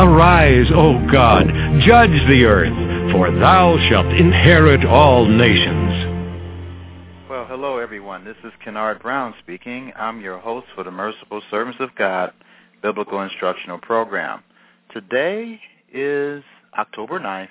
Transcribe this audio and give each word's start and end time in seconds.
Arise, 0.00 0.68
O 0.72 1.04
God, 1.10 1.48
judge 1.80 2.12
the 2.28 2.44
earth, 2.44 3.10
for 3.10 3.32
thou 3.32 3.76
shalt 3.88 4.06
inherit 4.14 4.84
all 4.84 5.26
nations. 5.26 7.26
Well, 7.28 7.44
hello 7.46 7.78
everyone. 7.78 8.24
This 8.24 8.36
is 8.44 8.52
Kennard 8.62 9.02
Brown 9.02 9.34
speaking. 9.42 9.92
I'm 9.96 10.20
your 10.20 10.38
host 10.38 10.68
for 10.76 10.84
the 10.84 10.92
Merciful 10.92 11.42
Servants 11.50 11.80
of 11.80 11.92
God 11.96 12.32
Biblical 12.80 13.22
Instructional 13.22 13.78
Program. 13.78 14.44
Today 14.92 15.58
is 15.92 16.44
October 16.78 17.18
9th, 17.18 17.48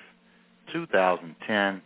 2010, 0.72 1.82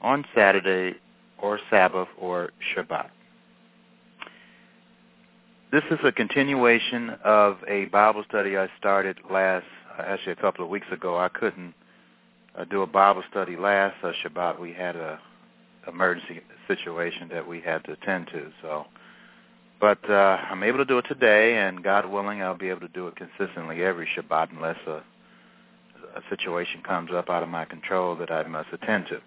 on 0.00 0.24
Saturday 0.34 0.96
or 1.36 1.60
Sabbath 1.68 2.08
or 2.18 2.52
Shabbat. 2.74 3.10
This 5.70 5.84
is 5.90 5.98
a 6.04 6.12
continuation 6.12 7.10
of 7.22 7.58
a 7.68 7.84
Bible 7.86 8.24
study 8.26 8.56
I 8.56 8.68
started 8.78 9.18
last 9.30 9.66
actually 9.98 10.32
a 10.32 10.36
couple 10.36 10.64
of 10.64 10.70
weeks 10.70 10.86
ago. 10.90 11.18
I 11.18 11.28
couldn't 11.28 11.74
uh, 12.56 12.64
do 12.64 12.82
a 12.82 12.86
Bible 12.86 13.22
study 13.30 13.56
last 13.56 13.96
uh, 14.02 14.12
Shabbat. 14.24 14.60
We 14.60 14.72
had 14.72 14.96
a 14.96 15.20
emergency 15.88 16.40
situation 16.66 17.28
that 17.28 17.46
we 17.46 17.60
had 17.60 17.84
to 17.84 17.92
attend 17.92 18.26
to. 18.28 18.50
So, 18.62 18.86
but 19.80 19.98
uh, 20.10 20.38
I'm 20.50 20.62
able 20.62 20.78
to 20.78 20.84
do 20.84 20.98
it 20.98 21.06
today, 21.08 21.56
and 21.58 21.82
God 21.82 22.06
willing, 22.10 22.42
I'll 22.42 22.56
be 22.56 22.70
able 22.70 22.80
to 22.80 22.88
do 22.88 23.06
it 23.08 23.14
consistently 23.16 23.82
every 23.84 24.08
Shabbat 24.16 24.50
unless 24.52 24.78
a, 24.86 25.02
a 26.16 26.22
situation 26.30 26.82
comes 26.82 27.10
up 27.12 27.30
out 27.30 27.42
of 27.42 27.48
my 27.48 27.64
control 27.64 28.16
that 28.16 28.30
I 28.30 28.46
must 28.48 28.68
attend 28.72 29.06
to. 29.08 29.20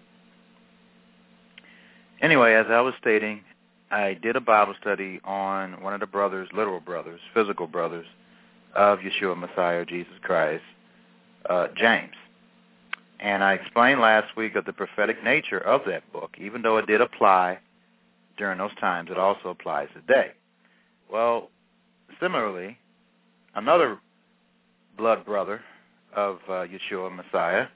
Anyway, 2.20 2.52
as 2.52 2.66
I 2.68 2.80
was 2.80 2.94
stating, 3.00 3.40
I 3.90 4.14
did 4.14 4.36
a 4.36 4.40
Bible 4.40 4.74
study 4.80 5.20
on 5.24 5.82
one 5.82 5.94
of 5.94 6.00
the 6.00 6.06
brothers, 6.06 6.48
literal 6.52 6.80
brothers, 6.80 7.20
physical 7.34 7.66
brothers, 7.66 8.06
of 8.74 9.00
Yeshua 9.00 9.36
Messiah, 9.36 9.84
Jesus 9.84 10.14
Christ, 10.22 10.62
uh, 11.48 11.68
James. 11.76 12.14
And 13.18 13.44
I 13.44 13.54
explained 13.54 14.00
last 14.00 14.36
week 14.36 14.54
of 14.56 14.64
the 14.64 14.72
prophetic 14.72 15.22
nature 15.22 15.58
of 15.58 15.82
that 15.86 16.10
book. 16.12 16.36
Even 16.38 16.62
though 16.62 16.78
it 16.78 16.86
did 16.86 17.00
apply 17.00 17.58
during 18.38 18.58
those 18.58 18.74
times, 18.80 19.10
it 19.10 19.18
also 19.18 19.50
applies 19.50 19.88
today. 19.94 20.32
Well, 21.12 21.50
similarly, 22.20 22.78
another 23.54 23.98
blood 24.96 25.24
brother 25.24 25.60
of 26.14 26.38
uh, 26.48 26.66
Yeshua 26.66 27.14
Messiah 27.14 27.66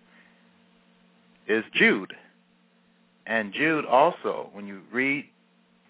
is 1.47 1.65
Jude. 1.75 2.15
And 3.27 3.53
Jude 3.53 3.85
also, 3.85 4.51
when 4.53 4.67
you 4.67 4.81
read 4.93 5.27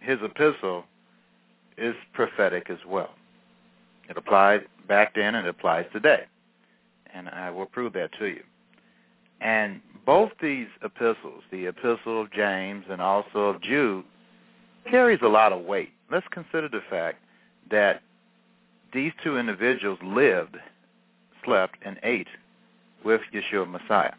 his 0.00 0.19
epistle, 0.22 0.84
is 1.76 1.94
prophetic 2.12 2.70
as 2.70 2.78
well. 2.87 3.10
It 4.09 4.16
applied 4.16 4.66
back 4.88 5.15
then 5.15 5.34
and 5.34 5.47
it 5.47 5.50
applies 5.50 5.87
today. 5.92 6.25
And 7.12 7.28
I 7.28 7.50
will 7.50 7.66
prove 7.66 7.92
that 7.94 8.12
to 8.19 8.26
you. 8.26 8.42
And 9.41 9.81
both 10.04 10.32
these 10.41 10.66
epistles, 10.82 11.42
the 11.50 11.66
epistle 11.66 12.20
of 12.20 12.31
James 12.32 12.84
and 12.91 13.00
also 13.00 13.41
of 13.47 13.62
Jude, 13.62 14.04
carries 14.91 15.20
a 15.22 15.28
lot 15.28 15.53
of 15.53 15.64
weight. 15.64 15.91
Let's 16.10 16.26
consider 16.31 16.69
the 16.69 16.82
fact 16.91 17.19
that 17.70 18.03
these 18.93 19.12
two 19.22 19.38
individuals 19.38 19.98
lived, 20.03 20.56
slept, 21.44 21.78
and 21.82 21.98
ate 22.03 22.28
with 23.04 23.20
Yeshua 23.32 23.69
Messiah, 23.69 24.14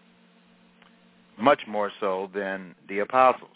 much 1.38 1.62
more 1.68 1.92
so 2.00 2.30
than 2.34 2.76
the 2.88 3.00
apostles. 3.00 3.52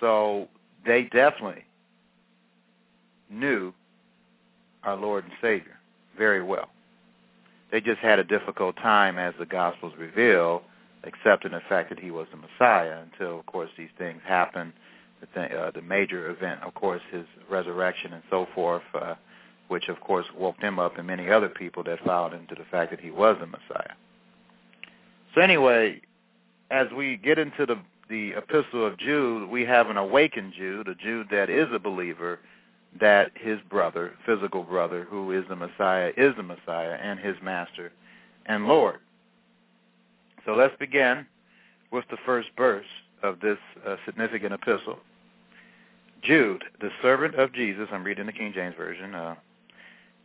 So 0.00 0.48
they 0.86 1.04
definitely 1.04 1.64
knew 3.30 3.72
our 4.84 4.96
Lord 4.96 5.24
and 5.24 5.32
Savior 5.40 5.78
very 6.16 6.42
well. 6.42 6.68
They 7.70 7.80
just 7.80 8.00
had 8.00 8.18
a 8.18 8.24
difficult 8.24 8.76
time, 8.76 9.18
as 9.18 9.34
the 9.38 9.46
Gospels 9.46 9.92
reveal, 9.98 10.62
accepting 11.04 11.52
the 11.52 11.60
fact 11.68 11.90
that 11.90 12.00
he 12.00 12.10
was 12.10 12.26
the 12.30 12.38
Messiah 12.38 13.00
until, 13.02 13.40
of 13.40 13.46
course, 13.46 13.70
these 13.76 13.90
things 13.98 14.20
happened. 14.26 14.72
The, 15.20 15.26
th- 15.26 15.52
uh, 15.52 15.70
the 15.72 15.82
major 15.82 16.30
event, 16.30 16.62
of 16.62 16.74
course, 16.74 17.02
his 17.10 17.24
resurrection 17.50 18.12
and 18.12 18.22
so 18.30 18.46
forth, 18.54 18.82
uh, 18.94 19.14
which, 19.68 19.88
of 19.88 20.00
course, 20.00 20.26
woke 20.36 20.60
them 20.60 20.78
up 20.78 20.96
and 20.96 21.06
many 21.06 21.30
other 21.30 21.48
people 21.48 21.82
that 21.84 22.04
followed 22.04 22.34
into 22.34 22.54
the 22.54 22.64
fact 22.70 22.90
that 22.90 23.00
he 23.00 23.10
was 23.10 23.36
the 23.40 23.46
Messiah. 23.46 23.94
So 25.34 25.40
anyway, 25.40 26.00
as 26.70 26.86
we 26.96 27.16
get 27.16 27.38
into 27.38 27.66
the 27.66 27.78
the 28.08 28.32
epistle 28.32 28.86
of 28.86 28.98
Jude, 28.98 29.50
we 29.50 29.66
have 29.66 29.90
an 29.90 29.98
awakened 29.98 30.54
Jude, 30.56 30.88
a 30.88 30.94
Jude 30.94 31.28
that 31.30 31.50
is 31.50 31.68
a 31.72 31.78
believer, 31.78 32.38
that 33.00 33.32
his 33.34 33.58
brother, 33.68 34.14
physical 34.24 34.62
brother, 34.62 35.06
who 35.08 35.32
is 35.32 35.44
the 35.48 35.56
Messiah, 35.56 36.12
is 36.16 36.34
the 36.36 36.42
Messiah 36.42 36.98
and 37.00 37.18
his 37.18 37.36
master 37.42 37.92
and 38.46 38.66
Lord. 38.66 38.98
So 40.44 40.54
let's 40.54 40.74
begin 40.78 41.26
with 41.90 42.04
the 42.10 42.16
first 42.24 42.48
verse 42.56 42.86
of 43.22 43.40
this 43.40 43.58
uh, 43.86 43.96
significant 44.06 44.54
epistle. 44.54 44.98
Jude, 46.22 46.64
the 46.80 46.90
servant 47.02 47.34
of 47.36 47.52
Jesus, 47.52 47.88
I'm 47.92 48.04
reading 48.04 48.26
the 48.26 48.32
King 48.32 48.52
James 48.54 48.74
Version. 48.76 49.14
Uh, 49.14 49.36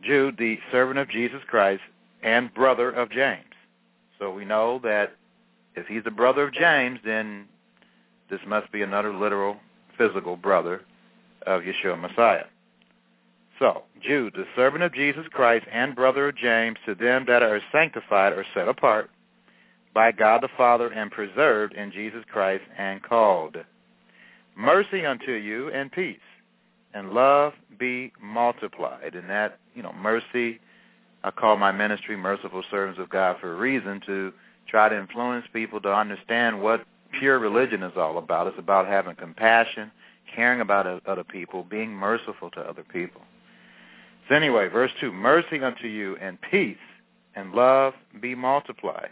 Jude, 0.02 0.36
the 0.38 0.58
servant 0.72 0.98
of 0.98 1.08
Jesus 1.08 1.40
Christ 1.46 1.82
and 2.22 2.52
brother 2.52 2.90
of 2.90 3.10
James. 3.10 3.44
So 4.18 4.32
we 4.32 4.44
know 4.44 4.80
that 4.82 5.14
if 5.76 5.86
he's 5.86 6.04
the 6.04 6.10
brother 6.10 6.44
of 6.44 6.52
James, 6.52 7.00
then 7.04 7.46
this 8.30 8.40
must 8.46 8.70
be 8.72 8.82
another 8.82 9.12
literal, 9.12 9.56
physical 9.96 10.36
brother 10.36 10.82
of 11.46 11.62
Yeshua 11.62 12.00
Messiah. 12.00 12.44
So, 13.58 13.82
Jude, 14.00 14.34
the 14.34 14.46
servant 14.56 14.82
of 14.82 14.92
Jesus 14.92 15.26
Christ 15.30 15.66
and 15.70 15.94
brother 15.94 16.28
of 16.28 16.36
James, 16.36 16.76
to 16.86 16.94
them 16.94 17.24
that 17.28 17.42
are 17.42 17.60
sanctified 17.70 18.32
or 18.32 18.44
set 18.52 18.68
apart 18.68 19.10
by 19.94 20.10
God 20.10 20.42
the 20.42 20.48
Father 20.56 20.88
and 20.88 21.10
preserved 21.10 21.74
in 21.74 21.92
Jesus 21.92 22.24
Christ 22.30 22.64
and 22.76 23.00
called. 23.02 23.56
Mercy 24.56 25.06
unto 25.06 25.32
you 25.32 25.70
and 25.70 25.90
peace, 25.92 26.18
and 26.94 27.12
love 27.12 27.52
be 27.78 28.12
multiplied. 28.20 29.14
And 29.14 29.30
that, 29.30 29.58
you 29.74 29.82
know, 29.82 29.92
mercy, 29.92 30.60
I 31.22 31.30
call 31.30 31.56
my 31.56 31.70
ministry 31.70 32.16
Merciful 32.16 32.64
Servants 32.70 32.98
of 32.98 33.08
God 33.08 33.36
for 33.40 33.52
a 33.52 33.56
reason 33.56 34.00
to 34.06 34.32
try 34.68 34.88
to 34.88 34.98
influence 34.98 35.46
people 35.52 35.80
to 35.80 35.94
understand 35.94 36.60
what 36.60 36.84
pure 37.18 37.38
religion 37.38 37.84
is 37.84 37.92
all 37.96 38.18
about. 38.18 38.48
It's 38.48 38.58
about 38.58 38.88
having 38.88 39.14
compassion, 39.14 39.92
caring 40.34 40.60
about 40.60 41.02
other 41.06 41.24
people, 41.24 41.62
being 41.62 41.90
merciful 41.92 42.50
to 42.50 42.60
other 42.60 42.82
people. 42.82 43.22
So 44.28 44.34
anyway, 44.34 44.68
verse 44.68 44.90
2, 45.00 45.12
mercy 45.12 45.60
unto 45.62 45.86
you 45.86 46.16
and 46.16 46.38
peace 46.50 46.76
and 47.34 47.52
love 47.52 47.94
be 48.20 48.34
multiplied. 48.34 49.10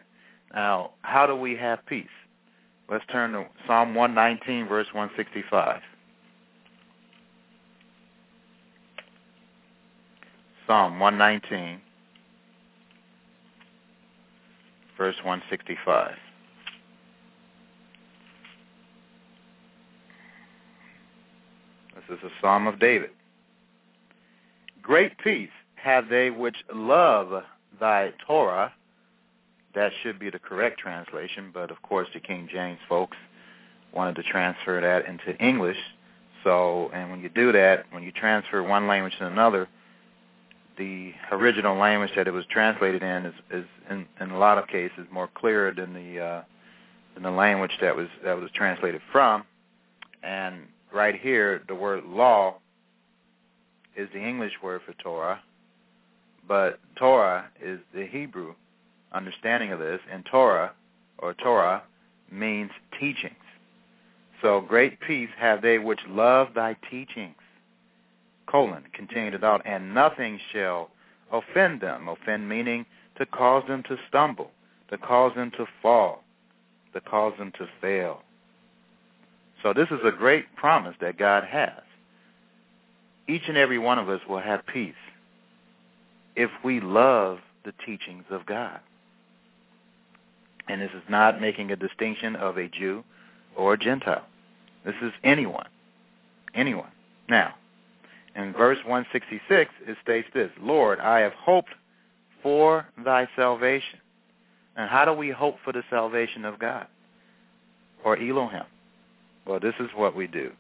Now, 0.54 0.92
how 1.02 1.26
do 1.26 1.36
we 1.36 1.56
have 1.56 1.84
peace? 1.86 2.06
Let's 2.90 3.04
turn 3.10 3.32
to 3.32 3.46
Psalm 3.66 3.94
119, 3.94 4.68
verse 4.68 4.86
165. 4.92 5.80
Psalm 10.66 10.98
119, 10.98 11.80
verse 14.96 15.16
165. 15.24 16.12
This 21.94 22.18
is 22.18 22.24
a 22.24 22.30
psalm 22.40 22.66
of 22.66 22.78
David. 22.78 23.10
Great 24.82 25.16
peace 25.18 25.50
have 25.76 26.08
they 26.08 26.30
which 26.30 26.56
love 26.74 27.44
thy 27.80 28.12
Torah. 28.26 28.72
that 29.74 29.92
should 30.02 30.18
be 30.18 30.30
the 30.30 30.38
correct 30.38 30.78
translation, 30.78 31.50
but 31.52 31.70
of 31.70 31.80
course 31.82 32.08
the 32.12 32.20
King 32.20 32.48
James 32.52 32.78
folks 32.88 33.16
wanted 33.92 34.16
to 34.16 34.22
transfer 34.22 34.80
that 34.80 35.06
into 35.06 35.36
English. 35.42 35.78
So, 36.44 36.90
and 36.92 37.10
when 37.10 37.20
you 37.20 37.28
do 37.28 37.52
that, 37.52 37.86
when 37.90 38.02
you 38.02 38.12
transfer 38.12 38.62
one 38.62 38.86
language 38.86 39.14
to 39.18 39.26
another, 39.26 39.68
the 40.76 41.12
original 41.30 41.76
language 41.76 42.10
that 42.16 42.26
it 42.26 42.32
was 42.32 42.44
translated 42.50 43.02
in 43.02 43.26
is, 43.26 43.34
is 43.50 43.64
in, 43.90 44.06
in 44.20 44.30
a 44.30 44.38
lot 44.38 44.58
of 44.58 44.66
cases 44.66 45.06
more 45.12 45.28
clear 45.34 45.72
than 45.72 45.92
the 45.94 46.20
uh, 46.20 46.42
than 47.14 47.22
the 47.22 47.30
language 47.30 47.72
that 47.80 47.94
was 47.94 48.08
that 48.24 48.38
was 48.38 48.50
translated 48.54 49.00
from. 49.12 49.44
And 50.22 50.66
right 50.92 51.18
here, 51.18 51.62
the 51.68 51.74
word 51.74 52.04
law 52.04 52.56
is 53.96 54.08
the 54.12 54.20
English 54.20 54.52
word 54.62 54.80
for 54.86 54.92
Torah, 54.94 55.40
but 56.46 56.80
Torah 56.96 57.46
is 57.62 57.78
the 57.94 58.06
Hebrew 58.06 58.54
understanding 59.12 59.72
of 59.72 59.78
this, 59.78 60.00
and 60.10 60.24
Torah 60.24 60.72
or 61.18 61.34
Torah 61.34 61.82
means 62.30 62.70
teachings. 62.98 63.34
So 64.40 64.60
great 64.60 64.98
peace 65.00 65.28
have 65.38 65.62
they 65.62 65.78
which 65.78 66.00
love 66.08 66.48
thy 66.54 66.76
teachings. 66.90 67.36
Colon, 68.46 68.84
continued 68.92 69.42
out, 69.44 69.62
and 69.64 69.94
nothing 69.94 70.40
shall 70.52 70.90
offend 71.30 71.80
them. 71.80 72.08
Offend 72.08 72.48
meaning 72.48 72.84
to 73.18 73.26
cause 73.26 73.64
them 73.68 73.82
to 73.84 73.96
stumble, 74.08 74.50
to 74.90 74.98
cause 74.98 75.34
them 75.36 75.50
to 75.52 75.66
fall, 75.80 76.24
to 76.92 77.00
cause 77.00 77.34
them 77.38 77.52
to 77.58 77.68
fail. 77.80 78.22
So 79.62 79.72
this 79.72 79.88
is 79.90 80.00
a 80.04 80.10
great 80.10 80.54
promise 80.56 80.96
that 81.00 81.18
God 81.18 81.44
has. 81.44 81.82
Each 83.28 83.42
and 83.48 83.56
every 83.56 83.78
one 83.78 83.98
of 83.98 84.08
us 84.08 84.20
will 84.28 84.40
have 84.40 84.66
peace 84.66 84.94
if 86.34 86.50
we 86.64 86.80
love 86.80 87.38
the 87.64 87.72
teachings 87.84 88.24
of 88.30 88.46
God. 88.46 88.80
And 90.68 90.80
this 90.80 90.90
is 90.94 91.02
not 91.08 91.40
making 91.40 91.70
a 91.70 91.76
distinction 91.76 92.36
of 92.36 92.56
a 92.56 92.68
Jew 92.68 93.04
or 93.56 93.74
a 93.74 93.78
Gentile. 93.78 94.24
This 94.84 94.94
is 95.02 95.12
anyone. 95.22 95.66
Anyone. 96.54 96.90
Now, 97.28 97.54
in 98.34 98.52
verse 98.52 98.78
166, 98.84 99.70
it 99.86 99.96
states 100.02 100.28
this, 100.34 100.50
Lord, 100.60 101.00
I 101.00 101.20
have 101.20 101.34
hoped 101.34 101.70
for 102.42 102.86
thy 103.04 103.28
salvation. 103.36 103.98
And 104.76 104.88
how 104.88 105.04
do 105.04 105.12
we 105.12 105.30
hope 105.30 105.56
for 105.64 105.72
the 105.72 105.82
salvation 105.90 106.44
of 106.44 106.58
God? 106.58 106.86
Or 108.04 108.16
Elohim? 108.16 108.64
Well, 109.46 109.60
this 109.60 109.74
is 109.78 109.88
what 109.94 110.16
we 110.16 110.26
do. 110.26 110.50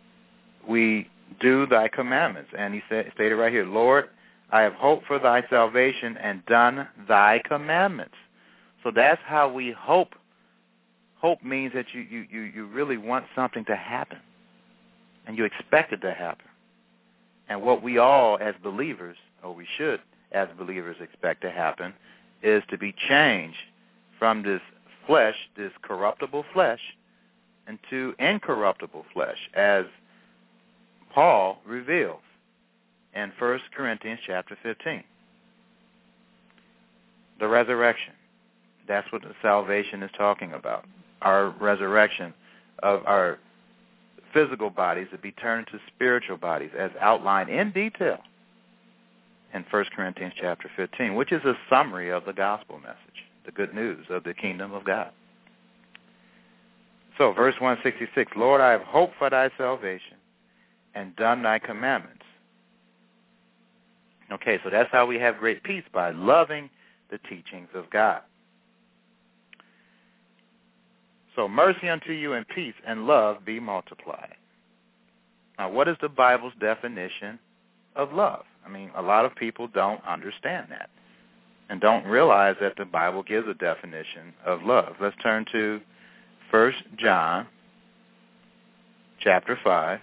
We 0.68 1.08
do 1.40 1.66
thy 1.66 1.88
commandments. 1.88 2.50
And 2.56 2.74
he 2.74 2.82
said, 2.88 3.10
stated 3.14 3.36
right 3.36 3.52
here, 3.52 3.66
Lord, 3.66 4.08
I 4.50 4.62
have 4.62 4.74
hoped 4.74 5.06
for 5.06 5.18
thy 5.18 5.44
salvation 5.48 6.16
and 6.18 6.44
done 6.46 6.86
thy 7.08 7.40
commandments. 7.44 8.14
So 8.82 8.90
that's 8.94 9.20
how 9.24 9.50
we 9.50 9.72
hope. 9.72 10.14
Hope 11.16 11.42
means 11.42 11.72
that 11.74 11.86
you, 11.92 12.00
you, 12.00 12.26
you, 12.30 12.40
you 12.42 12.66
really 12.66 12.96
want 12.96 13.24
something 13.34 13.64
to 13.66 13.76
happen. 13.76 14.18
And 15.26 15.38
you 15.38 15.44
expect 15.44 15.92
it 15.92 16.00
to 16.02 16.12
happen. 16.12 16.46
And 17.48 17.62
what 17.62 17.82
we 17.82 17.98
all 17.98 18.38
as 18.40 18.54
believers, 18.62 19.16
or 19.42 19.54
we 19.54 19.66
should 19.76 20.00
as 20.32 20.48
believers 20.58 20.96
expect 21.00 21.42
to 21.42 21.50
happen, 21.50 21.94
is 22.42 22.62
to 22.70 22.78
be 22.78 22.94
changed 23.08 23.58
from 24.18 24.42
this 24.42 24.60
flesh, 25.06 25.36
this 25.56 25.72
corruptible 25.82 26.44
flesh, 26.52 26.80
into 27.68 28.14
incorruptible 28.18 29.04
flesh, 29.12 29.38
as 29.54 29.84
Paul 31.14 31.58
reveals 31.66 32.20
in 33.14 33.32
1 33.38 33.60
Corinthians 33.76 34.20
chapter 34.26 34.56
15. 34.62 35.04
The 37.38 37.48
resurrection. 37.48 38.14
That's 38.88 39.10
what 39.12 39.22
the 39.22 39.34
salvation 39.42 40.02
is 40.02 40.10
talking 40.16 40.52
about. 40.52 40.84
Our 41.20 41.50
resurrection 41.60 42.32
of 42.82 43.04
our 43.06 43.38
physical 44.32 44.70
bodies 44.70 45.08
to 45.12 45.18
be 45.18 45.32
turned 45.32 45.66
to 45.68 45.78
spiritual 45.94 46.38
bodies 46.38 46.70
as 46.78 46.90
outlined 47.00 47.50
in 47.50 47.70
detail 47.70 48.18
in 49.52 49.64
1 49.70 49.84
Corinthians 49.94 50.32
chapter 50.40 50.70
15, 50.76 51.14
which 51.14 51.32
is 51.32 51.44
a 51.44 51.54
summary 51.68 52.10
of 52.10 52.24
the 52.24 52.32
gospel 52.32 52.78
message, 52.78 52.96
the 53.44 53.52
good 53.52 53.74
news 53.74 54.06
of 54.08 54.24
the 54.24 54.32
kingdom 54.32 54.72
of 54.72 54.84
God. 54.84 55.10
So, 57.18 57.32
verse 57.32 57.54
166, 57.60 58.32
Lord, 58.36 58.62
I 58.62 58.70
have 58.70 58.82
hoped 58.82 59.14
for 59.18 59.28
thy 59.28 59.50
salvation 59.58 60.16
and 60.94 61.14
done 61.16 61.42
thy 61.42 61.58
commandments. 61.58 62.24
Okay, 64.30 64.58
so 64.64 64.70
that's 64.70 64.90
how 64.90 65.06
we 65.06 65.16
have 65.16 65.38
great 65.38 65.62
peace, 65.62 65.84
by 65.92 66.10
loving 66.10 66.70
the 67.10 67.18
teachings 67.28 67.68
of 67.74 67.90
God. 67.90 68.22
So 71.36 71.48
mercy 71.48 71.88
unto 71.88 72.12
you 72.12 72.34
and 72.34 72.46
peace 72.48 72.74
and 72.86 73.06
love 73.06 73.44
be 73.44 73.60
multiplied. 73.60 74.34
Now, 75.58 75.70
what 75.70 75.88
is 75.88 75.96
the 76.00 76.08
Bible's 76.08 76.52
definition 76.60 77.38
of 77.96 78.12
love? 78.12 78.44
I 78.66 78.68
mean, 78.68 78.90
a 78.96 79.02
lot 79.02 79.24
of 79.24 79.34
people 79.34 79.68
don't 79.68 80.02
understand 80.06 80.66
that 80.70 80.90
and 81.68 81.80
don't 81.80 82.04
realize 82.06 82.56
that 82.60 82.76
the 82.76 82.84
Bible 82.84 83.22
gives 83.22 83.48
a 83.48 83.54
definition 83.54 84.34
of 84.44 84.62
love. 84.62 84.96
Let's 85.00 85.16
turn 85.22 85.46
to 85.52 85.80
1 86.50 86.72
John 86.98 87.46
chapter 89.20 89.58
5 89.62 90.00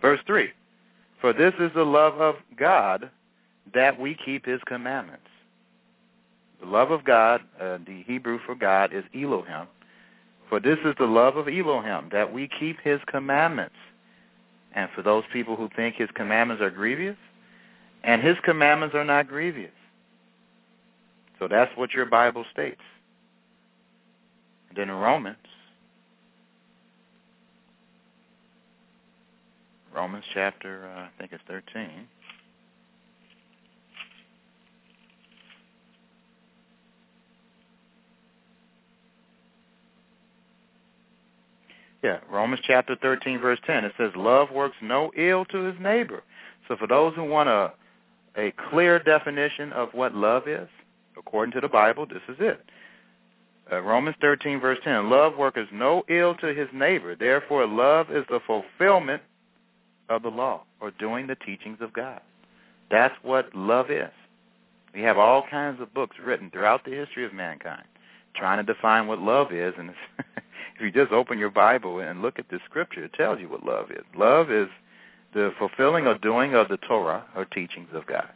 verse 0.00 0.20
3. 0.26 0.50
For 1.20 1.32
this 1.32 1.54
is 1.58 1.70
the 1.74 1.84
love 1.84 2.20
of 2.20 2.36
God 2.56 3.10
that 3.74 3.98
we 3.98 4.16
keep 4.24 4.46
his 4.46 4.60
commandments. 4.66 5.26
The 6.60 6.66
love 6.66 6.90
of 6.90 7.04
God, 7.04 7.42
uh, 7.60 7.78
the 7.86 8.02
Hebrew 8.06 8.38
for 8.44 8.54
God 8.54 8.92
is 8.92 9.04
Elohim. 9.14 9.66
For 10.48 10.60
this 10.60 10.78
is 10.84 10.94
the 10.98 11.06
love 11.06 11.36
of 11.36 11.46
Elohim, 11.48 12.08
that 12.12 12.32
we 12.32 12.48
keep 12.48 12.80
his 12.80 13.00
commandments. 13.06 13.74
And 14.72 14.88
for 14.94 15.02
those 15.02 15.24
people 15.32 15.56
who 15.56 15.68
think 15.76 15.96
his 15.96 16.08
commandments 16.14 16.62
are 16.62 16.70
grievous, 16.70 17.16
and 18.04 18.22
his 18.22 18.36
commandments 18.44 18.94
are 18.94 19.04
not 19.04 19.28
grievous. 19.28 19.70
So 21.38 21.48
that's 21.48 21.70
what 21.76 21.92
your 21.92 22.06
Bible 22.06 22.44
states. 22.52 22.80
then 24.74 24.88
in 24.88 24.94
Romans, 24.94 25.36
Romans 29.98 30.24
chapter, 30.32 30.86
uh, 30.86 31.00
I 31.00 31.08
think 31.18 31.32
it's 31.32 31.42
13. 31.48 32.06
Yeah, 42.04 42.18
Romans 42.30 42.62
chapter 42.64 42.94
13, 42.94 43.40
verse 43.40 43.58
10. 43.66 43.84
It 43.84 43.92
says, 43.98 44.12
love 44.14 44.52
works 44.52 44.76
no 44.80 45.10
ill 45.16 45.44
to 45.46 45.64
his 45.64 45.74
neighbor. 45.80 46.22
So 46.68 46.76
for 46.76 46.86
those 46.86 47.12
who 47.16 47.24
want 47.24 47.48
a, 47.48 47.72
a 48.36 48.52
clear 48.70 49.00
definition 49.00 49.72
of 49.72 49.88
what 49.94 50.14
love 50.14 50.46
is, 50.46 50.68
according 51.16 51.54
to 51.54 51.60
the 51.60 51.68
Bible, 51.68 52.06
this 52.06 52.22
is 52.28 52.36
it. 52.38 52.64
Uh, 53.72 53.80
Romans 53.80 54.16
13, 54.20 54.60
verse 54.60 54.78
10, 54.84 55.10
love 55.10 55.36
worketh 55.36 55.72
no 55.72 56.04
ill 56.08 56.36
to 56.36 56.54
his 56.54 56.68
neighbor. 56.72 57.16
Therefore, 57.16 57.66
love 57.66 58.12
is 58.12 58.24
the 58.30 58.38
fulfillment 58.46 59.22
of 60.08 60.22
the 60.22 60.30
law, 60.30 60.62
or 60.80 60.90
doing 60.90 61.26
the 61.26 61.34
teachings 61.34 61.78
of 61.80 61.92
God. 61.92 62.20
That's 62.90 63.14
what 63.22 63.54
love 63.54 63.90
is. 63.90 64.10
We 64.94 65.02
have 65.02 65.18
all 65.18 65.44
kinds 65.48 65.80
of 65.80 65.92
books 65.92 66.16
written 66.24 66.50
throughout 66.50 66.84
the 66.84 66.92
history 66.92 67.24
of 67.24 67.34
mankind 67.34 67.84
trying 68.38 68.64
to 68.64 68.72
define 68.72 69.06
what 69.06 69.20
love 69.20 69.52
is, 69.52 69.74
and 69.76 69.90
if 70.18 70.80
you 70.80 70.90
just 70.90 71.12
open 71.12 71.38
your 71.38 71.50
Bible 71.50 71.98
and 71.98 72.22
look 72.22 72.38
at 72.38 72.48
the 72.48 72.60
scripture, 72.64 73.04
it 73.04 73.12
tells 73.12 73.40
you 73.40 73.48
what 73.48 73.64
love 73.64 73.90
is. 73.90 74.04
Love 74.16 74.50
is 74.50 74.68
the 75.34 75.52
fulfilling 75.58 76.06
or 76.06 76.16
doing 76.16 76.54
of 76.54 76.68
the 76.68 76.78
Torah 76.78 77.24
or 77.36 77.44
teachings 77.44 77.88
of 77.92 78.06
God. 78.06 78.28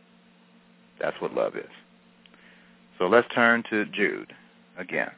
That's 1.01 1.21
what 1.21 1.35
love 1.35 1.57
is. 1.57 1.71
So 2.99 3.07
let's 3.07 3.29
turn 3.35 3.65
to 3.71 3.87
Jude 3.87 4.35
again. 4.77 5.11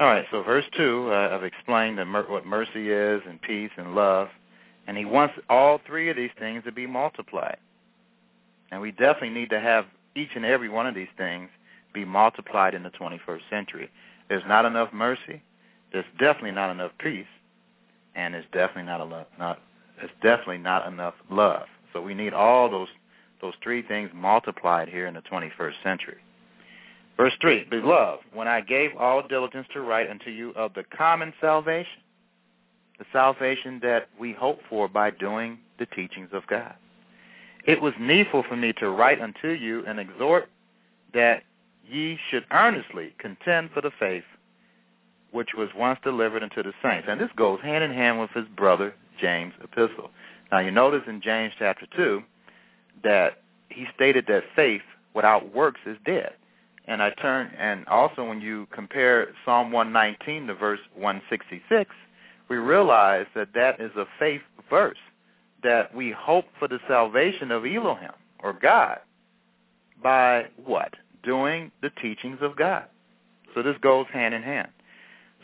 All 0.00 0.06
right, 0.06 0.24
so 0.30 0.42
verse 0.42 0.64
2, 0.78 1.10
uh, 1.12 1.28
I've 1.30 1.44
explained 1.44 1.96
mer- 1.96 2.24
what 2.26 2.46
mercy 2.46 2.90
is 2.90 3.20
and 3.28 3.40
peace 3.42 3.70
and 3.76 3.94
love. 3.94 4.28
And 4.86 4.96
he 4.96 5.04
wants 5.04 5.34
all 5.50 5.78
three 5.86 6.08
of 6.08 6.16
these 6.16 6.30
things 6.38 6.64
to 6.64 6.72
be 6.72 6.86
multiplied. 6.86 7.58
And 8.72 8.80
we 8.80 8.92
definitely 8.92 9.28
need 9.28 9.50
to 9.50 9.60
have 9.60 9.84
each 10.16 10.30
and 10.34 10.46
every 10.46 10.70
one 10.70 10.86
of 10.86 10.94
these 10.94 11.10
things 11.18 11.50
be 11.92 12.06
multiplied 12.06 12.72
in 12.72 12.82
the 12.82 12.88
21st 12.88 13.42
century. 13.50 13.90
There's 14.30 14.42
not 14.48 14.64
enough 14.64 14.90
mercy. 14.90 15.42
There's 15.92 16.06
definitely 16.18 16.52
not 16.52 16.70
enough 16.70 16.92
peace. 16.98 17.26
And 18.14 18.32
there's 18.32 18.46
definitely 18.54 18.84
not 18.84 19.02
enough, 19.02 19.26
not, 19.38 19.60
there's 19.98 20.10
definitely 20.22 20.58
not 20.58 20.90
enough 20.90 21.14
love. 21.30 21.66
So 21.92 22.00
we 22.00 22.14
need 22.14 22.32
all 22.32 22.70
those, 22.70 22.88
those 23.42 23.54
three 23.62 23.82
things 23.82 24.08
multiplied 24.14 24.88
here 24.88 25.06
in 25.06 25.12
the 25.12 25.22
21st 25.22 25.74
century. 25.84 26.16
Verse 27.20 27.34
3, 27.42 27.64
Beloved, 27.64 28.24
when 28.32 28.48
I 28.48 28.62
gave 28.62 28.96
all 28.96 29.22
diligence 29.28 29.66
to 29.74 29.82
write 29.82 30.08
unto 30.08 30.30
you 30.30 30.54
of 30.56 30.72
the 30.72 30.84
common 30.84 31.34
salvation, 31.38 32.00
the 32.98 33.04
salvation 33.12 33.78
that 33.82 34.08
we 34.18 34.32
hope 34.32 34.60
for 34.70 34.88
by 34.88 35.10
doing 35.10 35.58
the 35.78 35.84
teachings 35.84 36.30
of 36.32 36.46
God, 36.46 36.74
it 37.66 37.82
was 37.82 37.92
needful 38.00 38.42
for 38.48 38.56
me 38.56 38.72
to 38.78 38.88
write 38.88 39.20
unto 39.20 39.50
you 39.50 39.84
and 39.86 40.00
exhort 40.00 40.48
that 41.12 41.42
ye 41.86 42.18
should 42.30 42.46
earnestly 42.52 43.14
contend 43.18 43.68
for 43.74 43.82
the 43.82 43.92
faith 44.00 44.24
which 45.30 45.50
was 45.54 45.68
once 45.76 45.98
delivered 46.02 46.42
unto 46.42 46.62
the 46.62 46.72
saints. 46.82 47.06
And 47.06 47.20
this 47.20 47.28
goes 47.36 47.60
hand 47.60 47.84
in 47.84 47.92
hand 47.92 48.18
with 48.18 48.30
his 48.30 48.46
brother 48.56 48.94
James' 49.20 49.52
epistle. 49.62 50.10
Now 50.50 50.60
you 50.60 50.70
notice 50.70 51.02
in 51.06 51.20
James 51.20 51.52
chapter 51.58 51.86
2 51.94 52.22
that 53.04 53.42
he 53.68 53.84
stated 53.94 54.24
that 54.28 54.44
faith 54.56 54.80
without 55.14 55.54
works 55.54 55.80
is 55.84 55.98
dead. 56.06 56.32
And 56.90 57.00
I 57.00 57.10
turn, 57.10 57.52
and 57.56 57.86
also 57.86 58.24
when 58.24 58.40
you 58.40 58.66
compare 58.72 59.28
Psalm 59.44 59.70
119 59.70 60.48
to 60.48 60.54
verse 60.56 60.80
166, 60.96 61.88
we 62.48 62.56
realize 62.56 63.26
that 63.36 63.54
that 63.54 63.80
is 63.80 63.92
a 63.94 64.06
faith 64.18 64.40
verse, 64.68 64.98
that 65.62 65.94
we 65.94 66.10
hope 66.10 66.46
for 66.58 66.66
the 66.66 66.80
salvation 66.88 67.52
of 67.52 67.64
Elohim, 67.64 68.10
or 68.42 68.52
God, 68.52 68.98
by 70.02 70.46
what? 70.64 70.94
Doing 71.22 71.70
the 71.80 71.90
teachings 72.02 72.38
of 72.40 72.56
God. 72.56 72.86
So 73.54 73.62
this 73.62 73.76
goes 73.80 74.06
hand 74.12 74.34
in 74.34 74.42
hand. 74.42 74.70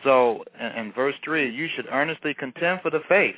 So 0.03 0.43
in, 0.59 0.93
verse 0.93 1.15
3, 1.23 1.49
you 1.55 1.69
should 1.69 1.87
earnestly 1.93 2.35
contend 2.35 2.81
for 2.81 2.91
the 2.91 3.03
faith, 3.09 3.37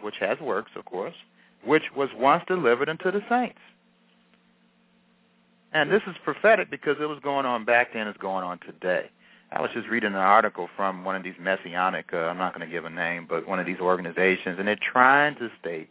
which 0.00 0.18
has 0.20 0.38
works, 0.38 0.70
of 0.76 0.84
course, 0.84 1.16
which 1.64 1.90
was 1.96 2.08
once 2.16 2.44
delivered 2.46 2.88
unto 2.88 3.10
the 3.10 3.22
saints. 3.28 3.58
And 5.72 5.90
this 5.90 6.02
is 6.06 6.16
prophetic 6.24 6.70
because 6.70 6.96
it 7.00 7.06
was 7.06 7.18
going 7.22 7.46
on 7.46 7.64
back 7.64 7.92
then, 7.92 8.08
it's 8.08 8.18
going 8.18 8.44
on 8.44 8.58
today. 8.60 9.10
I 9.50 9.60
was 9.60 9.70
just 9.72 9.88
reading 9.88 10.10
an 10.10 10.16
article 10.16 10.68
from 10.76 11.04
one 11.04 11.16
of 11.16 11.22
these 11.22 11.34
messianic, 11.40 12.06
uh, 12.12 12.18
I'm 12.18 12.36
not 12.36 12.54
going 12.54 12.66
to 12.66 12.72
give 12.72 12.84
a 12.84 12.90
name, 12.90 13.26
but 13.28 13.48
one 13.48 13.58
of 13.58 13.66
these 13.66 13.78
organizations, 13.78 14.58
and 14.58 14.68
they're 14.68 14.76
trying 14.76 15.36
to 15.36 15.50
state 15.60 15.88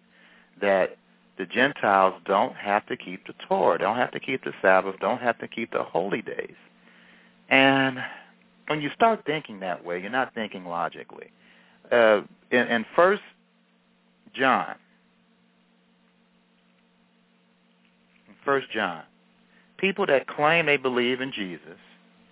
that 0.62 0.98
the 1.38 1.46
Gentiles 1.46 2.16
don't 2.26 2.56
have 2.56 2.86
to 2.88 2.98
keep 2.98 3.26
the 3.26 3.34
Torah, 3.48 3.78
don't 3.78 3.98
have 3.98 4.12
to 4.12 4.20
keep 4.20 4.44
the 4.44 4.54
Sabbath, 4.62 4.96
don't 5.00 5.22
have 5.22 5.38
to 5.40 5.48
keep 5.48 5.72
the 5.72 5.84
holy 5.84 6.22
days. 6.22 6.56
And 7.50 8.00
when 8.68 8.82
you 8.82 8.90
start 8.94 9.24
thinking 9.26 9.60
that 9.62 9.84
way, 9.84 10.02
you're 10.02 10.10
not 10.10 10.34
thinking 10.34 10.66
logically. 10.66 11.32
Uh, 11.92 12.22
in, 12.52 12.68
in 12.68 12.86
First 12.96 13.22
John, 14.34 14.76
First 18.44 18.70
John, 18.72 19.04
people 19.78 20.06
that 20.08 20.28
claim 20.28 20.66
they 20.66 20.78
believe 20.78 21.22
in 21.22 21.32
Jesus, 21.32 21.78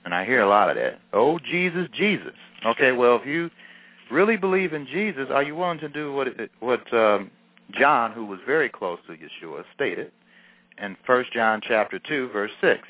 and 0.03 0.13
I 0.13 0.25
hear 0.25 0.41
a 0.41 0.49
lot 0.49 0.69
of 0.69 0.75
that. 0.75 0.99
Oh, 1.13 1.39
Jesus, 1.39 1.87
Jesus. 1.93 2.33
Okay, 2.65 2.91
well, 2.91 3.17
if 3.17 3.25
you 3.25 3.49
really 4.11 4.37
believe 4.37 4.73
in 4.73 4.85
Jesus, 4.85 5.27
are 5.31 5.43
you 5.43 5.55
willing 5.55 5.79
to 5.79 5.89
do 5.89 6.13
what 6.13 6.27
what 6.59 6.93
um, 6.93 7.31
John, 7.71 8.11
who 8.11 8.25
was 8.25 8.39
very 8.45 8.69
close 8.69 8.99
to 9.07 9.13
Yeshua, 9.13 9.63
stated 9.73 10.11
in 10.81 10.95
First 11.05 11.33
John 11.33 11.61
chapter 11.61 11.99
two, 11.99 12.29
verse 12.29 12.51
six? 12.61 12.81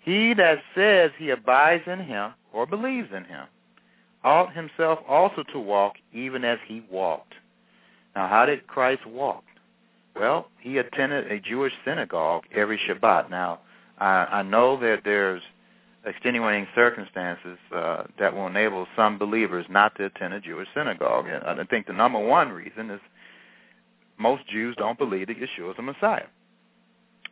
He 0.00 0.34
that 0.34 0.58
says 0.74 1.12
he 1.16 1.30
abides 1.30 1.84
in 1.86 2.00
him 2.00 2.32
or 2.52 2.66
believes 2.66 3.08
in 3.14 3.24
him 3.24 3.46
ought 4.24 4.54
himself 4.54 5.00
also 5.08 5.42
to 5.52 5.58
walk 5.58 5.94
even 6.12 6.44
as 6.44 6.58
he 6.66 6.82
walked. 6.90 7.34
Now, 8.14 8.28
how 8.28 8.46
did 8.46 8.66
Christ 8.66 9.06
walk? 9.06 9.44
Well, 10.18 10.48
he 10.60 10.78
attended 10.78 11.30
a 11.30 11.40
Jewish 11.40 11.72
synagogue 11.84 12.44
every 12.54 12.78
Shabbat. 12.78 13.30
Now, 13.30 13.60
I, 13.98 14.26
I 14.30 14.42
know 14.42 14.78
that 14.80 15.00
there's 15.04 15.42
extenuating 16.04 16.66
circumstances 16.74 17.58
uh, 17.74 18.04
that 18.18 18.34
will 18.34 18.46
enable 18.46 18.86
some 18.96 19.18
believers 19.18 19.66
not 19.70 19.94
to 19.96 20.06
attend 20.06 20.34
a 20.34 20.40
Jewish 20.40 20.68
synagogue. 20.74 21.26
And 21.26 21.60
I 21.60 21.64
think 21.64 21.86
the 21.86 21.92
number 21.92 22.18
one 22.18 22.50
reason 22.50 22.90
is 22.90 23.00
most 24.18 24.46
Jews 24.48 24.76
don't 24.76 24.98
believe 24.98 25.28
that 25.28 25.36
Yeshua 25.38 25.70
is 25.70 25.76
the 25.76 25.82
Messiah. 25.82 26.26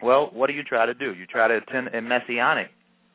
Well, 0.02 0.30
what 0.32 0.46
do 0.46 0.54
you 0.54 0.62
try 0.62 0.86
to 0.86 0.94
do? 0.94 1.14
You 1.14 1.26
try 1.26 1.48
to 1.48 1.56
attend 1.56 1.88
a 1.88 2.00
messianic 2.00 2.70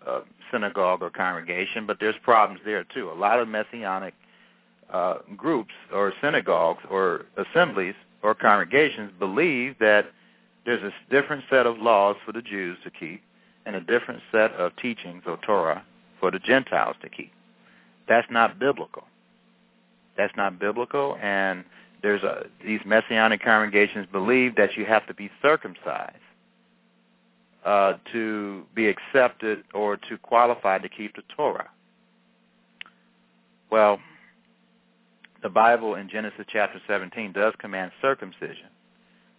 uh, 0.06 0.22
synagogue 0.52 1.02
or 1.02 1.10
congregation, 1.10 1.88
but 1.88 1.98
there's 2.00 2.16
problems 2.22 2.62
there 2.64 2.84
too. 2.84 3.10
A 3.10 3.14
lot 3.14 3.40
of 3.40 3.48
messianic 3.48 4.14
uh, 4.92 5.16
groups 5.36 5.74
or 5.92 6.14
synagogues 6.22 6.84
or 6.90 7.26
assemblies 7.38 7.96
or 8.22 8.34
congregations 8.36 9.12
believe 9.20 9.78
that 9.80 10.06
there's 10.66 10.84
a 10.84 10.92
different 11.12 11.44
set 11.50 11.66
of 11.66 11.78
laws 11.78 12.16
for 12.26 12.32
the 12.32 12.42
Jews 12.42 12.78
to 12.84 12.90
keep 12.90 13.22
and 13.66 13.76
a 13.76 13.82
different 13.82 14.22
set 14.32 14.52
of 14.54 14.76
teachings 14.78 15.24
or 15.26 15.38
Torah 15.46 15.84
for 16.20 16.32
the 16.32 16.40
Gentiles 16.40 16.96
to 17.02 17.10
keep. 17.10 17.32
That's 18.08 18.28
not 18.30 18.60
biblical. 18.60 19.04
That's 20.18 20.36
not 20.38 20.60
biblical, 20.60 21.18
and 21.22 21.66
there's 22.02 22.24
a, 22.24 22.46
these 22.66 22.80
messianic 22.86 23.44
congregations 23.44 24.08
believe 24.12 24.56
that 24.56 24.78
you 24.78 24.86
have 24.86 25.06
to 25.08 25.14
be 25.14 25.30
circumcised 25.42 26.16
uh, 27.66 27.94
to 28.14 28.64
be 28.76 28.88
accepted 28.88 29.64
or 29.74 29.98
to 29.98 30.18
qualify 30.20 30.78
to 30.78 30.88
keep 30.88 31.16
the 31.16 31.24
Torah. 31.36 31.70
Well, 33.72 34.00
the 35.42 35.50
Bible 35.50 35.96
in 35.96 36.10
Genesis 36.10 36.46
chapter 36.52 36.82
17 36.88 37.32
does 37.34 37.54
command 37.60 37.92
circumcision. 38.02 38.68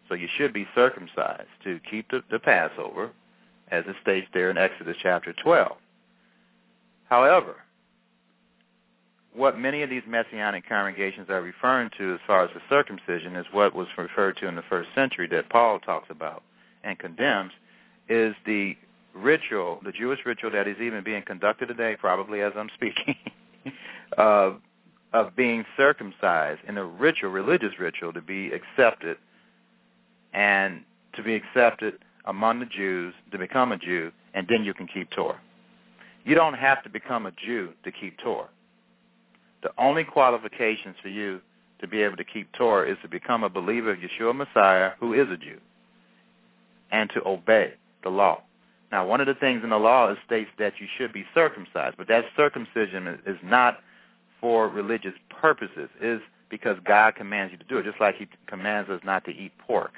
So 0.08 0.14
you 0.14 0.28
should 0.36 0.52
be 0.52 0.66
circumcised 0.74 1.48
to 1.64 1.80
keep 1.90 2.10
the, 2.10 2.22
the 2.30 2.38
Passover, 2.38 3.10
as 3.70 3.84
it 3.88 3.96
states 4.02 4.28
there 4.32 4.50
in 4.50 4.58
Exodus 4.58 4.96
chapter 5.02 5.34
12. 5.42 5.76
However, 7.08 7.56
what 9.34 9.58
many 9.58 9.82
of 9.82 9.90
these 9.90 10.02
messianic 10.06 10.66
congregations 10.68 11.28
are 11.28 11.42
referring 11.42 11.90
to 11.98 12.14
as 12.14 12.20
far 12.26 12.44
as 12.44 12.50
the 12.54 12.60
circumcision 12.68 13.36
is 13.36 13.44
what 13.52 13.74
was 13.74 13.86
referred 13.98 14.36
to 14.38 14.48
in 14.48 14.54
the 14.54 14.62
first 14.62 14.88
century 14.94 15.26
that 15.28 15.50
Paul 15.50 15.78
talks 15.80 16.08
about 16.10 16.42
and 16.84 16.98
condemns 16.98 17.52
is 18.08 18.34
the 18.46 18.76
ritual, 19.14 19.80
the 19.84 19.92
Jewish 19.92 20.20
ritual 20.24 20.50
that 20.52 20.66
is 20.66 20.78
even 20.80 21.04
being 21.04 21.22
conducted 21.22 21.66
today, 21.66 21.96
probably 21.98 22.40
as 22.40 22.52
I'm 22.56 22.70
speaking, 22.74 23.16
of 24.18 24.60
of 25.12 25.34
being 25.36 25.64
circumcised 25.76 26.60
in 26.66 26.78
a 26.78 26.84
ritual, 26.84 27.30
religious 27.30 27.78
ritual, 27.78 28.12
to 28.12 28.20
be 28.20 28.50
accepted 28.52 29.16
and 30.32 30.82
to 31.14 31.22
be 31.22 31.34
accepted 31.34 31.98
among 32.26 32.60
the 32.60 32.66
Jews, 32.66 33.14
to 33.32 33.38
become 33.38 33.72
a 33.72 33.78
Jew, 33.78 34.12
and 34.34 34.46
then 34.48 34.64
you 34.64 34.74
can 34.74 34.86
keep 34.86 35.10
Torah. 35.10 35.40
You 36.24 36.34
don't 36.34 36.54
have 36.54 36.82
to 36.82 36.90
become 36.90 37.26
a 37.26 37.32
Jew 37.32 37.72
to 37.84 37.92
keep 37.92 38.18
Torah. 38.18 38.48
The 39.62 39.70
only 39.78 40.04
qualifications 40.04 40.96
for 41.00 41.08
you 41.08 41.40
to 41.80 41.86
be 41.86 42.02
able 42.02 42.16
to 42.16 42.24
keep 42.24 42.50
Torah 42.52 42.90
is 42.90 42.98
to 43.02 43.08
become 43.08 43.44
a 43.44 43.48
believer 43.48 43.92
of 43.92 43.98
Yeshua 43.98 44.34
Messiah, 44.34 44.92
who 44.98 45.14
is 45.14 45.28
a 45.30 45.36
Jew, 45.36 45.58
and 46.90 47.08
to 47.10 47.26
obey 47.26 47.74
the 48.02 48.10
law. 48.10 48.42
Now, 48.92 49.06
one 49.06 49.20
of 49.20 49.26
the 49.26 49.34
things 49.34 49.62
in 49.64 49.70
the 49.70 49.78
law 49.78 50.10
is 50.10 50.18
states 50.26 50.50
that 50.58 50.74
you 50.78 50.86
should 50.96 51.12
be 51.12 51.24
circumcised, 51.34 51.96
but 51.96 52.08
that 52.08 52.24
circumcision 52.36 53.06
is, 53.08 53.20
is 53.26 53.38
not 53.42 53.78
for 54.40 54.68
religious 54.68 55.14
purposes. 55.28 55.88
is 56.00 56.20
because 56.48 56.78
God 56.84 57.16
commands 57.16 57.52
you 57.52 57.58
to 57.58 57.64
do 57.64 57.78
it, 57.78 57.84
just 57.84 58.00
like 58.00 58.16
He 58.16 58.28
commands 58.46 58.88
us 58.88 59.00
not 59.04 59.24
to 59.24 59.30
eat 59.32 59.52
pork. 59.58 59.92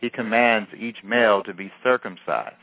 He 0.00 0.08
commands 0.08 0.70
each 0.78 1.02
male 1.02 1.42
to 1.42 1.52
be 1.52 1.72
circumcised, 1.82 2.54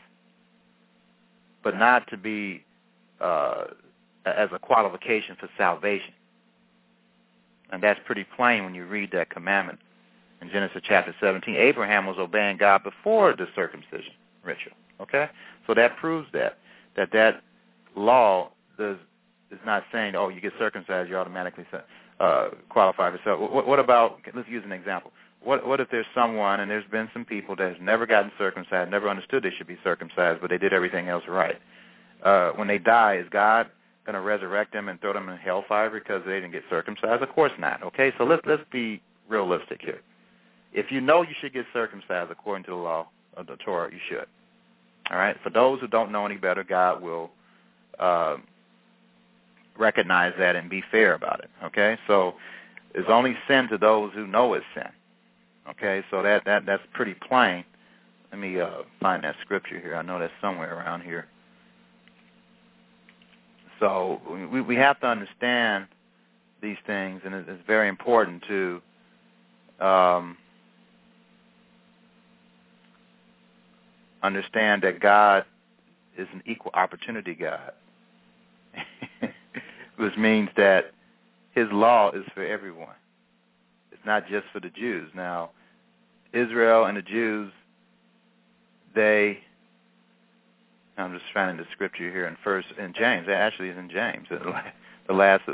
but 1.62 1.76
not 1.76 2.08
to 2.08 2.16
be 2.16 2.64
uh, 3.20 3.64
as 4.24 4.48
a 4.52 4.58
qualification 4.58 5.36
for 5.38 5.48
salvation. 5.56 6.14
And 7.70 7.82
that's 7.82 8.00
pretty 8.04 8.24
plain 8.24 8.64
when 8.64 8.74
you 8.74 8.86
read 8.86 9.10
that 9.12 9.30
commandment 9.30 9.78
in 10.40 10.50
Genesis 10.50 10.82
chapter 10.84 11.14
17, 11.20 11.54
Abraham 11.56 12.06
was 12.06 12.16
obeying 12.18 12.56
God 12.56 12.82
before 12.82 13.34
the 13.34 13.46
circumcision 13.54 14.12
ritual. 14.44 14.74
Okay, 15.00 15.28
so 15.66 15.74
that 15.74 15.96
proves 15.96 16.28
that 16.32 16.58
that 16.96 17.12
that 17.12 17.42
law 17.94 18.50
does 18.76 18.96
is 19.50 19.58
not 19.64 19.84
saying, 19.92 20.14
oh, 20.14 20.28
you 20.28 20.40
get 20.40 20.52
circumcised, 20.58 21.08
you 21.08 21.16
automatically 21.16 21.64
uh, 22.20 22.48
qualify 22.68 23.10
for 23.10 23.20
so. 23.24 23.38
What, 23.38 23.66
what 23.66 23.78
about? 23.78 24.20
Let's 24.34 24.48
use 24.48 24.64
an 24.64 24.72
example. 24.72 25.12
What 25.42 25.66
what 25.66 25.80
if 25.80 25.88
there's 25.90 26.06
someone 26.14 26.60
and 26.60 26.70
there's 26.70 26.88
been 26.90 27.08
some 27.12 27.24
people 27.24 27.54
that 27.56 27.68
has 27.68 27.80
never 27.80 28.06
gotten 28.06 28.32
circumcised, 28.38 28.90
never 28.90 29.08
understood 29.08 29.42
they 29.42 29.52
should 29.56 29.68
be 29.68 29.78
circumcised, 29.84 30.40
but 30.40 30.50
they 30.50 30.58
did 30.58 30.72
everything 30.72 31.08
else 31.08 31.24
right. 31.28 31.56
Uh, 32.22 32.50
when 32.52 32.66
they 32.66 32.78
die, 32.78 33.16
is 33.16 33.26
God 33.30 33.68
going 34.04 34.14
to 34.14 34.20
resurrect 34.20 34.72
them 34.72 34.88
and 34.88 35.00
throw 35.00 35.12
them 35.12 35.28
in 35.28 35.36
hellfire 35.36 35.90
because 35.90 36.22
they 36.26 36.34
didn't 36.34 36.52
get 36.52 36.64
circumcised? 36.68 37.22
Of 37.22 37.28
course 37.30 37.52
not. 37.58 37.82
Okay, 37.82 38.12
so 38.18 38.24
let's 38.24 38.42
let's 38.46 38.62
be 38.72 39.00
realistic 39.28 39.80
here. 39.80 40.00
If 40.72 40.90
you 40.90 41.00
know 41.00 41.22
you 41.22 41.34
should 41.40 41.52
get 41.52 41.66
circumcised 41.72 42.30
according 42.30 42.64
to 42.64 42.70
the 42.70 42.76
law 42.76 43.08
of 43.36 43.46
the 43.46 43.56
Torah, 43.56 43.90
you 43.92 43.98
should. 44.08 44.26
All 45.10 45.16
right. 45.16 45.36
For 45.42 45.50
those 45.50 45.80
who 45.80 45.86
don't 45.86 46.12
know 46.12 46.26
any 46.26 46.36
better, 46.36 46.64
God 46.64 47.00
will 47.00 47.30
uh, 47.98 48.36
recognize 49.78 50.34
that 50.38 50.56
and 50.56 50.68
be 50.68 50.82
fair 50.90 51.14
about 51.14 51.40
it. 51.40 51.50
Okay. 51.64 51.98
So 52.06 52.34
it's 52.94 53.08
only 53.08 53.36
sin 53.46 53.68
to 53.68 53.78
those 53.78 54.12
who 54.14 54.26
know 54.26 54.54
it's 54.54 54.66
sin. 54.74 54.90
Okay. 55.70 56.04
So 56.10 56.22
that 56.22 56.44
that 56.44 56.66
that's 56.66 56.82
pretty 56.92 57.14
plain. 57.14 57.64
Let 58.30 58.40
me 58.40 58.60
uh, 58.60 58.82
find 59.00 59.24
that 59.24 59.36
scripture 59.42 59.80
here. 59.80 59.96
I 59.96 60.02
know 60.02 60.18
that's 60.18 60.32
somewhere 60.40 60.76
around 60.76 61.02
here. 61.02 61.26
So 63.80 64.20
we, 64.50 64.60
we 64.60 64.76
have 64.76 65.00
to 65.00 65.06
understand 65.06 65.86
these 66.60 66.76
things, 66.86 67.22
and 67.24 67.34
it's 67.34 67.62
very 67.66 67.88
important 67.88 68.42
to 68.48 68.82
um, 69.80 70.36
understand 74.22 74.82
that 74.82 75.00
God 75.00 75.44
is 76.16 76.26
an 76.32 76.42
equal 76.46 76.72
opportunity 76.74 77.34
God, 77.34 77.72
which 79.98 80.16
means 80.16 80.48
that 80.56 80.92
His 81.52 81.66
law 81.72 82.10
is 82.12 82.24
for 82.34 82.44
everyone. 82.44 82.96
It's 83.92 84.04
not 84.06 84.28
just 84.28 84.46
for 84.52 84.60
the 84.60 84.70
Jews. 84.70 85.10
Now, 85.14 85.50
Israel 86.32 86.84
and 86.84 86.96
the 86.96 87.02
Jews, 87.02 87.52
they 88.94 89.38
I'm 90.96 91.12
just 91.12 91.24
finding 91.32 91.56
the 91.56 91.66
scripture 91.72 92.10
here 92.10 92.26
in 92.26 92.36
first 92.42 92.68
in 92.76 92.92
James. 92.92 93.28
It 93.28 93.32
actually 93.32 93.68
is 93.68 93.78
in 93.78 93.88
James, 93.88 94.26
the 94.30 95.12
last, 95.12 95.44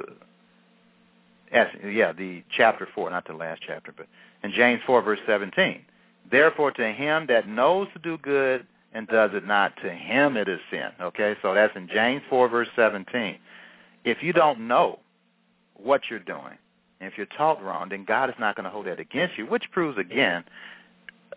yeah, 1.52 2.12
the 2.12 2.42
chapter 2.56 2.88
four, 2.94 3.10
not 3.10 3.26
the 3.26 3.34
last 3.34 3.60
chapter, 3.66 3.92
but 3.94 4.06
in 4.42 4.52
James 4.52 4.80
four 4.86 5.02
verse 5.02 5.20
seventeen. 5.26 5.82
Therefore, 6.30 6.70
to 6.72 6.92
him 6.92 7.26
that 7.28 7.46
knows 7.46 7.88
to 7.92 7.98
do 7.98 8.16
good 8.18 8.66
and 8.94 9.06
does 9.06 9.32
it 9.34 9.46
not, 9.46 9.76
to 9.82 9.90
him 9.90 10.38
it 10.38 10.48
is 10.48 10.60
sin. 10.70 10.88
Okay, 11.00 11.36
so 11.42 11.52
that's 11.52 11.76
in 11.76 11.88
James 11.88 12.22
four 12.30 12.48
verse 12.48 12.68
seventeen. 12.74 13.36
If 14.04 14.22
you 14.22 14.32
don't 14.32 14.68
know 14.68 14.98
what 15.74 16.02
you're 16.10 16.18
doing, 16.18 16.58
and 17.00 17.10
if 17.10 17.16
you're 17.16 17.26
taught 17.26 17.62
wrong, 17.62 17.88
then 17.88 18.04
God 18.04 18.30
is 18.30 18.36
not 18.38 18.56
going 18.56 18.64
to 18.64 18.70
hold 18.70 18.86
that 18.86 19.00
against 19.00 19.36
you, 19.36 19.46
which 19.46 19.70
proves 19.72 19.98
again. 19.98 20.44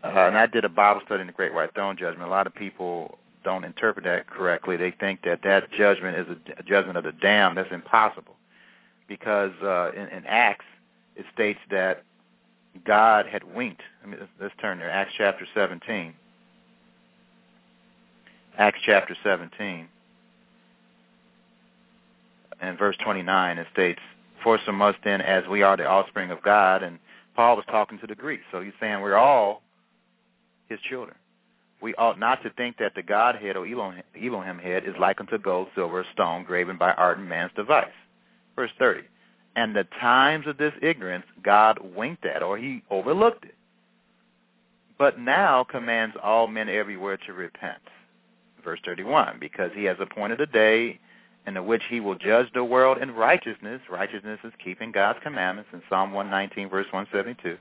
Uh, 0.04 0.08
and 0.08 0.38
I 0.38 0.46
did 0.46 0.66
a 0.66 0.70
Bible 0.70 1.02
study 1.06 1.22
in 1.22 1.28
the 1.28 1.34
Great 1.34 1.54
White 1.54 1.74
Throne 1.74 1.98
Judgment. 1.98 2.28
A 2.28 2.32
lot 2.32 2.48
of 2.48 2.54
people 2.54 3.18
don't 3.44 3.64
interpret 3.64 4.06
that 4.06 4.28
correctly. 4.28 4.78
They 4.78 4.92
think 4.92 5.24
that 5.24 5.42
that 5.44 5.72
judgment 5.72 6.18
is 6.18 6.38
a, 6.58 6.64
judgment 6.64 6.98
of 6.98 7.04
the 7.04 7.14
damned. 7.14 7.58
That's 7.58 7.72
impossible, 7.72 8.36
because 9.08 9.54
uh, 9.64 9.92
in, 9.96 10.08
in 10.10 10.26
Acts 10.26 10.66
it 11.16 11.26
states 11.34 11.60
that 11.72 12.04
God 12.86 13.26
had 13.26 13.44
winked. 13.56 13.82
I 14.04 14.08
mean, 14.08 14.20
let's, 14.20 14.32
let's 14.40 14.54
turn 14.60 14.78
there. 14.80 14.90
Acts 14.90 15.14
chapter 15.18 15.48
17. 15.54 16.14
Acts 18.58 18.80
chapter 18.86 19.16
17. 19.24 19.88
And 22.62 22.78
verse 22.78 22.96
29, 23.04 23.58
it 23.58 23.68
states, 23.72 24.00
For 24.44 24.60
so 24.66 24.72
much 24.72 24.96
then 25.04 25.22
as 25.22 25.48
we 25.48 25.62
are 25.62 25.78
the 25.78 25.86
offspring 25.86 26.32
of 26.32 26.42
God, 26.42 26.84
and 26.84 27.00
Paul 27.36 27.56
was 27.56 27.66
talking 27.70 28.00
to 28.00 28.08
the 28.08 28.16
Greeks, 28.16 28.44
so 28.52 28.62
he's 28.62 28.74
saying 28.80 29.02
we're 29.02 29.16
all 29.16 29.62
his 30.68 30.80
children 30.82 31.16
we 31.82 31.94
ought 31.96 32.20
not 32.20 32.42
to 32.44 32.50
think 32.52 32.78
that 32.78 32.96
the 32.96 33.04
Godhead 33.04 33.56
or 33.56 33.66
Elohim 33.66 34.58
head 34.58 34.84
is 34.86 34.96
like 35.00 35.20
unto 35.20 35.38
gold, 35.38 35.68
silver, 35.76 36.06
stone, 36.14 36.44
graven 36.44 36.78
by 36.78 36.92
art 36.94 37.20
and 37.20 37.30
man's 37.30 37.52
device. 37.56 37.88
Verse 38.56 38.72
30. 38.80 39.02
And 39.56 39.76
the 39.76 39.86
times 40.00 40.48
of 40.48 40.58
this 40.58 40.74
ignorance 40.82 41.26
God 41.44 41.80
winked 41.96 42.26
at, 42.26 42.44
or 42.44 42.58
he 42.58 42.84
overlooked 42.90 43.46
it. 43.46 43.56
But 44.98 45.20
now 45.20 45.64
commands 45.64 46.16
all 46.22 46.48
men 46.48 46.70
everywhere 46.70 47.18
to 47.28 47.34
repent. 47.34 47.82
Verse 48.64 48.80
31. 48.84 49.38
Because 49.40 49.72
he 49.76 49.84
has 49.84 49.98
appointed 50.00 50.42
a 50.42 50.48
day 50.48 51.00
in 51.48 51.54
the 51.54 51.64
which 51.64 51.84
he 51.90 52.02
will 52.02 52.16
judge 52.16 52.48
the 52.54 52.64
world 52.64 52.98
in 52.98 53.12
righteousness. 53.12 53.82
Righteousness 53.90 54.40
is 54.44 54.52
keeping 54.64 54.92
God's 54.92 55.20
commandments 55.24 55.70
in 55.74 55.82
Psalm 55.90 56.12
119, 56.12 56.70
verse 56.70 56.86
172. 56.92 57.58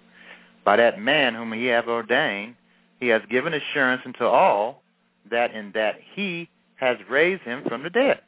By 0.64 0.76
that 0.76 1.00
man 1.00 1.34
whom 1.34 1.52
he 1.52 1.66
hath 1.66 1.86
ordained, 1.86 2.56
he 2.98 3.06
has 3.08 3.22
given 3.30 3.54
assurance 3.54 4.02
unto 4.04 4.24
all 4.24 4.82
that 5.30 5.54
in 5.54 5.70
that 5.72 5.94
he 6.14 6.48
has 6.74 6.98
raised 7.08 7.42
him 7.42 7.62
from 7.68 7.84
the 7.84 7.90
dead. 7.90 8.20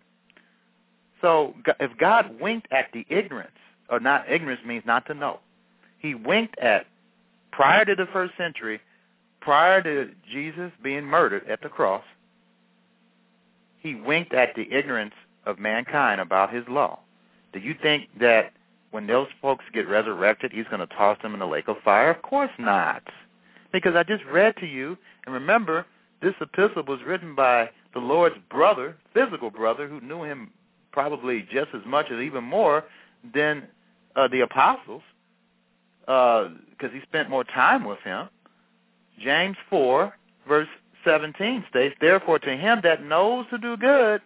So 1.21 1.55
if 1.81 1.97
God 1.99 2.41
winked 2.41 2.69
at 2.71 2.87
the 2.93 3.05
ignorance, 3.11 3.50
or 3.91 3.99
not 3.99 4.31
ignorance 4.31 4.61
means 4.65 4.85
not 4.87 5.07
to 5.07 5.15
know. 5.15 5.41
He 5.99 6.15
winked 6.15 6.57
at 6.59 6.87
prior 7.50 7.85
to 7.85 7.97
the 7.97 8.06
first 8.13 8.37
century, 8.37 8.80
prior 9.41 9.82
to 9.82 10.11
Jesus 10.30 10.71
being 10.82 11.04
murdered 11.04 11.49
at 11.49 11.63
the 11.63 11.69
cross, 11.69 12.04
he 13.80 13.97
winked 13.97 14.32
at 14.32 14.54
the 14.54 14.71
ignorance 14.73 15.15
of 15.49 15.58
mankind 15.58 16.21
about 16.21 16.54
his 16.54 16.65
law. 16.69 17.00
Do 17.52 17.58
you 17.58 17.75
think 17.82 18.08
that 18.21 18.52
when 18.91 19.06
those 19.06 19.28
folks 19.43 19.65
get 19.73 19.89
resurrected, 19.89 20.52
he's 20.52 20.67
going 20.67 20.87
to 20.87 20.95
toss 20.95 21.19
them 21.23 21.32
in 21.32 21.41
the 21.41 21.47
lake 21.47 21.69
of 21.69 21.76
fire? 21.82 22.11
Of 22.11 22.23
course 22.23 22.50
not. 22.58 23.02
Because 23.73 23.97
I 23.97 24.02
just 24.02 24.25
read 24.26 24.56
to 24.58 24.67
you, 24.67 24.97
and 25.25 25.34
remember, 25.34 25.87
this 26.23 26.34
epistle 26.41 26.84
was 26.87 27.00
written 27.04 27.34
by 27.34 27.71
the 27.95 28.00
Lord's 28.00 28.37
brother, 28.50 28.97
physical 29.15 29.50
brother, 29.50 29.89
who 29.89 30.00
knew 30.00 30.23
him 30.23 30.50
probably 30.93 31.47
just 31.50 31.69
as 31.75 31.82
much 31.87 32.06
as 32.11 32.21
even 32.21 32.45
more 32.45 32.84
than 33.34 33.67
uh, 34.17 34.28
the 34.28 34.41
apostles, 34.41 35.02
because 36.00 36.50
uh, 36.82 36.89
he 36.93 37.00
spent 37.02 37.30
more 37.30 37.45
time 37.45 37.84
with 37.84 37.99
him. 38.00 38.28
James 39.23 39.56
4, 39.69 40.13
verse 40.47 40.69
17 41.04 41.65
states, 41.71 41.95
Therefore 42.00 42.39
to 42.39 42.56
him 42.56 42.80
that 42.82 43.02
knows 43.02 43.47
to 43.50 43.58
do 43.58 43.76
good 43.76 44.21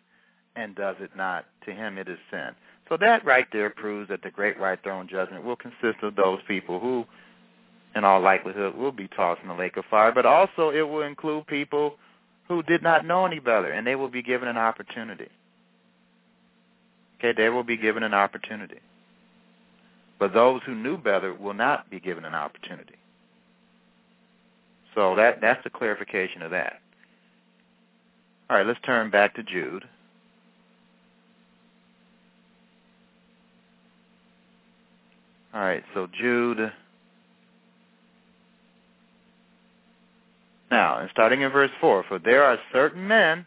and 0.57 0.75
does 0.75 0.97
it 1.01 1.11
not, 1.17 1.47
to 1.65 1.73
him 1.73 1.99
it 1.99 2.09
is 2.09 2.19
sin. 2.31 2.51
So 2.89 2.97
that 2.99 3.25
right 3.25 3.47
there 3.53 3.71
proves 3.71 4.09
that 4.11 4.23
the 4.23 4.31
great 4.31 4.59
white 4.59 4.83
throne 4.83 5.09
judgment 5.09 5.45
will 5.45 5.57
consist 5.57 6.03
of 6.03 6.15
those 6.17 6.41
people 6.47 6.79
who 6.79 7.07
in 7.95 8.05
all 8.05 8.21
likelihood, 8.21 8.75
will 8.75 8.93
be 8.93 9.09
tossed 9.09 9.43
in 9.43 9.49
the 9.49 9.55
lake 9.55 9.77
of 9.77 9.85
fire. 9.87 10.13
But 10.13 10.27
also 10.27 10.71
it 10.71 10.83
will 10.83 11.03
include 11.03 11.47
people 11.47 11.97
who 12.49 12.63
did 12.63 12.83
not 12.83 13.07
know 13.07 13.27
any 13.27 13.39
better, 13.39 13.71
and 13.71 13.87
they 13.87 13.97
will 13.97 14.09
be 14.09 14.23
given 14.23 14.49
an 14.49 14.57
opportunity. 14.57 15.29
Okay, 17.19 17.33
they 17.37 17.49
will 17.49 17.63
be 17.63 17.77
given 17.77 18.03
an 18.03 18.15
opportunity. 18.15 18.81
But 20.19 20.33
those 20.33 20.61
who 20.65 20.75
knew 20.75 20.97
better 20.97 21.35
will 21.35 21.55
not 21.55 21.91
be 21.91 22.01
given 22.01 22.25
an 22.25 22.35
opportunity. 22.35 22.97
So 24.95 25.17
that 25.17 25.41
that's 25.41 25.63
the 25.65 25.71
clarification 25.71 26.43
of 26.43 26.51
that. 26.51 26.81
All 28.51 28.57
right, 28.57 28.67
let's 28.67 28.81
turn 28.85 29.11
back 29.11 29.35
to 29.37 29.43
Jude. 29.43 29.85
All 35.55 35.61
right, 35.61 35.85
so 35.95 36.09
Jude 36.19 36.73
Now, 40.73 41.01
and 41.01 41.11
starting 41.11 41.43
in 41.43 41.51
verse 41.51 41.71
4, 41.83 42.05
for 42.09 42.19
there 42.19 42.43
are 42.45 42.59
certain 42.73 43.07
men, 43.07 43.45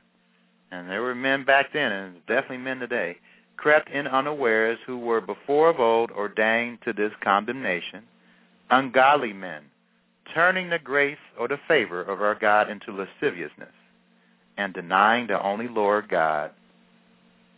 and 0.69 0.87
there 0.87 1.01
were 1.01 1.15
men 1.15 1.43
back 1.43 1.73
then, 1.73 1.91
and 1.91 2.25
definitely 2.27 2.59
men 2.59 2.77
today, 2.77 3.17
crept 3.57 3.89
in 3.89 4.05
unawares 4.05 4.77
who 4.85 4.99
were 4.99 5.21
before 5.21 5.71
of 5.71 5.79
old 5.79 6.11
ordained 6.11 6.77
to 6.85 6.93
this 6.93 7.11
condemnation, 7.23 8.03
ungodly 8.69 9.33
men, 9.33 9.63
turning 10.35 10.69
the 10.69 10.77
grace 10.77 11.17
or 11.39 11.47
the 11.47 11.57
favor 11.67 12.03
of 12.03 12.21
our 12.21 12.35
God 12.35 12.69
into 12.69 12.91
lasciviousness, 12.91 13.73
and 14.57 14.71
denying 14.75 15.25
the 15.25 15.41
only 15.41 15.67
Lord 15.67 16.07
God 16.07 16.51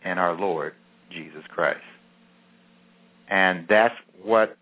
and 0.01 0.17
our 0.17 0.33
Lord 0.33 0.75
Jesus 1.11 1.43
Christ. 1.49 1.81
And 3.29 3.65
that's 3.67 3.95
what 4.23 4.57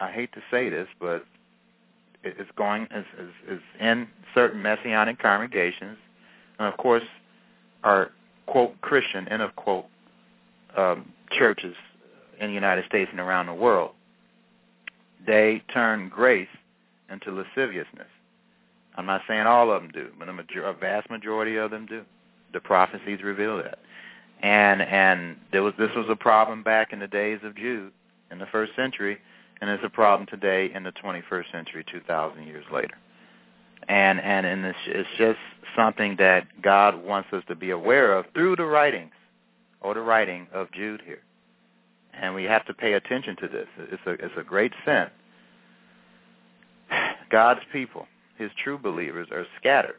I 0.00 0.10
hate 0.10 0.32
to 0.32 0.40
say 0.50 0.68
this, 0.68 0.88
but 1.00 1.24
it's 2.24 2.50
going 2.56 2.84
is, 2.94 3.04
is, 3.18 3.56
is 3.56 3.60
in 3.80 4.08
certain 4.34 4.62
messianic 4.62 5.18
congregations, 5.18 5.98
and 6.58 6.68
of 6.68 6.76
course, 6.78 7.04
our 7.84 8.10
quote 8.46 8.80
Christian 8.80 9.28
end 9.28 9.42
of 9.42 9.54
quote 9.56 9.86
um, 10.76 11.12
churches 11.30 11.74
in 12.40 12.48
the 12.48 12.54
United 12.54 12.84
States 12.86 13.10
and 13.10 13.20
around 13.20 13.46
the 13.46 13.54
world. 13.54 13.92
They 15.26 15.62
turn 15.72 16.08
grace 16.08 16.48
into 17.10 17.30
lasciviousness. 17.30 18.08
I'm 18.96 19.06
not 19.06 19.22
saying 19.28 19.46
all 19.46 19.70
of 19.70 19.82
them 19.82 19.90
do, 19.92 20.08
but 20.18 20.28
a, 20.28 20.32
major, 20.32 20.64
a 20.64 20.74
vast 20.74 21.10
majority 21.10 21.56
of 21.56 21.70
them 21.70 21.86
do. 21.86 22.02
The 22.52 22.60
prophecies 22.60 23.22
reveal 23.22 23.56
that. 23.58 23.78
And 24.42 24.82
and 24.82 25.36
there 25.52 25.62
was 25.62 25.74
this 25.78 25.90
was 25.94 26.06
a 26.10 26.16
problem 26.16 26.62
back 26.62 26.92
in 26.92 26.98
the 26.98 27.06
days 27.06 27.40
of 27.44 27.56
Jude 27.56 27.92
in 28.30 28.38
the 28.38 28.46
first 28.46 28.74
century 28.76 29.18
and 29.62 29.70
it's 29.70 29.84
a 29.84 29.88
problem 29.88 30.26
today 30.26 30.72
in 30.74 30.82
the 30.82 30.90
21st 30.90 31.52
century, 31.52 31.84
2,000 31.88 32.42
years 32.48 32.64
later. 32.72 32.96
And 33.88 34.20
and 34.20 34.44
and 34.44 34.64
it's, 34.64 34.78
it's 34.86 35.08
just 35.16 35.38
something 35.76 36.16
that 36.18 36.60
God 36.60 36.96
wants 36.96 37.28
us 37.32 37.44
to 37.46 37.54
be 37.54 37.70
aware 37.70 38.16
of 38.16 38.26
through 38.34 38.56
the 38.56 38.64
writings 38.64 39.12
or 39.80 39.94
the 39.94 40.00
writing 40.00 40.48
of 40.52 40.70
Jude 40.72 41.02
here. 41.06 41.22
And 42.12 42.34
we 42.34 42.44
have 42.44 42.66
to 42.66 42.74
pay 42.74 42.94
attention 42.94 43.36
to 43.36 43.48
this. 43.48 43.66
It's 43.78 44.02
a 44.04 44.10
it's 44.12 44.34
a 44.36 44.42
great 44.42 44.72
sin. 44.84 45.06
God's 47.30 47.60
people, 47.72 48.06
his 48.36 48.50
true 48.62 48.78
believers, 48.78 49.28
are 49.30 49.46
scattered 49.58 49.98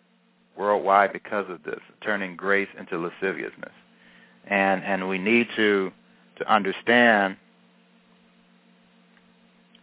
worldwide 0.57 1.13
because 1.13 1.45
of 1.49 1.63
this, 1.63 1.79
turning 2.01 2.35
grace 2.35 2.69
into 2.77 2.97
lasciviousness. 2.97 3.73
And 4.47 4.83
and 4.83 5.07
we 5.07 5.17
need 5.17 5.47
to 5.55 5.91
to 6.37 6.53
understand 6.53 7.37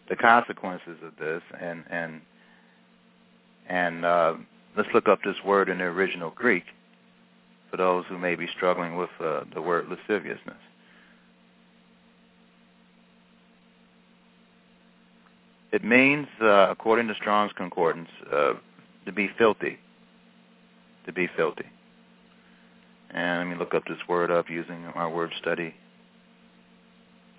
the 0.08 0.16
consequences 0.16 0.98
of 1.04 1.12
this 1.18 1.42
and 1.60 1.84
and 1.90 2.20
and 3.68 4.04
uh, 4.04 4.34
let's 4.76 4.88
look 4.92 5.08
up 5.08 5.20
this 5.24 5.36
word 5.44 5.68
in 5.68 5.78
the 5.78 5.84
original 5.84 6.30
Greek. 6.30 6.64
for 7.70 7.76
those 7.76 8.04
who 8.08 8.18
may 8.18 8.34
be 8.34 8.46
struggling 8.56 8.96
with 8.96 9.10
uh, 9.20 9.42
the 9.54 9.62
word 9.62 9.86
lasciviousness. 9.88 10.56
It 15.72 15.84
means, 15.84 16.26
uh, 16.42 16.66
according 16.70 17.06
to 17.08 17.14
Strong's 17.14 17.52
Concordance, 17.56 18.08
uh, 18.32 18.54
to 19.06 19.12
be 19.12 19.30
filthy. 19.38 19.78
To 21.06 21.12
be 21.12 21.28
filthy. 21.36 21.66
And 23.12 23.38
let 23.38 23.52
me 23.52 23.58
look 23.58 23.74
up 23.74 23.84
this 23.86 23.98
word 24.08 24.30
up 24.30 24.48
using 24.48 24.84
our 24.94 25.10
word 25.10 25.32
study. 25.40 25.74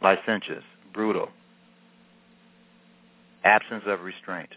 Licentious, 0.01 0.63
brutal, 0.93 1.29
absence 3.43 3.83
of 3.85 4.01
restraint, 4.01 4.49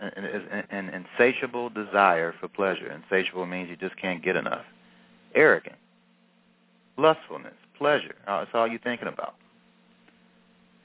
an, 0.00 0.24
an, 0.24 0.64
an 0.70 0.88
insatiable 0.88 1.68
desire 1.70 2.34
for 2.40 2.48
pleasure. 2.48 2.90
Insatiable 2.90 3.46
means 3.46 3.70
you 3.70 3.76
just 3.76 3.96
can't 3.96 4.22
get 4.22 4.36
enough. 4.36 4.64
Arrogant, 5.34 5.76
lustfulness, 6.96 7.54
pleasure. 7.76 8.14
Uh, 8.26 8.38
that's 8.40 8.50
all 8.54 8.66
you're 8.66 8.78
thinking 8.78 9.08
about. 9.08 9.34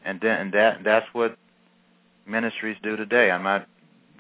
And 0.06 0.20
then 0.22 0.40
and 0.40 0.54
that 0.54 0.84
that's 0.84 1.08
what 1.14 1.38
ministries 2.26 2.78
do 2.84 2.96
today. 2.96 3.32
I'm 3.32 3.44
not 3.44 3.68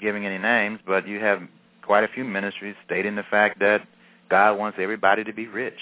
giving 0.01 0.25
any 0.25 0.37
names, 0.37 0.79
but 0.85 1.07
you 1.07 1.19
have 1.19 1.41
quite 1.81 2.03
a 2.03 2.07
few 2.07 2.23
ministries 2.23 2.75
stating 2.85 3.15
the 3.15 3.23
fact 3.23 3.59
that 3.59 3.87
God 4.29 4.57
wants 4.57 4.77
everybody 4.81 5.23
to 5.23 5.33
be 5.33 5.47
rich, 5.47 5.79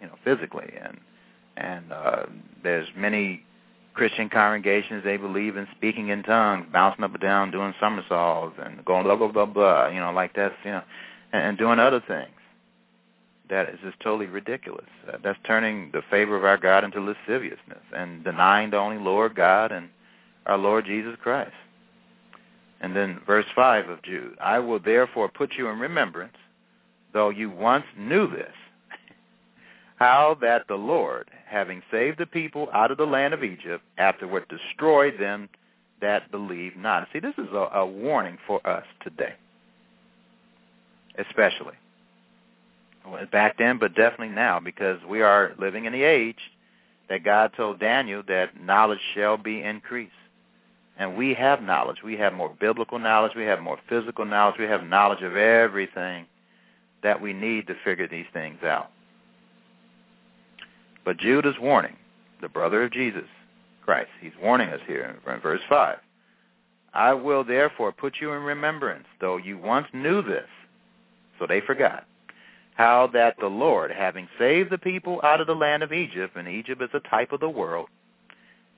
you 0.00 0.06
know, 0.06 0.14
physically, 0.24 0.72
and 0.82 0.98
and 1.56 1.92
uh, 1.92 2.26
there's 2.62 2.88
many 2.96 3.42
Christian 3.94 4.28
congregations 4.28 5.02
they 5.04 5.16
believe 5.16 5.56
in 5.56 5.66
speaking 5.76 6.08
in 6.08 6.22
tongues, 6.22 6.66
bouncing 6.72 7.04
up 7.04 7.12
and 7.12 7.20
down, 7.20 7.50
doing 7.50 7.74
somersaults, 7.80 8.56
and 8.62 8.84
going 8.84 9.04
blah 9.04 9.16
blah 9.16 9.28
blah 9.28 9.46
blah, 9.46 9.88
you 9.88 10.00
know, 10.00 10.12
like 10.12 10.34
that's 10.34 10.54
you 10.64 10.70
know, 10.70 10.82
and, 11.32 11.42
and 11.42 11.58
doing 11.58 11.78
other 11.78 12.02
things. 12.06 12.30
That 13.48 13.68
is 13.68 13.78
just 13.82 14.00
totally 14.00 14.26
ridiculous. 14.26 14.86
Uh, 15.08 15.18
that's 15.22 15.38
turning 15.46 15.90
the 15.92 16.02
favor 16.10 16.36
of 16.36 16.44
our 16.44 16.56
God 16.56 16.82
into 16.82 17.00
lasciviousness 17.00 17.82
and 17.94 18.24
denying 18.24 18.70
the 18.70 18.76
only 18.76 18.98
Lord 18.98 19.36
God 19.36 19.70
and 19.70 19.88
our 20.46 20.58
Lord 20.58 20.84
Jesus 20.84 21.16
Christ. 21.22 21.52
And 22.80 22.94
then 22.94 23.20
verse 23.26 23.46
5 23.54 23.88
of 23.88 24.02
Jude, 24.02 24.36
I 24.40 24.58
will 24.58 24.80
therefore 24.80 25.28
put 25.28 25.54
you 25.56 25.68
in 25.68 25.78
remembrance, 25.78 26.36
though 27.16 27.30
you 27.30 27.48
once 27.48 27.86
knew 27.96 28.30
this, 28.30 28.52
how 29.96 30.36
that 30.42 30.68
the 30.68 30.74
Lord, 30.74 31.30
having 31.46 31.82
saved 31.90 32.18
the 32.18 32.26
people 32.26 32.68
out 32.74 32.90
of 32.90 32.98
the 32.98 33.06
land 33.06 33.32
of 33.32 33.42
Egypt, 33.42 33.82
afterward 33.96 34.44
destroyed 34.50 35.14
them 35.18 35.48
that 36.02 36.30
believe 36.30 36.76
not. 36.76 37.08
See, 37.14 37.20
this 37.20 37.32
is 37.38 37.48
a, 37.52 37.70
a 37.78 37.86
warning 37.86 38.36
for 38.46 38.64
us 38.68 38.84
today, 39.02 39.32
especially. 41.18 41.72
Back 43.32 43.56
then, 43.56 43.78
but 43.78 43.94
definitely 43.94 44.34
now, 44.34 44.60
because 44.60 44.98
we 45.08 45.22
are 45.22 45.54
living 45.58 45.86
in 45.86 45.94
the 45.94 46.02
age 46.02 46.36
that 47.08 47.24
God 47.24 47.52
told 47.56 47.80
Daniel 47.80 48.22
that 48.28 48.60
knowledge 48.60 49.00
shall 49.14 49.38
be 49.38 49.62
increased. 49.62 50.12
And 50.98 51.16
we 51.16 51.32
have 51.32 51.62
knowledge. 51.62 52.02
We 52.04 52.18
have 52.18 52.34
more 52.34 52.54
biblical 52.60 52.98
knowledge. 52.98 53.32
We 53.34 53.44
have 53.44 53.62
more 53.62 53.78
physical 53.88 54.26
knowledge. 54.26 54.56
We 54.58 54.66
have 54.66 54.84
knowledge 54.84 55.22
of 55.22 55.34
everything 55.34 56.26
that 57.06 57.22
we 57.22 57.32
need 57.32 57.68
to 57.68 57.76
figure 57.84 58.08
these 58.08 58.26
things 58.32 58.64
out. 58.64 58.90
But 61.04 61.18
Jude 61.18 61.46
is 61.46 61.54
warning, 61.60 61.94
the 62.40 62.48
brother 62.48 62.82
of 62.82 62.92
Jesus 62.92 63.28
Christ. 63.84 64.08
He's 64.20 64.32
warning 64.42 64.70
us 64.70 64.80
here 64.88 65.16
in 65.24 65.40
verse 65.40 65.60
5. 65.68 65.98
I 66.94 67.14
will 67.14 67.44
therefore 67.44 67.92
put 67.92 68.16
you 68.20 68.32
in 68.32 68.42
remembrance, 68.42 69.06
though 69.20 69.36
you 69.36 69.56
once 69.56 69.86
knew 69.92 70.20
this. 70.20 70.48
So 71.38 71.46
they 71.46 71.60
forgot. 71.60 72.06
How 72.74 73.08
that 73.12 73.36
the 73.38 73.46
Lord, 73.46 73.92
having 73.92 74.26
saved 74.36 74.72
the 74.72 74.76
people 74.76 75.20
out 75.22 75.40
of 75.40 75.46
the 75.46 75.54
land 75.54 75.84
of 75.84 75.92
Egypt, 75.92 76.34
and 76.34 76.48
Egypt 76.48 76.82
is 76.82 76.90
a 76.92 77.08
type 77.08 77.30
of 77.30 77.38
the 77.38 77.48
world, 77.48 77.88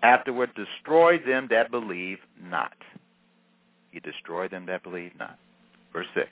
afterward 0.02 0.50
destroyed 0.54 1.22
them 1.26 1.48
that 1.48 1.70
believe 1.70 2.18
not. 2.42 2.76
He 3.90 4.00
destroyed 4.00 4.50
them 4.50 4.66
that 4.66 4.82
believe 4.82 5.12
not. 5.18 5.38
Verse 5.94 6.08
6. 6.14 6.28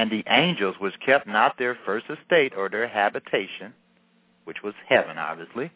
And 0.00 0.10
the 0.10 0.24
angels 0.28 0.76
which 0.78 0.98
kept 1.04 1.26
not 1.26 1.58
their 1.58 1.76
first 1.84 2.06
estate 2.08 2.54
or 2.56 2.70
their 2.70 2.88
habitation, 2.88 3.74
which 4.44 4.62
was 4.62 4.72
heaven, 4.88 5.18
obviously, 5.18 5.70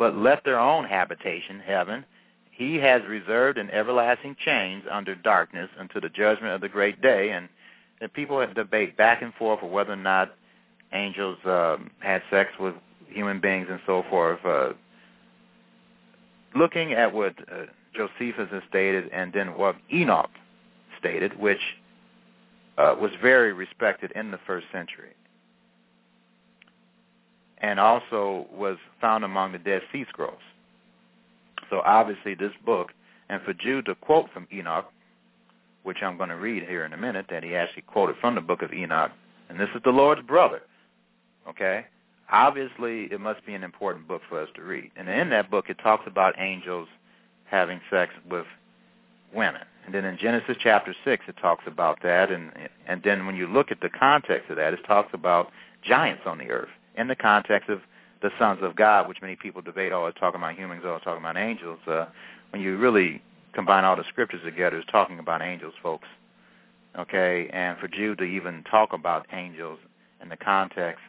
but 0.00 0.16
left 0.16 0.44
their 0.44 0.58
own 0.58 0.84
habitation, 0.84 1.60
heaven, 1.64 2.04
he 2.50 2.74
has 2.78 3.02
reserved 3.06 3.58
in 3.58 3.70
everlasting 3.70 4.34
chains 4.44 4.82
under 4.90 5.14
darkness 5.14 5.70
unto 5.78 6.00
the 6.00 6.08
judgment 6.08 6.52
of 6.52 6.60
the 6.60 6.68
great 6.68 7.00
day. 7.00 7.30
And, 7.30 7.48
and 8.00 8.12
people 8.12 8.40
have 8.40 8.56
debate 8.56 8.96
back 8.96 9.22
and 9.22 9.32
forth 9.34 9.62
whether 9.62 9.92
or 9.92 9.96
not 9.96 10.34
angels 10.92 11.38
um, 11.44 11.88
had 12.00 12.20
sex 12.32 12.50
with 12.58 12.74
human 13.06 13.40
beings 13.40 13.68
and 13.70 13.78
so 13.86 14.02
forth. 14.10 14.44
Uh, 14.44 14.72
looking 16.56 16.94
at 16.94 17.14
what 17.14 17.36
uh, 17.48 17.66
Josephus 17.94 18.48
has 18.50 18.62
stated 18.68 19.08
and 19.12 19.32
then 19.32 19.56
what 19.56 19.76
Enoch 19.92 20.30
stated, 20.98 21.38
which 21.38 21.60
uh, 22.78 22.94
was 23.00 23.10
very 23.20 23.52
respected 23.52 24.12
in 24.12 24.30
the 24.30 24.38
first 24.46 24.66
century 24.72 25.12
and 27.58 27.78
also 27.78 28.46
was 28.52 28.76
found 29.00 29.24
among 29.24 29.52
the 29.52 29.58
Dead 29.58 29.82
Sea 29.92 30.04
Scrolls. 30.08 30.34
So 31.70 31.80
obviously 31.84 32.34
this 32.34 32.52
book, 32.66 32.90
and 33.28 33.40
for 33.42 33.54
Jude 33.54 33.86
to 33.86 33.94
quote 33.94 34.26
from 34.32 34.48
Enoch, 34.52 34.90
which 35.84 35.98
I'm 36.02 36.16
going 36.16 36.28
to 36.28 36.36
read 36.36 36.64
here 36.64 36.84
in 36.84 36.92
a 36.92 36.96
minute, 36.96 37.26
that 37.30 37.44
he 37.44 37.54
actually 37.54 37.82
quoted 37.82 38.16
from 38.20 38.34
the 38.34 38.40
book 38.40 38.62
of 38.62 38.72
Enoch, 38.72 39.12
and 39.48 39.60
this 39.60 39.68
is 39.74 39.82
the 39.84 39.90
Lord's 39.90 40.22
brother, 40.22 40.62
okay? 41.48 41.86
obviously 42.32 43.04
it 43.12 43.20
must 43.20 43.44
be 43.46 43.54
an 43.54 43.62
important 43.62 44.08
book 44.08 44.22
for 44.28 44.40
us 44.40 44.48
to 44.56 44.62
read. 44.62 44.90
And 44.96 45.08
in 45.08 45.30
that 45.30 45.50
book, 45.50 45.66
it 45.68 45.78
talks 45.82 46.04
about 46.06 46.34
angels 46.38 46.88
having 47.44 47.80
sex 47.90 48.12
with 48.28 48.46
women. 49.34 49.62
And 49.84 49.94
then 49.94 50.04
in 50.04 50.16
Genesis 50.16 50.56
chapter 50.60 50.94
6, 51.04 51.24
it 51.28 51.36
talks 51.40 51.64
about 51.66 52.02
that. 52.02 52.30
And, 52.30 52.52
and 52.86 53.02
then 53.02 53.26
when 53.26 53.36
you 53.36 53.46
look 53.46 53.70
at 53.70 53.80
the 53.80 53.88
context 53.88 54.50
of 54.50 54.56
that, 54.56 54.72
it 54.72 54.80
talks 54.86 55.12
about 55.12 55.50
giants 55.82 56.22
on 56.26 56.38
the 56.38 56.50
earth 56.50 56.68
in 56.96 57.08
the 57.08 57.16
context 57.16 57.68
of 57.68 57.80
the 58.22 58.30
sons 58.38 58.60
of 58.62 58.76
God, 58.76 59.08
which 59.08 59.20
many 59.20 59.34
people 59.34 59.60
debate, 59.60 59.92
oh, 59.92 60.06
it's 60.06 60.18
talking 60.18 60.40
about 60.40 60.54
humans, 60.54 60.82
oh, 60.84 60.94
it's 60.94 61.04
talking 61.04 61.22
about 61.22 61.36
angels. 61.36 61.80
Uh, 61.86 62.06
when 62.50 62.62
you 62.62 62.76
really 62.76 63.20
combine 63.52 63.84
all 63.84 63.96
the 63.96 64.04
scriptures 64.08 64.40
together, 64.44 64.78
it's 64.78 64.90
talking 64.90 65.18
about 65.18 65.42
angels, 65.42 65.74
folks. 65.82 66.06
Okay? 66.96 67.50
And 67.52 67.76
for 67.78 67.88
Jude 67.88 68.18
to 68.18 68.24
even 68.24 68.62
talk 68.64 68.92
about 68.92 69.26
angels 69.32 69.78
in 70.22 70.28
the 70.28 70.36
context 70.36 71.02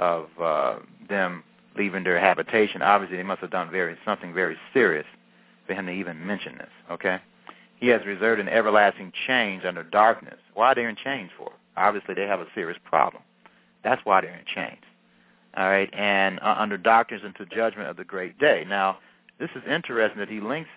of 0.00 0.26
uh, 0.40 0.76
them 1.08 1.44
leaving 1.76 2.04
their 2.04 2.18
habitation. 2.18 2.82
Obviously, 2.82 3.16
they 3.16 3.22
must 3.22 3.40
have 3.40 3.50
done 3.50 3.70
very 3.70 3.96
something 4.04 4.34
very 4.34 4.56
serious 4.72 5.06
for 5.66 5.74
him 5.74 5.86
to 5.86 5.92
even 5.92 6.26
mention 6.26 6.58
this. 6.58 6.70
Okay, 6.90 7.18
he 7.78 7.88
has 7.88 8.04
reserved 8.04 8.40
an 8.40 8.48
everlasting 8.48 9.12
change 9.26 9.64
under 9.64 9.82
darkness. 9.82 10.38
Why 10.54 10.72
are 10.72 10.74
they 10.74 10.84
in 10.84 10.96
chains 10.96 11.30
for? 11.36 11.52
Obviously, 11.76 12.14
they 12.14 12.26
have 12.26 12.40
a 12.40 12.46
serious 12.54 12.78
problem. 12.84 13.22
That's 13.84 14.04
why 14.04 14.20
they're 14.20 14.34
in 14.34 14.44
chains. 14.52 14.82
All 15.56 15.68
right, 15.68 15.88
and 15.92 16.40
uh, 16.40 16.56
under 16.58 16.76
darkness 16.76 17.22
into 17.24 17.46
judgment 17.46 17.88
of 17.88 17.96
the 17.96 18.04
great 18.04 18.38
day. 18.38 18.64
Now, 18.68 18.98
this 19.38 19.50
is 19.54 19.62
interesting 19.68 20.18
that 20.18 20.28
he 20.28 20.40
links 20.40 20.70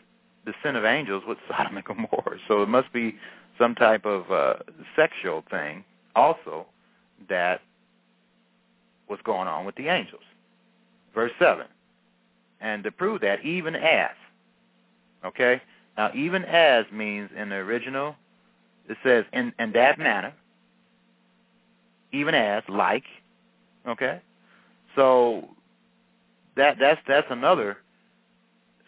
the 0.45 0.53
sin 0.63 0.75
of 0.75 0.85
angels 0.85 1.23
with 1.27 1.37
Sodom 1.47 1.75
and 1.77 1.85
Gomorrah. 1.85 2.37
So 2.47 2.61
it 2.61 2.69
must 2.69 2.91
be 2.93 3.15
some 3.59 3.75
type 3.75 4.05
of 4.05 4.31
uh, 4.31 4.55
sexual 4.95 5.43
thing 5.49 5.83
also 6.15 6.65
that 7.29 7.61
was 9.09 9.19
going 9.23 9.47
on 9.47 9.65
with 9.65 9.75
the 9.75 9.87
angels. 9.87 10.23
Verse 11.13 11.31
7. 11.37 11.65
And 12.61 12.83
to 12.83 12.91
prove 12.91 13.21
that, 13.21 13.43
even 13.43 13.75
as. 13.75 14.11
Okay? 15.25 15.61
Now, 15.97 16.11
even 16.15 16.43
as 16.45 16.85
means 16.91 17.29
in 17.35 17.49
the 17.49 17.55
original, 17.55 18.15
it 18.89 18.97
says 19.03 19.25
in, 19.33 19.53
in 19.59 19.71
that 19.73 19.99
manner, 19.99 20.33
even 22.11 22.33
as, 22.33 22.63
like. 22.67 23.03
Okay? 23.87 24.21
So 24.95 25.47
that 26.55 26.77
that's 26.79 26.99
that's 27.07 27.27
another 27.29 27.77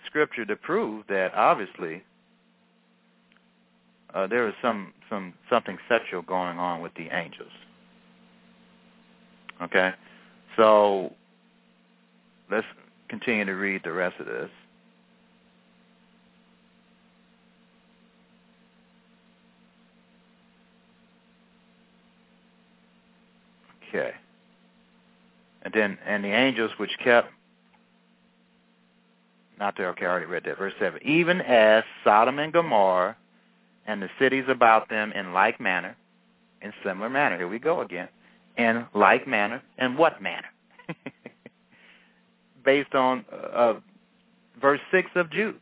scripture 0.05 0.45
to 0.45 0.55
prove 0.55 1.05
that 1.07 1.33
obviously 1.33 2.03
uh, 4.13 4.27
there 4.27 4.47
is 4.47 4.53
some 4.61 4.93
some 5.09 5.33
something 5.49 5.77
sexual 5.87 6.21
going 6.21 6.57
on 6.57 6.81
with 6.81 6.93
the 6.95 7.07
angels. 7.15 7.51
Okay, 9.61 9.91
so 10.57 11.13
let's 12.51 12.67
continue 13.07 13.45
to 13.45 13.53
read 13.53 13.81
the 13.83 13.91
rest 13.91 14.19
of 14.19 14.25
this. 14.25 14.49
Okay. 23.93 24.11
And 25.61 25.73
then, 25.73 25.97
and 26.05 26.23
the 26.23 26.29
angels 26.29 26.71
which 26.77 26.91
kept, 27.03 27.29
not 29.59 29.75
there, 29.77 29.89
okay, 29.89 30.05
I 30.05 30.09
already 30.09 30.25
read 30.25 30.43
that, 30.45 30.57
verse 30.57 30.73
7. 30.79 30.99
Even 31.03 31.41
as 31.41 31.83
Sodom 32.03 32.39
and 32.39 32.51
Gomorrah 32.51 33.15
and 33.85 34.01
the 34.01 34.09
cities 34.19 34.45
about 34.49 34.89
them 34.89 35.11
in 35.13 35.31
like 35.31 35.59
manner, 35.61 35.95
in 36.61 36.73
similar 36.83 37.09
manner, 37.09 37.37
here 37.37 37.47
we 37.47 37.59
go 37.59 37.81
again, 37.81 38.09
in 38.57 38.85
like 38.93 39.27
manner. 39.27 39.61
In 39.77 39.95
what 39.95 40.21
manner? 40.21 40.47
Based 42.65 42.93
on 42.95 43.25
uh, 43.31 43.75
verse 44.59 44.81
6 44.91 45.09
of 45.15 45.29
Jude. 45.29 45.59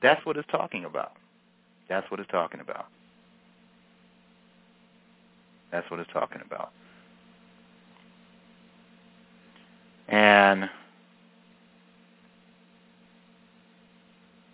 That's 0.00 0.24
what 0.24 0.36
it's 0.36 0.48
talking 0.50 0.84
about. 0.84 1.12
That's 1.88 2.10
what 2.10 2.20
it's 2.20 2.30
talking 2.30 2.60
about. 2.60 2.86
That's 5.70 5.88
what 5.90 6.00
it's 6.00 6.12
talking 6.12 6.40
about. 6.44 6.72
And 10.12 10.68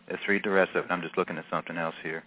let's 0.09 0.27
read 0.29 0.43
the 0.45 0.51
rest 0.51 0.75
of 0.77 0.85
it. 0.85 0.91
I'm 0.91 1.03
just 1.03 1.19
looking 1.19 1.37
at 1.37 1.45
something 1.51 1.77
else 1.77 1.97
here. 2.03 2.23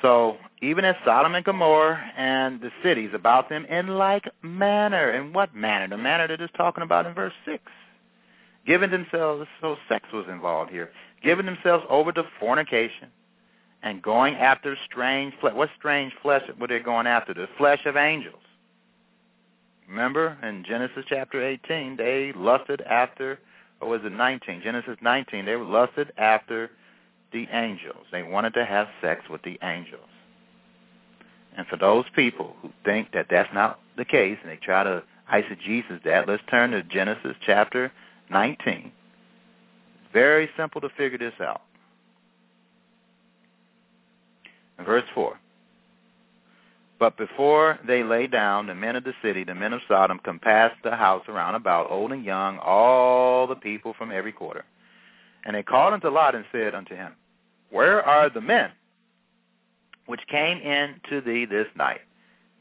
So 0.00 0.38
even 0.62 0.86
as 0.86 0.96
Sodom 1.04 1.34
and 1.34 1.44
Gomorrah 1.44 2.00
and 2.16 2.62
the 2.62 2.70
cities 2.82 3.10
about 3.12 3.50
them 3.50 3.66
in 3.66 3.88
like 3.88 4.24
manner. 4.42 5.12
In 5.12 5.34
what 5.34 5.54
manner? 5.54 5.86
The 5.86 5.98
manner 5.98 6.26
that 6.28 6.40
is 6.40 6.48
talking 6.56 6.82
about 6.82 7.04
in 7.04 7.12
verse 7.12 7.34
6. 7.44 7.62
Giving 8.66 8.90
themselves, 8.90 9.46
so 9.60 9.76
sex 9.86 10.06
was 10.12 10.26
involved 10.28 10.70
here, 10.70 10.90
giving 11.22 11.46
themselves 11.46 11.84
over 11.90 12.12
to 12.12 12.24
fornication 12.38 13.08
and 13.82 14.00
going 14.00 14.34
after 14.34 14.76
strange 14.90 15.34
flesh. 15.40 15.54
What 15.54 15.68
strange 15.78 16.14
flesh 16.22 16.42
were 16.58 16.68
they 16.68 16.78
going 16.78 17.06
after? 17.06 17.34
The 17.34 17.48
flesh 17.58 17.84
of 17.84 17.96
angels. 17.96 18.42
Remember 19.90 20.38
in 20.44 20.62
Genesis 20.62 21.04
chapter 21.08 21.44
18, 21.44 21.96
they 21.96 22.32
lusted 22.36 22.80
after, 22.82 23.40
or 23.80 23.88
was 23.88 24.00
it 24.04 24.12
19? 24.12 24.62
Genesis 24.62 24.96
19, 25.02 25.44
they 25.44 25.56
lusted 25.56 26.12
after 26.16 26.70
the 27.32 27.48
angels. 27.52 28.06
They 28.12 28.22
wanted 28.22 28.54
to 28.54 28.64
have 28.64 28.86
sex 29.02 29.22
with 29.28 29.42
the 29.42 29.58
angels. 29.64 30.08
And 31.56 31.66
for 31.66 31.76
those 31.76 32.04
people 32.14 32.54
who 32.62 32.70
think 32.84 33.10
that 33.14 33.26
that's 33.28 33.52
not 33.52 33.80
the 33.96 34.04
case 34.04 34.38
and 34.42 34.52
they 34.52 34.56
try 34.56 34.84
to 34.84 35.02
eisegesis 35.32 36.04
that, 36.04 36.28
let's 36.28 36.42
turn 36.48 36.70
to 36.70 36.84
Genesis 36.84 37.34
chapter 37.44 37.90
19. 38.30 38.92
Very 40.12 40.48
simple 40.56 40.80
to 40.82 40.88
figure 40.90 41.18
this 41.18 41.34
out. 41.40 41.62
In 44.78 44.84
verse 44.84 45.04
4. 45.14 45.36
But 47.00 47.16
before 47.16 47.78
they 47.86 48.04
lay 48.04 48.26
down, 48.26 48.66
the 48.66 48.74
men 48.74 48.94
of 48.94 49.04
the 49.04 49.14
city, 49.22 49.42
the 49.42 49.54
men 49.54 49.72
of 49.72 49.80
Sodom, 49.88 50.20
compassed 50.22 50.76
the 50.84 50.96
house 50.96 51.24
around 51.28 51.54
about, 51.54 51.90
old 51.90 52.12
and 52.12 52.22
young, 52.22 52.58
all 52.58 53.46
the 53.46 53.56
people 53.56 53.94
from 53.94 54.12
every 54.12 54.32
quarter. 54.32 54.66
And 55.46 55.56
they 55.56 55.62
called 55.62 55.94
unto 55.94 56.10
Lot 56.10 56.34
and 56.34 56.44
said 56.52 56.74
unto 56.74 56.94
him, 56.94 57.12
Where 57.70 58.02
are 58.04 58.28
the 58.28 58.42
men 58.42 58.70
which 60.04 60.20
came 60.30 60.58
in 60.58 61.00
to 61.08 61.22
thee 61.22 61.46
this 61.46 61.68
night? 61.74 62.02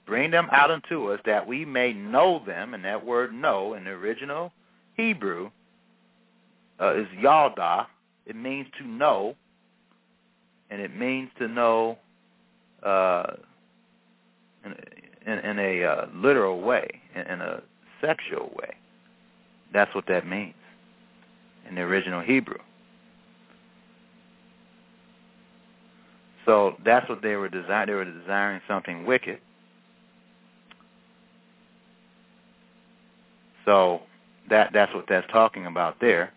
Bring 0.06 0.32
them 0.32 0.48
out 0.54 0.72
unto 0.72 1.12
us, 1.12 1.20
that 1.26 1.46
we 1.46 1.66
may 1.66 1.92
know 1.92 2.42
them. 2.48 2.74
And 2.74 2.86
that 2.86 3.06
word 3.06 3.34
know 3.34 3.74
in 3.74 3.84
the 3.84 3.92
original 3.92 4.54
Hebrew 4.96 5.52
uh, 6.80 6.96
is 6.96 7.08
yalda. 7.22 7.88
It 8.26 8.38
means 8.38 8.68
to 8.80 8.88
know, 8.88 9.36
and 10.70 10.82
it 10.82 10.96
means 10.96 11.30
to 11.40 11.50
know 11.50 11.98
uh, 12.82 13.34
in, 14.66 14.76
in, 15.32 15.40
in 15.40 15.60
a 15.60 15.84
uh, 15.84 16.06
literal 16.14 16.62
way, 16.62 16.88
in, 17.16 17.22
in 17.22 17.42
a 17.42 17.62
sexual 18.02 18.52
way. 18.56 18.76
That's 19.74 19.94
what 19.94 20.06
that 20.08 20.28
means 20.28 20.56
in 21.68 21.76
the 21.76 21.82
original 21.82 22.22
Hebrew. 22.22 22.58
So 26.46 26.76
that's 26.84 27.08
what 27.08 27.22
they 27.22 27.36
were 27.36 27.50
desiring. 27.50 27.88
They 27.88 27.94
were 27.94 28.06
desiring 28.06 28.62
something 28.68 29.06
wicked. 29.06 29.40
So 33.66 34.02
that 34.50 34.72
that's 34.74 34.92
what 34.96 35.06
that's 35.08 35.28
talking 35.32 35.68
about 35.68 36.00
there. 36.02 36.34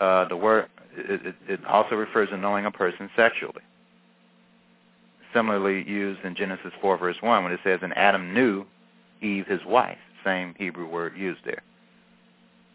Uh, 0.00 0.26
the 0.26 0.36
word 0.36 0.68
it, 0.96 1.34
it 1.46 1.64
also 1.66 1.96
refers 1.96 2.30
to 2.30 2.38
knowing 2.38 2.64
a 2.64 2.70
person 2.70 3.10
sexually 3.14 3.60
similarly 5.34 5.88
used 5.88 6.24
in 6.24 6.34
Genesis 6.34 6.72
4, 6.80 6.98
verse 6.98 7.16
1, 7.20 7.44
when 7.44 7.52
it 7.52 7.60
says, 7.64 7.80
And 7.82 7.96
Adam 7.96 8.34
knew 8.34 8.64
Eve 9.20 9.46
his 9.46 9.64
wife. 9.64 9.98
Same 10.24 10.54
Hebrew 10.58 10.86
word 10.86 11.16
used 11.16 11.40
there. 11.44 11.62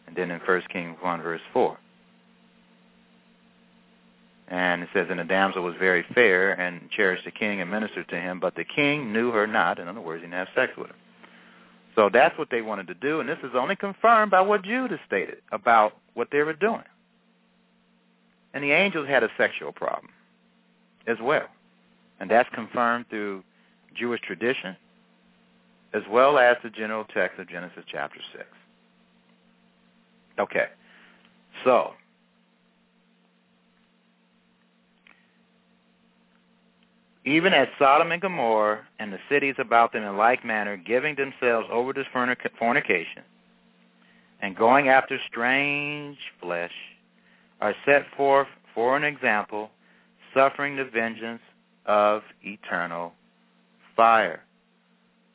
And 0.07 0.15
then 0.15 0.31
in 0.31 0.39
1 0.39 0.61
Kings 0.71 0.97
1, 1.01 1.21
verse 1.21 1.41
4. 1.53 1.77
And 4.47 4.83
it 4.83 4.89
says, 4.93 5.07
And 5.09 5.19
the 5.19 5.23
damsel 5.23 5.63
was 5.63 5.75
very 5.79 6.05
fair 6.13 6.53
and 6.53 6.89
cherished 6.91 7.25
the 7.25 7.31
king 7.31 7.61
and 7.61 7.69
ministered 7.69 8.07
to 8.09 8.19
him, 8.19 8.39
but 8.39 8.55
the 8.55 8.63
king 8.63 9.11
knew 9.11 9.31
her 9.31 9.47
not. 9.47 9.79
In 9.79 9.87
other 9.87 10.01
words, 10.01 10.21
he 10.21 10.27
didn't 10.27 10.45
have 10.45 10.55
sex 10.55 10.73
with 10.77 10.87
her. 10.87 10.95
So 11.95 12.09
that's 12.11 12.37
what 12.37 12.49
they 12.51 12.61
wanted 12.61 12.87
to 12.87 12.93
do, 12.93 13.21
and 13.21 13.29
this 13.29 13.37
is 13.41 13.51
only 13.55 13.75
confirmed 13.75 14.29
by 14.29 14.41
what 14.41 14.63
Judas 14.63 14.99
stated 15.07 15.37
about 15.51 15.93
what 16.13 16.27
they 16.29 16.43
were 16.43 16.53
doing. 16.53 16.83
And 18.53 18.63
the 18.63 18.71
angels 18.71 19.07
had 19.07 19.23
a 19.23 19.29
sexual 19.37 19.71
problem 19.71 20.11
as 21.07 21.17
well. 21.21 21.47
And 22.19 22.29
that's 22.29 22.49
confirmed 22.53 23.05
through 23.09 23.43
Jewish 23.95 24.21
tradition 24.21 24.75
as 25.93 26.03
well 26.09 26.37
as 26.37 26.57
the 26.61 26.69
general 26.69 27.05
text 27.05 27.39
of 27.39 27.47
Genesis 27.47 27.83
chapter 27.89 28.19
6. 28.33 28.45
Okay. 30.37 30.67
So, 31.63 31.93
even 37.23 37.53
as 37.53 37.69
Sodom 37.79 38.11
and 38.11 38.21
Gomorrah 38.21 38.85
and 38.99 39.13
the 39.13 39.19
cities 39.29 39.55
about 39.57 39.93
them 39.93 40.03
in 40.03 40.17
like 40.17 40.43
manner, 40.43 40.75
giving 40.75 41.15
themselves 41.15 41.67
over 41.71 41.93
to 41.93 42.03
fornication 42.11 43.23
and 44.41 44.55
going 44.55 44.89
after 44.89 45.17
strange 45.27 46.17
flesh, 46.41 46.73
are 47.61 47.73
set 47.85 48.03
forth 48.17 48.49
for 48.73 48.97
an 48.97 49.05
example, 49.05 49.71
suffering 50.33 50.75
the 50.75 50.83
vengeance 50.83 51.41
of 51.85 52.23
eternal 52.41 53.13
fire. 53.95 54.41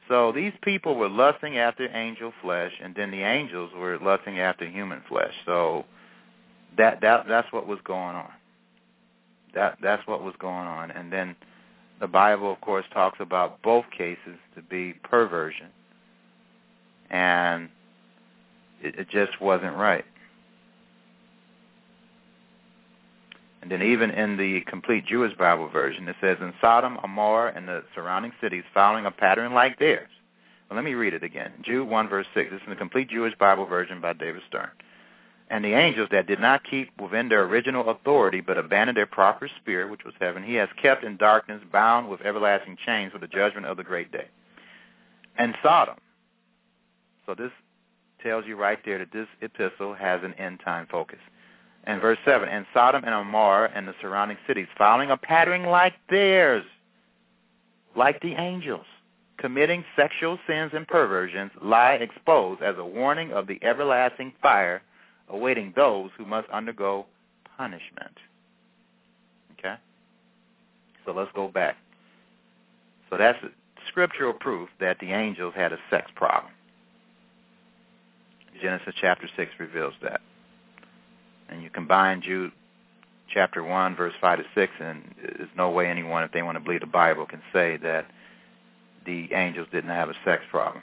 So 0.09 0.33
these 0.33 0.53
people 0.63 0.97
were 0.97 1.09
lusting 1.09 1.59
after 1.59 1.89
angel 1.97 2.33
flesh, 2.43 2.73
and 2.83 2.95
then 2.95 3.11
the 3.11 3.23
angels 3.23 3.71
were 3.77 3.99
lusting 3.99 4.41
after 4.41 4.67
human 4.67 5.03
flesh. 5.09 5.33
So 5.47 5.85
that 6.77 7.01
that 7.01 7.27
that's 7.29 7.53
what 7.53 7.67
was 7.67 7.79
going 7.85 8.17
on. 8.17 8.31
That 9.55 9.79
that's 9.81 10.05
what 10.07 10.23
was 10.23 10.35
going 10.39 10.67
on, 10.67 10.91
and 10.91 11.13
then 11.13 11.37
the 12.01 12.09
Bible, 12.09 12.51
of 12.51 12.61
course, 12.61 12.87
talks 12.93 13.19
about 13.21 13.61
both 13.63 13.85
cases 13.97 14.39
to 14.57 14.63
be 14.63 14.95
perversion, 14.95 15.69
and 17.11 17.69
it, 18.83 18.99
it 18.99 19.09
just 19.11 19.41
wasn't 19.41 19.77
right. 19.77 20.05
And 23.63 23.71
then 23.71 23.83
even 23.83 24.11
in 24.11 24.37
the 24.37 24.63
complete 24.63 25.05
Jewish 25.07 25.37
Bible 25.37 25.69
version, 25.69 26.09
it 26.09 26.17
says, 26.21 26.39
In 26.41 26.55
Sodom, 26.61 26.99
Amorah, 27.05 27.57
and 27.57 27.69
the 27.69 27.85
surrounding 27.95 28.33
cities, 28.41 28.65
following 28.73 29.05
a 29.05 29.11
pattern 29.11 29.53
like 29.53 29.79
theirs. 29.79 30.09
Well, 30.69 30.77
let 30.77 30.85
me 30.85 30.95
read 30.95 31.15
it 31.15 31.23
again. 31.23 31.53
Jude 31.63 31.89
1, 31.89 32.09
verse 32.09 32.27
6. 32.33 32.51
This 32.51 32.61
is 32.63 32.69
the 32.69 32.77
complete 32.77 33.11
Jewish 33.11 33.35
Bible 33.37 33.67
version 33.67 34.01
by 34.01 34.15
David 34.15 34.43
Stern. 34.49 34.71
And 35.51 35.65
the 35.65 35.75
angels 35.75 36.09
that 36.13 36.29
did 36.29 36.39
not 36.39 36.63
keep 36.63 36.91
within 37.01 37.29
their 37.29 37.43
original 37.43 37.91
authority, 37.91 38.41
but 38.41 38.57
abandoned 38.57 38.97
their 38.97 39.07
proper 39.07 39.51
spirit, 39.61 39.91
which 39.91 40.05
was 40.05 40.15
heaven, 40.21 40.45
he 40.45 40.55
has 40.55 40.69
kept 40.81 41.03
in 41.03 41.17
darkness, 41.17 41.61
bound 41.73 42.09
with 42.09 42.21
everlasting 42.21 42.79
chains 42.87 43.13
for 43.13 43.19
the 43.19 43.27
judgment 43.27 43.67
of 43.67 43.77
the 43.77 43.83
great 43.83 44.13
day. 44.13 44.29
And 45.37 45.57
Sodom. 45.63 45.97
So 47.27 47.35
this 47.35 47.51
tells 48.23 48.47
you 48.47 48.57
right 48.57 48.79
there 48.85 48.99
that 48.99 49.13
this 49.13 49.27
epistle 49.41 49.93
has 49.95 50.23
an 50.23 50.35
end-time 50.35 50.87
focus. 50.89 51.19
And 51.91 52.01
verse 52.01 52.19
7, 52.25 52.49
and 52.49 52.67
Sodom 52.73 53.03
and 53.03 53.13
Amorah 53.13 53.73
and 53.75 53.89
the 53.89 53.95
surrounding 54.01 54.37
cities, 54.47 54.69
following 54.79 55.11
a 55.11 55.17
pattern 55.17 55.65
like 55.65 55.95
theirs, 56.09 56.63
like 57.97 58.21
the 58.21 58.35
angels, 58.35 58.87
committing 59.39 59.85
sexual 59.97 60.39
sins 60.47 60.71
and 60.73 60.87
perversions, 60.87 61.51
lie 61.61 61.95
exposed 61.95 62.63
as 62.63 62.77
a 62.79 62.85
warning 62.85 63.33
of 63.33 63.49
the 63.49 63.59
everlasting 63.65 64.33
fire 64.41 64.83
awaiting 65.29 65.73
those 65.75 66.11
who 66.17 66.25
must 66.25 66.49
undergo 66.51 67.07
punishment. 67.57 68.17
Okay? 69.59 69.75
So 71.05 71.11
let's 71.11 71.33
go 71.35 71.49
back. 71.49 71.77
So 73.11 73.17
that's 73.17 73.39
scriptural 73.89 74.33
proof 74.33 74.69
that 74.79 75.01
the 75.01 75.11
angels 75.11 75.55
had 75.57 75.73
a 75.73 75.79
sex 75.91 76.09
problem. 76.15 76.53
Genesis 78.63 78.95
chapter 79.01 79.29
6 79.37 79.51
reveals 79.59 79.95
that 80.05 80.21
and 81.51 81.63
you 81.63 81.71
combine 81.71 82.23
Jude 82.23 82.53
chapter 83.33 83.63
1, 83.63 83.97
verse 83.97 84.15
5 84.21 84.39
to 84.39 84.45
6, 84.55 84.73
and 84.81 85.15
there's 85.23 85.49
no 85.57 85.71
way 85.71 85.89
anyone, 85.89 86.25
if 86.25 86.33
they 86.33 86.43
want 86.43 86.57
to 86.57 86.65
believe 86.65 86.81
the 86.81 86.87
Bible, 86.87 87.27
can 87.27 87.43
say 87.53 87.77
that 87.79 88.07
the 89.07 89.33
angels 89.33 89.69
didn't 89.73 89.91
have 89.91 90.09
a 90.09 90.15
sex 90.25 90.43
problem. 90.51 90.83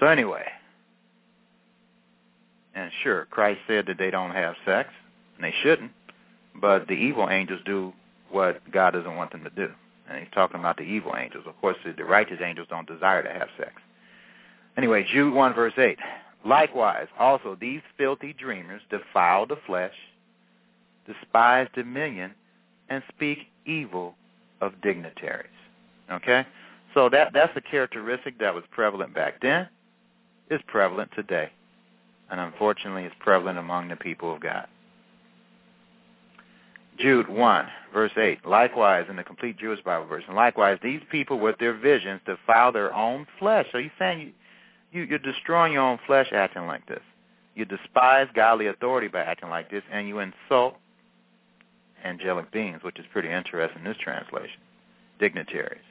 So 0.00 0.06
anyway, 0.06 0.46
and 2.74 2.90
sure, 3.02 3.26
Christ 3.30 3.60
said 3.66 3.86
that 3.86 3.98
they 3.98 4.10
don't 4.10 4.30
have 4.30 4.54
sex, 4.64 4.90
and 5.36 5.44
they 5.44 5.54
shouldn't, 5.62 5.92
but 6.54 6.86
the 6.86 6.94
evil 6.94 7.28
angels 7.30 7.60
do 7.64 7.92
what 8.30 8.60
God 8.70 8.92
doesn't 8.92 9.16
want 9.16 9.32
them 9.32 9.44
to 9.44 9.50
do, 9.50 9.72
and 10.08 10.18
he's 10.18 10.32
talking 10.32 10.60
about 10.60 10.76
the 10.76 10.84
evil 10.84 11.14
angels. 11.16 11.44
Of 11.46 11.60
course, 11.60 11.76
the 11.84 12.04
righteous 12.04 12.38
angels 12.44 12.68
don't 12.70 12.88
desire 12.88 13.22
to 13.22 13.30
have 13.30 13.48
sex. 13.58 13.72
Anyway, 14.76 15.06
Jude 15.12 15.34
1, 15.34 15.54
verse 15.54 15.72
8. 15.76 15.98
Likewise, 16.44 17.08
also 17.18 17.56
these 17.60 17.80
filthy 17.96 18.32
dreamers 18.32 18.82
defile 18.90 19.46
the 19.46 19.58
flesh, 19.66 19.94
despise 21.06 21.68
dominion, 21.74 22.32
and 22.88 23.02
speak 23.08 23.38
evil 23.66 24.14
of 24.60 24.80
dignitaries. 24.82 25.46
Okay? 26.10 26.46
So 26.94 27.08
that 27.10 27.32
that's 27.32 27.56
a 27.56 27.60
characteristic 27.60 28.38
that 28.38 28.54
was 28.54 28.64
prevalent 28.70 29.14
back 29.14 29.40
then, 29.40 29.68
is 30.50 30.60
prevalent 30.66 31.10
today. 31.14 31.50
And 32.30 32.40
unfortunately 32.40 33.04
is 33.04 33.12
prevalent 33.18 33.58
among 33.58 33.88
the 33.88 33.96
people 33.96 34.34
of 34.34 34.40
God. 34.40 34.66
Jude 36.98 37.28
1, 37.28 37.66
verse 37.92 38.10
8. 38.16 38.44
Likewise, 38.44 39.06
in 39.08 39.16
the 39.16 39.22
complete 39.22 39.56
Jewish 39.56 39.80
Bible 39.82 40.06
version, 40.06 40.34
likewise, 40.34 40.78
these 40.82 41.00
people 41.10 41.38
with 41.38 41.56
their 41.58 41.72
visions 41.72 42.20
defile 42.26 42.72
their 42.72 42.92
own 42.92 43.26
flesh. 43.38 43.66
So 43.70 43.78
he's 43.78 43.90
saying 43.98 44.32
you, 44.92 45.00
you, 45.00 45.06
you're 45.08 45.18
destroying 45.18 45.72
your 45.72 45.82
own 45.82 45.98
flesh 46.06 46.28
acting 46.32 46.66
like 46.66 46.86
this. 46.86 47.02
You 47.54 47.64
despise 47.64 48.28
godly 48.34 48.68
authority 48.68 49.08
by 49.08 49.20
acting 49.20 49.50
like 49.50 49.70
this, 49.70 49.82
and 49.90 50.06
you 50.06 50.20
insult 50.20 50.76
angelic 52.04 52.50
beings, 52.52 52.82
which 52.82 52.98
is 52.98 53.04
pretty 53.12 53.30
interesting 53.30 53.80
in 53.80 53.84
this 53.84 53.96
translation, 54.00 54.60
dignitaries. 55.18 55.82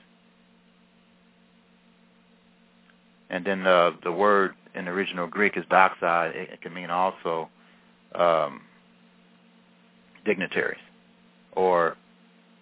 And 3.30 3.44
then 3.44 3.64
the 3.64 3.94
the 4.04 4.12
word 4.12 4.54
in 4.74 4.86
the 4.86 4.92
original 4.92 5.28
Greek 5.28 5.58
is 5.58 5.66
doxa. 5.66 6.34
It, 6.34 6.50
it 6.54 6.62
can 6.62 6.74
mean 6.74 6.90
also 6.90 7.50
um, 8.16 8.62
dignitaries 10.26 10.80
or 11.54 11.98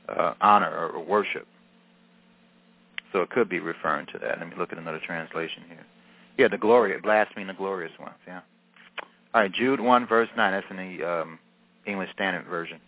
uh, 0.10 0.34
honor 0.42 0.90
or 0.92 1.04
worship. 1.04 1.48
So 3.12 3.22
it 3.22 3.30
could 3.30 3.48
be 3.48 3.60
referring 3.60 4.08
to 4.08 4.20
that. 4.20 4.40
Let 4.40 4.50
me 4.50 4.56
look 4.58 4.72
at 4.72 4.80
another 4.80 5.00
translation 5.06 5.64
here. 5.68 5.86
Yeah, 6.38 6.50
the 6.50 6.58
glory, 6.58 7.00
blaspheme 7.00 7.48
the 7.48 7.54
glorious 7.54 7.98
ones. 8.00 8.16
Yeah. 8.28 8.42
All 9.34 9.42
right, 9.42 9.52
Jude 9.52 9.80
one 9.80 10.08
verse 10.08 10.30
nine. 10.36 10.52
That's 10.54 10.68
in 10.70 10.78
the 10.78 11.04
um, 11.04 11.40
English 11.86 12.12
Standard 12.14 12.46
Version. 12.46 12.80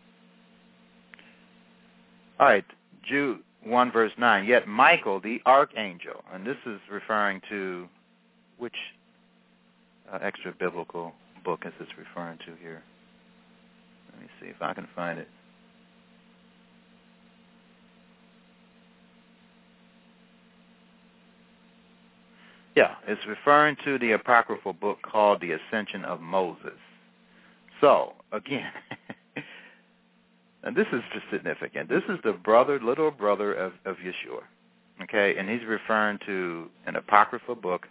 All 2.39 2.47
right, 2.47 2.65
Jude 3.03 3.39
1 3.63 3.91
verse 3.91 4.12
9. 4.17 4.45
Yet 4.45 4.67
Michael, 4.67 5.19
the 5.19 5.41
archangel, 5.45 6.23
and 6.31 6.45
this 6.45 6.57
is 6.65 6.79
referring 6.89 7.41
to 7.49 7.88
which 8.57 8.75
uh, 10.12 10.19
extra 10.21 10.53
biblical 10.53 11.13
book 11.43 11.63
is 11.65 11.73
this 11.79 11.89
referring 11.97 12.38
to 12.39 12.53
here? 12.62 12.83
Let 14.12 14.21
me 14.21 14.27
see 14.39 14.47
if 14.47 14.62
I 14.62 14.73
can 14.73 14.88
find 14.95 15.19
it. 15.19 15.27
Yeah, 22.77 22.93
it's 23.07 23.25
referring 23.25 23.75
to 23.85 23.97
the 23.97 24.11
apocryphal 24.11 24.73
book 24.73 24.99
called 25.01 25.41
The 25.41 25.53
Ascension 25.53 26.05
of 26.05 26.21
Moses. 26.21 26.77
So, 27.81 28.13
again, 28.31 28.71
and 30.63 30.75
this 30.75 30.85
is 30.93 31.01
just 31.11 31.25
significant. 31.31 31.89
This 31.89 32.03
is 32.07 32.19
the 32.23 32.33
brother, 32.33 32.79
little 32.79 33.09
brother 33.09 33.51
of, 33.51 33.73
of 33.85 33.95
Yeshua. 33.95 34.43
Okay, 35.01 35.35
and 35.39 35.49
he's 35.49 35.65
referring 35.67 36.19
to 36.27 36.69
an 36.85 36.95
apocryphal 36.95 37.55
book 37.55 37.87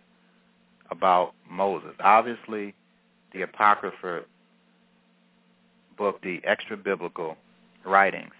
about 0.92 1.32
Moses. 1.50 1.90
Obviously, 1.98 2.72
the 3.34 3.42
apocrypha 3.42 4.22
book, 5.98 6.22
the 6.22 6.40
extra 6.44 6.76
biblical 6.76 7.36
writings, 7.84 8.34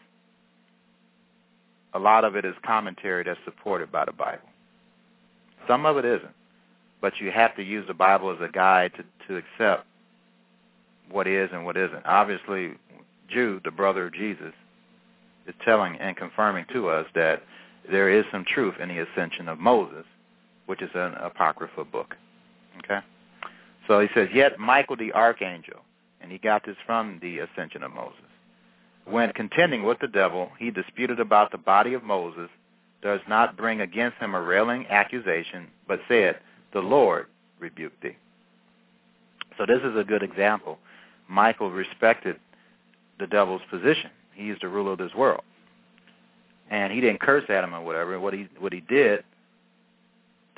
a 1.92 1.98
lot 1.98 2.22
of 2.22 2.36
it 2.36 2.44
is 2.44 2.54
commentary 2.64 3.24
that's 3.24 3.40
supported 3.44 3.90
by 3.90 4.04
the 4.04 4.12
Bible. 4.12 4.48
Some 5.68 5.86
of 5.86 5.96
it 5.96 6.04
isn't, 6.04 6.34
but 7.00 7.12
you 7.20 7.30
have 7.30 7.56
to 7.56 7.62
use 7.62 7.86
the 7.86 7.94
Bible 7.94 8.30
as 8.30 8.38
a 8.40 8.50
guide 8.50 8.92
to, 8.96 9.04
to 9.28 9.36
accept 9.36 9.86
what 11.10 11.26
is 11.26 11.50
and 11.52 11.64
what 11.64 11.76
isn't. 11.76 12.04
Obviously, 12.04 12.74
Jude, 13.28 13.62
the 13.64 13.70
brother 13.70 14.06
of 14.06 14.14
Jesus, 14.14 14.52
is 15.46 15.54
telling 15.64 15.96
and 15.96 16.16
confirming 16.16 16.66
to 16.72 16.88
us 16.88 17.06
that 17.14 17.42
there 17.90 18.10
is 18.10 18.24
some 18.32 18.44
truth 18.44 18.74
in 18.80 18.88
the 18.88 18.98
ascension 18.98 19.48
of 19.48 19.58
Moses, 19.58 20.04
which 20.66 20.82
is 20.82 20.90
an 20.94 21.14
apocryphal 21.14 21.84
book. 21.84 22.14
Okay? 22.78 22.98
So 23.86 24.00
he 24.00 24.08
says, 24.14 24.28
Yet 24.34 24.58
Michael 24.58 24.96
the 24.96 25.12
archangel, 25.12 25.80
and 26.20 26.32
he 26.32 26.38
got 26.38 26.66
this 26.66 26.76
from 26.84 27.18
the 27.22 27.38
ascension 27.38 27.82
of 27.82 27.92
Moses, 27.92 28.20
when 29.04 29.32
contending 29.32 29.84
with 29.84 30.00
the 30.00 30.08
devil, 30.08 30.50
he 30.58 30.70
disputed 30.70 31.20
about 31.20 31.52
the 31.52 31.58
body 31.58 31.94
of 31.94 32.02
Moses, 32.02 32.48
does 33.02 33.20
not 33.28 33.56
bring 33.56 33.80
against 33.80 34.18
him 34.18 34.34
a 34.34 34.40
railing 34.40 34.86
accusation, 34.88 35.66
but 35.86 36.00
said, 36.08 36.38
The 36.72 36.80
Lord 36.80 37.26
rebuked 37.60 38.02
thee. 38.02 38.16
So 39.58 39.66
this 39.66 39.80
is 39.82 39.96
a 39.96 40.04
good 40.04 40.22
example. 40.22 40.78
Michael 41.28 41.70
respected 41.70 42.36
the 43.18 43.26
devil's 43.26 43.62
position. 43.70 44.10
He 44.34 44.50
is 44.50 44.58
the 44.60 44.68
ruler 44.68 44.92
of 44.92 44.98
this 44.98 45.14
world. 45.14 45.42
And 46.70 46.92
he 46.92 47.00
didn't 47.00 47.20
curse 47.20 47.44
at 47.48 47.64
him 47.64 47.74
or 47.74 47.82
whatever. 47.82 48.18
What 48.20 48.34
he 48.34 48.48
what 48.58 48.72
he 48.72 48.80
did 48.80 49.24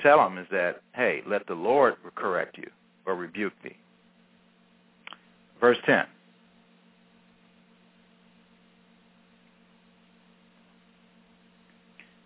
tell 0.01 0.25
him 0.25 0.37
is 0.37 0.47
that, 0.51 0.81
hey, 0.93 1.21
let 1.27 1.45
the 1.47 1.53
Lord 1.53 1.95
correct 2.15 2.57
you 2.57 2.69
or 3.05 3.15
rebuke 3.15 3.53
thee. 3.63 3.77
Verse 5.59 5.77
10. 5.85 6.05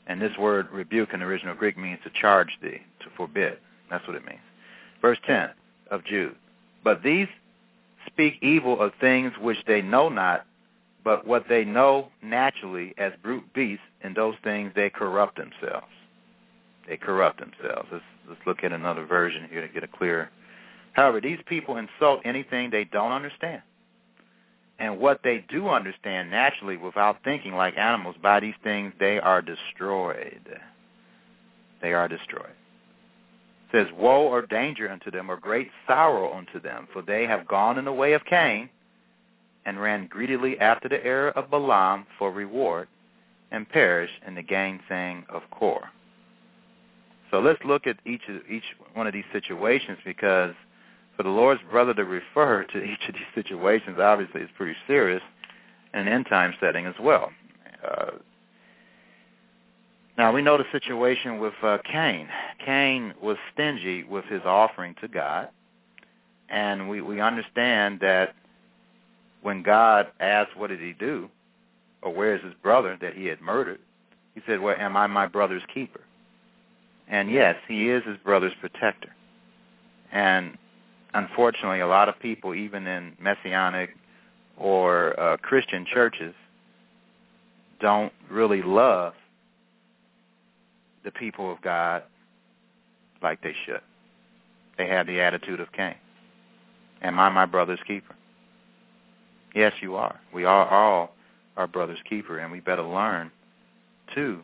And 0.08 0.22
this 0.22 0.38
word 0.38 0.68
rebuke 0.72 1.14
in 1.14 1.22
the 1.22 1.26
original 1.26 1.56
Greek 1.56 1.78
means 1.78 2.00
to 2.04 2.10
charge 2.10 2.58
thee, 2.62 2.82
to 3.00 3.06
forbid. 3.16 3.58
That's 3.90 4.06
what 4.08 4.18
it 4.18 4.26
means. 4.26 4.42
Verse 5.02 5.18
10 5.26 5.50
of 5.92 6.04
Jude. 6.04 6.36
But 6.84 7.04
these 7.04 7.28
speak 8.08 8.36
evil 8.42 8.82
of 8.82 8.92
things 9.00 9.32
which 9.40 9.58
they 9.66 9.82
know 9.82 10.10
not, 10.10 10.46
but 11.04 11.26
what 11.26 11.46
they 11.48 11.64
know 11.64 12.10
naturally 12.22 12.94
as 12.98 13.14
brute 13.22 13.54
beasts, 13.54 13.84
in 14.04 14.14
those 14.14 14.36
things 14.44 14.72
they 14.76 14.90
corrupt 14.90 15.38
themselves. 15.38 15.88
They 16.88 16.98
corrupt 16.98 17.40
themselves. 17.40 17.88
Let's, 17.92 18.04
let's 18.28 18.42
look 18.46 18.64
at 18.64 18.74
another 18.74 19.06
version 19.06 19.48
here 19.50 19.62
to 19.66 19.74
get 19.74 19.84
a 19.84 19.88
clearer. 19.88 20.30
However, 20.94 21.22
these 21.22 21.40
people 21.46 21.78
insult 21.78 22.22
anything 22.26 22.70
they 22.70 22.84
don't 22.84 23.12
understand. 23.12 23.62
And 24.80 25.00
what 25.00 25.22
they 25.24 25.46
do 25.50 25.70
understand 25.70 26.32
naturally 26.32 26.78
without 26.78 27.24
thinking 27.24 27.54
like 27.56 27.78
animals, 27.78 28.16
by 28.22 28.40
these 28.40 28.56
things 28.64 28.94
they 29.00 29.20
are 29.20 29.42
destroyed. 29.42 30.60
They 31.82 31.94
are 31.94 32.08
destroyed 32.08 32.54
says, 33.74 33.88
Woe 33.98 34.28
or 34.28 34.44
danger 34.44 34.90
unto 34.90 35.12
them, 35.12 35.30
or 35.30 35.38
great 35.38 35.70
sorrow 35.88 36.32
unto 36.34 36.62
them, 36.62 36.88
for 36.94 37.02
they 37.02 37.26
have 37.26 37.48
gone 37.48 37.78
in 37.78 37.86
the 37.86 37.92
way 37.92 38.14
of 38.14 38.24
Cain, 38.26 38.70
and 39.66 39.82
ran 39.82 40.08
greedily 40.08 40.60
after 40.60 40.88
the 40.88 41.04
error 41.04 41.32
of 41.32 41.50
Balaam 41.50 42.06
for 42.20 42.32
reward, 42.32 42.88
and 43.52 43.68
perished 43.68 44.14
in 44.28 44.36
the 44.36 44.44
gainsaying 44.44 45.26
of 45.30 45.42
Kor. 45.52 45.90
So 47.32 47.40
let's 47.40 47.64
look 47.66 47.88
at 47.88 47.98
each 48.06 48.22
each 48.50 48.64
one 48.94 49.08
of 49.08 49.14
these 49.14 49.24
situations 49.32 49.98
because 50.06 50.54
for 51.16 51.24
the 51.24 51.30
Lord's 51.30 51.62
brother 51.70 51.94
to 51.94 52.04
refer 52.04 52.64
to 52.64 52.84
each 52.84 53.08
of 53.08 53.14
these 53.14 53.24
situations 53.36 54.00
obviously 54.00 54.42
is 54.42 54.50
pretty 54.58 54.76
serious 54.88 55.22
in 55.94 56.02
an 56.02 56.08
end 56.08 56.26
time 56.28 56.54
setting 56.60 56.86
as 56.86 56.96
well. 57.00 57.32
Uh, 57.88 58.12
now 60.18 60.32
we 60.32 60.42
know 60.42 60.58
the 60.58 60.66
situation 60.72 61.40
with 61.40 61.54
uh, 61.64 61.80
Cain. 61.92 62.28
Cain 62.64 63.14
was 63.22 63.38
stingy 63.54 64.04
with 64.04 64.26
his 64.26 64.42
offering 64.46 64.96
to 65.02 65.08
God, 65.08 65.50
and 66.50 66.88
we 66.88 67.02
we 67.02 67.20
understand 67.20 68.00
that 68.02 68.36
when 69.42 69.64
God 69.64 70.08
asked, 70.20 70.56
"What 70.56 70.70
did 70.70 70.80
he 70.80 70.94
do?" 70.94 71.30
or 72.02 72.14
"Where 72.14 72.36
is 72.36 72.44
his 72.44 72.54
brother 72.62 72.98
that 73.02 73.16
he 73.16 73.26
had 73.26 73.42
murdered?" 73.42 73.80
he 74.36 74.42
said, 74.46 74.60
"Well, 74.60 74.76
am 74.78 74.96
I 74.96 75.08
my 75.08 75.26
brother's 75.26 75.64
keeper?" 75.74 76.02
And 77.08 77.32
yes, 77.32 77.56
he 77.68 77.90
is 77.90 78.04
his 78.06 78.18
brother's 78.18 78.54
protector. 78.62 79.14
And 80.12 80.58
unfortunately, 81.14 81.80
a 81.80 81.88
lot 81.88 82.10
of 82.10 82.20
people, 82.20 82.56
even 82.56 82.88
in 82.88 83.14
messianic 83.20 83.92
or 84.58 85.20
uh, 85.20 85.38
Christian 85.38 85.86
churches, 85.86 86.34
don't 87.80 88.14
really 88.30 88.62
love 88.62 89.14
the 91.04 91.12
people 91.12 91.52
of 91.52 91.62
God 91.62 92.04
like 93.22 93.42
they 93.42 93.54
should. 93.66 93.82
They 94.78 94.88
have 94.88 95.08
the 95.08 95.20
attitude 95.20 95.60
of 95.60 95.72
Cain. 95.72 95.96
Am 97.02 97.20
I 97.20 97.30
my 97.30 97.46
brother's 97.46 97.80
keeper? 97.86 98.16
Yes, 99.54 99.74
you 99.82 99.96
are. 99.96 100.20
We 100.34 100.46
are 100.46 100.68
all 100.68 101.14
our 101.58 101.68
brother's 101.68 102.00
keeper, 102.10 102.40
and 102.40 102.52
we 102.52 102.60
better 102.60 102.84
learn 102.84 103.32
to 104.16 104.42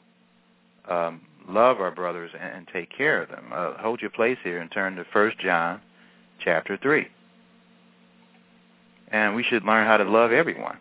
um, 0.87 1.21
love 1.47 1.79
our 1.79 1.91
brothers 1.91 2.31
and, 2.39 2.67
take 2.71 2.95
care 2.95 3.21
of 3.23 3.29
them. 3.29 3.45
Uh, 3.51 3.73
hold 3.77 4.01
your 4.01 4.11
place 4.11 4.37
here 4.43 4.59
and 4.59 4.71
turn 4.71 4.95
to 4.95 5.05
First 5.11 5.39
John 5.39 5.81
chapter 6.39 6.77
3. 6.77 7.07
And 9.11 9.35
we 9.35 9.43
should 9.43 9.63
learn 9.63 9.87
how 9.87 9.97
to 9.97 10.03
love 10.03 10.31
everyone 10.31 10.77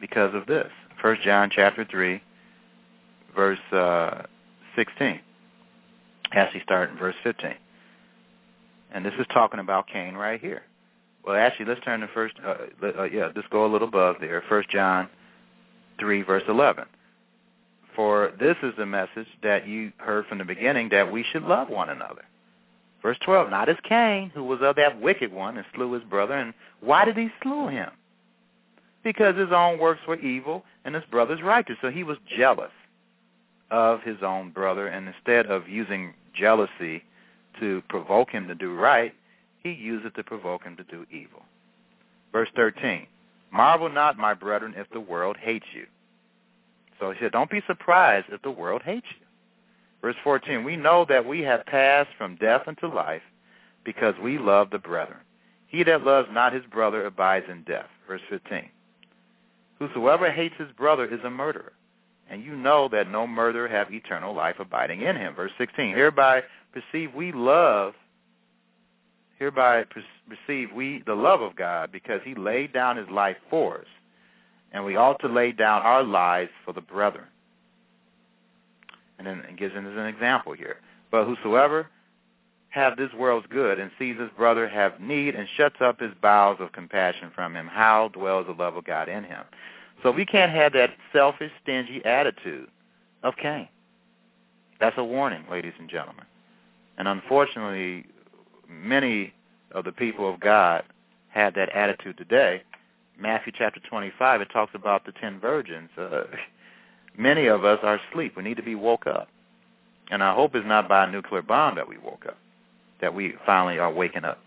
because 0.00 0.34
of 0.34 0.46
this. 0.46 0.70
First 1.00 1.22
John 1.22 1.50
chapter 1.54 1.84
3 1.84 2.20
verse 3.34 3.58
uh, 3.72 4.22
16. 4.76 5.20
Actually, 6.32 6.62
start 6.62 6.90
in 6.90 6.96
verse 6.96 7.14
15. 7.22 7.54
And 8.92 9.04
this 9.04 9.14
is 9.18 9.26
talking 9.32 9.60
about 9.60 9.86
Cain 9.86 10.14
right 10.14 10.40
here. 10.40 10.62
Well, 11.24 11.36
actually, 11.36 11.66
let's 11.66 11.80
turn 11.84 12.00
to 12.00 12.08
first. 12.08 12.34
Uh, 12.44 12.54
uh, 12.82 13.04
yeah, 13.04 13.30
let's 13.34 13.48
go 13.50 13.66
a 13.66 13.70
little 13.70 13.88
above 13.88 14.16
there. 14.20 14.42
First 14.48 14.68
John 14.70 15.08
3, 15.98 16.22
verse 16.22 16.42
11. 16.48 16.84
For 17.96 18.32
this 18.38 18.56
is 18.62 18.72
the 18.76 18.86
message 18.86 19.28
that 19.42 19.66
you 19.66 19.92
heard 19.98 20.26
from 20.26 20.38
the 20.38 20.44
beginning, 20.44 20.88
that 20.90 21.10
we 21.10 21.24
should 21.32 21.44
love 21.44 21.70
one 21.70 21.90
another. 21.90 22.24
Verse 23.04 23.18
12, 23.20 23.50
not 23.50 23.68
as 23.68 23.76
Cain, 23.86 24.30
who 24.34 24.42
was 24.42 24.62
of 24.62 24.76
that 24.76 24.98
wicked 24.98 25.30
one 25.30 25.58
and 25.58 25.66
slew 25.74 25.92
his 25.92 26.02
brother. 26.04 26.32
And 26.32 26.54
why 26.80 27.04
did 27.04 27.18
he 27.18 27.28
slew 27.42 27.68
him? 27.68 27.90
Because 29.02 29.36
his 29.36 29.52
own 29.52 29.78
works 29.78 30.00
were 30.08 30.18
evil 30.18 30.64
and 30.86 30.94
his 30.94 31.04
brother's 31.10 31.42
righteous. 31.42 31.76
So 31.82 31.90
he 31.90 32.02
was 32.02 32.16
jealous 32.26 32.72
of 33.70 34.00
his 34.02 34.22
own 34.22 34.50
brother, 34.50 34.86
and 34.86 35.06
instead 35.06 35.46
of 35.46 35.68
using 35.68 36.14
jealousy 36.32 37.04
to 37.60 37.82
provoke 37.90 38.30
him 38.30 38.48
to 38.48 38.54
do 38.54 38.74
right, 38.74 39.12
he 39.62 39.72
used 39.72 40.06
it 40.06 40.14
to 40.14 40.24
provoke 40.24 40.64
him 40.64 40.74
to 40.76 40.84
do 40.84 41.04
evil. 41.10 41.42
Verse 42.32 42.48
13, 42.56 43.06
marvel 43.52 43.90
not, 43.90 44.16
my 44.16 44.32
brethren, 44.32 44.72
if 44.78 44.88
the 44.90 45.00
world 45.00 45.36
hates 45.36 45.66
you. 45.74 45.84
So 46.98 47.10
he 47.10 47.18
said, 47.20 47.32
don't 47.32 47.50
be 47.50 47.62
surprised 47.66 48.28
if 48.30 48.40
the 48.40 48.50
world 48.50 48.80
hates 48.82 49.06
you. 49.20 49.23
Verse 50.04 50.16
14, 50.22 50.64
we 50.64 50.76
know 50.76 51.06
that 51.08 51.24
we 51.24 51.40
have 51.40 51.64
passed 51.64 52.10
from 52.18 52.36
death 52.36 52.64
unto 52.66 52.94
life 52.94 53.22
because 53.86 54.14
we 54.22 54.36
love 54.36 54.68
the 54.68 54.78
brethren. 54.78 55.20
He 55.66 55.82
that 55.82 56.04
loves 56.04 56.28
not 56.30 56.52
his 56.52 56.66
brother 56.70 57.06
abides 57.06 57.46
in 57.50 57.62
death. 57.62 57.88
Verse 58.06 58.20
15, 58.28 58.68
whosoever 59.78 60.30
hates 60.30 60.56
his 60.58 60.70
brother 60.76 61.06
is 61.06 61.24
a 61.24 61.30
murderer. 61.30 61.72
And 62.28 62.44
you 62.44 62.54
know 62.54 62.86
that 62.88 63.10
no 63.10 63.26
murderer 63.26 63.66
have 63.66 63.94
eternal 63.94 64.34
life 64.34 64.56
abiding 64.58 65.00
in 65.00 65.16
him. 65.16 65.34
Verse 65.34 65.52
16, 65.56 65.94
hereby 65.94 66.42
perceive 66.74 67.14
we 67.14 67.32
love, 67.32 67.94
hereby 69.38 69.86
perceive 70.28 70.70
we 70.70 71.02
the 71.06 71.14
love 71.14 71.40
of 71.40 71.56
God 71.56 71.90
because 71.90 72.20
he 72.24 72.34
laid 72.34 72.74
down 72.74 72.98
his 72.98 73.08
life 73.08 73.38
for 73.48 73.78
us. 73.78 73.86
And 74.70 74.84
we 74.84 74.96
ought 74.96 75.20
to 75.20 75.28
lay 75.28 75.52
down 75.52 75.80
our 75.80 76.04
lives 76.04 76.50
for 76.66 76.74
the 76.74 76.82
brethren. 76.82 77.24
And 79.24 79.40
then 79.40 79.48
it 79.48 79.56
gives 79.56 79.74
us 79.74 79.82
an 79.84 80.06
example 80.06 80.52
here. 80.52 80.76
But 81.10 81.24
whosoever 81.24 81.86
have 82.68 82.96
this 82.96 83.12
world's 83.14 83.46
good 83.46 83.78
and 83.78 83.90
sees 83.98 84.18
his 84.18 84.30
brother 84.36 84.68
have 84.68 85.00
need 85.00 85.34
and 85.34 85.48
shuts 85.56 85.76
up 85.80 86.00
his 86.00 86.12
bowels 86.20 86.58
of 86.60 86.72
compassion 86.72 87.30
from 87.34 87.54
him, 87.54 87.66
how 87.66 88.08
dwells 88.08 88.46
the 88.46 88.52
love 88.52 88.76
of 88.76 88.84
God 88.84 89.08
in 89.08 89.24
him? 89.24 89.44
So 90.02 90.10
we 90.10 90.26
can't 90.26 90.52
have 90.52 90.72
that 90.72 90.90
selfish, 91.12 91.52
stingy 91.62 92.04
attitude 92.04 92.68
of 93.22 93.36
Cain. 93.36 93.68
That's 94.80 94.98
a 94.98 95.04
warning, 95.04 95.44
ladies 95.50 95.72
and 95.78 95.88
gentlemen. 95.88 96.26
And 96.98 97.08
unfortunately, 97.08 98.06
many 98.68 99.32
of 99.70 99.84
the 99.84 99.92
people 99.92 100.32
of 100.32 100.40
God 100.40 100.82
had 101.28 101.54
that 101.54 101.70
attitude 101.70 102.18
today. 102.18 102.62
Matthew 103.18 103.52
chapter 103.56 103.80
25, 103.88 104.40
it 104.40 104.48
talks 104.52 104.74
about 104.74 105.06
the 105.06 105.12
ten 105.12 105.40
virgins. 105.40 105.88
Uh, 105.96 106.24
many 107.16 107.46
of 107.46 107.64
us 107.64 107.78
are 107.82 108.00
asleep. 108.10 108.36
We 108.36 108.42
need 108.42 108.56
to 108.56 108.62
be 108.62 108.74
woke 108.74 109.06
up. 109.06 109.28
And 110.10 110.22
I 110.22 110.34
hope 110.34 110.54
it's 110.54 110.66
not 110.66 110.88
by 110.88 111.04
a 111.04 111.10
nuclear 111.10 111.42
bomb 111.42 111.76
that 111.76 111.88
we 111.88 111.98
woke 111.98 112.26
up, 112.26 112.36
that 113.00 113.14
we 113.14 113.34
finally 113.46 113.78
are 113.78 113.92
waking 113.92 114.24
up 114.24 114.38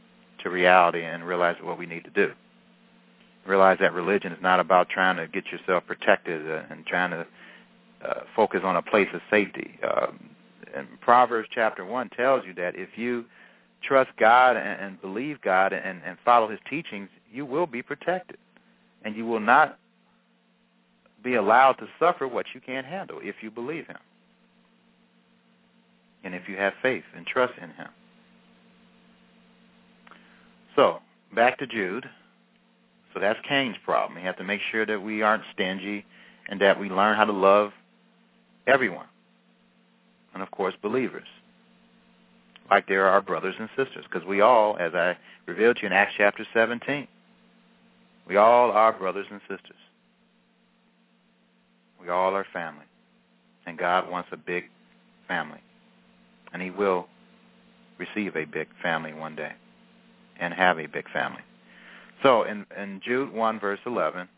to 0.44 0.50
reality 0.50 1.04
and 1.04 1.26
realize 1.26 1.56
what 1.62 1.80
we 1.80 1.86
need 1.86 2.04
to 2.04 2.10
do. 2.12 2.32
Realize 3.46 3.78
that 3.80 3.94
religion 3.94 4.32
is 4.32 4.42
not 4.42 4.60
about 4.60 4.90
trying 4.90 5.18
to 5.18 5.28
get 5.28 5.46
yourself 5.48 5.84
protected 5.88 6.50
uh, 6.50 6.64
and 6.70 6.86
trying 6.86 7.12
to 7.12 7.26
uh, 8.06 8.20
focus 8.36 8.62
on 8.64 8.76
a 8.76 8.82
place 8.82 9.08
of 9.14 9.22
safety. 9.32 9.80
Um, 9.84 10.30
and 10.76 10.88
Proverbs 11.02 11.48
chapter 11.52 11.86
1 11.86 12.10
tells 12.10 12.46
you 12.46 12.54
that 12.56 12.76
if 12.76 12.90
you 12.98 13.26
trust 13.82 14.12
God 14.20 14.58
and, 14.58 14.82
and 14.82 15.02
believe 15.02 15.42
God 15.42 15.74
and, 15.74 16.02
and 16.06 16.18
follow 16.24 16.50
his 16.50 16.60
teachings, 16.70 17.10
you 17.32 17.46
will 17.46 17.68
be 17.68 17.82
protected. 17.82 18.38
And 19.04 19.16
you 19.16 19.26
will 19.26 19.40
not 19.40 19.80
be 21.24 21.36
allowed 21.36 21.74
to 21.74 21.88
suffer 22.00 22.28
what 22.28 22.46
you 22.54 22.62
can't 22.62 22.86
handle 22.86 23.20
if 23.22 23.36
you 23.42 23.52
believe 23.52 23.88
him. 23.88 23.98
And 26.24 26.34
if 26.36 26.48
you 26.48 26.58
have 26.58 26.74
faith 26.82 27.04
and 27.16 27.26
trust 27.26 27.54
in 27.62 27.70
him. 27.70 27.90
So, 30.76 31.00
back 31.34 31.58
to 31.60 31.68
Jude. 31.68 32.08
So 33.14 33.20
that's 33.20 33.40
Cain's 33.48 33.78
problem. 33.84 34.16
We 34.16 34.26
have 34.26 34.38
to 34.38 34.44
make 34.44 34.62
sure 34.72 34.86
that 34.86 35.02
we 35.02 35.22
aren't 35.22 35.44
stingy 35.54 36.06
and 36.50 36.62
that 36.62 36.80
we 36.80 36.90
learn 36.90 37.18
how 37.18 37.26
to 37.26 37.32
love 37.32 37.72
everyone. 38.68 39.08
And 40.34 40.44
of 40.44 40.52
course, 40.52 40.76
believers. 40.82 41.28
Like 42.70 42.88
they 42.88 42.96
are 42.96 43.08
our 43.08 43.22
brothers 43.22 43.56
and 43.60 43.70
sisters. 43.76 44.06
Because 44.12 44.28
we 44.28 44.42
all, 44.42 44.78
as 44.78 44.94
I 44.94 45.18
revealed 45.48 45.78
to 45.78 45.82
you 45.84 45.88
in 45.88 45.94
Acts 45.94 46.14
chapter 46.18 46.46
17, 46.54 47.08
we 48.28 48.36
all 48.36 48.72
are 48.72 48.94
brothers 48.94 49.26
and 49.32 49.42
sisters. 49.42 49.78
We 52.08 52.14
all 52.14 52.34
are 52.36 52.46
family. 52.54 52.86
And 53.66 53.78
God 53.78 54.10
wants 54.10 54.30
a 54.32 54.38
big 54.38 54.66
family. 55.28 55.60
And 56.54 56.62
he 56.62 56.72
will 56.72 57.08
receive 57.98 58.38
a 58.38 58.46
big 58.46 58.70
family 58.82 59.14
one 59.14 59.36
day 59.36 59.52
and 60.40 60.54
have 60.54 60.80
a 60.80 60.86
big 60.88 61.10
family. 61.12 61.42
So 62.24 62.44
in, 62.44 62.66
in 62.82 63.02
Jude 63.04 63.34
1, 63.34 63.60
verse 63.60 63.80
11, 63.86 64.30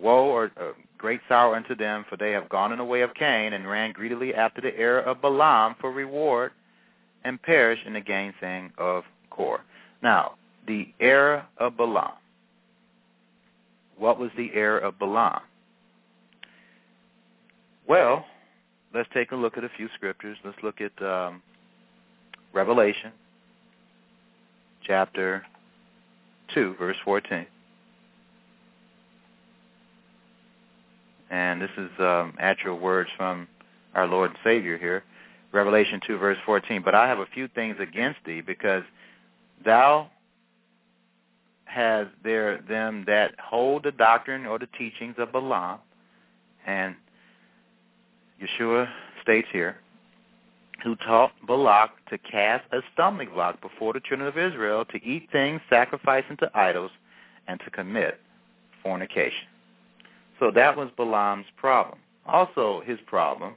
Woe 0.00 0.24
or 0.24 0.50
uh, 0.60 0.72
great 0.98 1.20
sorrow 1.28 1.54
unto 1.54 1.76
them, 1.76 2.04
for 2.08 2.16
they 2.16 2.32
have 2.32 2.48
gone 2.48 2.72
in 2.72 2.78
the 2.78 2.84
way 2.84 3.02
of 3.02 3.14
Cain 3.14 3.52
and 3.52 3.70
ran 3.70 3.92
greedily 3.92 4.34
after 4.34 4.60
the 4.60 4.76
error 4.76 5.00
of 5.00 5.20
Balaam 5.22 5.76
for 5.80 5.92
reward 5.92 6.50
and 7.24 7.40
perished 7.40 7.86
in 7.86 7.92
the 7.92 8.00
gainsaying 8.00 8.72
of 8.78 9.04
Kor. 9.30 9.60
Now, 10.02 10.32
the 10.66 10.88
error 10.98 11.46
of 11.58 11.76
Balaam. 11.76 12.14
What 13.96 14.18
was 14.18 14.30
the 14.36 14.50
error 14.54 14.78
of 14.78 14.98
Balaam? 14.98 15.42
Well, 17.88 18.24
let's 18.94 19.08
take 19.12 19.32
a 19.32 19.36
look 19.36 19.58
at 19.58 19.64
a 19.64 19.70
few 19.76 19.88
scriptures. 19.94 20.36
Let's 20.44 20.58
look 20.62 20.80
at 20.80 21.02
um, 21.04 21.42
Revelation 22.52 23.12
chapter 24.86 25.44
2, 26.54 26.76
verse 26.78 26.96
14. 27.04 27.46
And 31.30 31.62
this 31.62 31.70
is 31.78 31.90
um, 31.98 32.34
actual 32.38 32.78
words 32.78 33.08
from 33.16 33.48
our 33.94 34.06
Lord 34.06 34.30
and 34.30 34.38
Savior 34.44 34.76
here. 34.76 35.02
Revelation 35.52 36.00
2, 36.06 36.18
verse 36.18 36.38
14. 36.44 36.82
But 36.84 36.94
I 36.94 37.08
have 37.08 37.18
a 37.18 37.26
few 37.26 37.48
things 37.48 37.76
against 37.80 38.20
thee, 38.24 38.40
because 38.40 38.82
thou 39.64 40.10
has 41.64 42.06
there 42.22 42.60
them 42.68 43.04
that 43.06 43.34
hold 43.42 43.84
the 43.84 43.92
doctrine 43.92 44.44
or 44.44 44.58
the 44.58 44.68
teachings 44.78 45.14
of 45.18 45.32
Balaam, 45.32 45.78
and 46.66 46.94
Yeshua 48.42 48.88
states 49.22 49.48
here, 49.52 49.76
who 50.82 50.96
taught 50.96 51.32
Balak 51.46 51.90
to 52.10 52.18
cast 52.18 52.64
a 52.72 52.80
stumbling 52.92 53.30
block 53.30 53.60
before 53.60 53.92
the 53.92 54.00
children 54.00 54.28
of 54.28 54.36
Israel 54.36 54.84
to 54.86 55.02
eat 55.04 55.28
things 55.30 55.60
sacrificed 55.70 56.26
unto 56.30 56.46
idols 56.54 56.90
and 57.46 57.60
to 57.60 57.70
commit 57.70 58.18
fornication. 58.82 59.46
So 60.40 60.50
that 60.50 60.76
was 60.76 60.88
Balaam's 60.96 61.46
problem. 61.56 61.98
Also 62.26 62.82
his 62.84 62.98
problem 63.06 63.54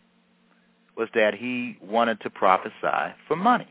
was 0.96 1.10
that 1.16 1.34
he 1.34 1.78
wanted 1.82 2.22
to 2.22 2.30
prophesy 2.30 3.14
for 3.28 3.36
money. 3.36 3.68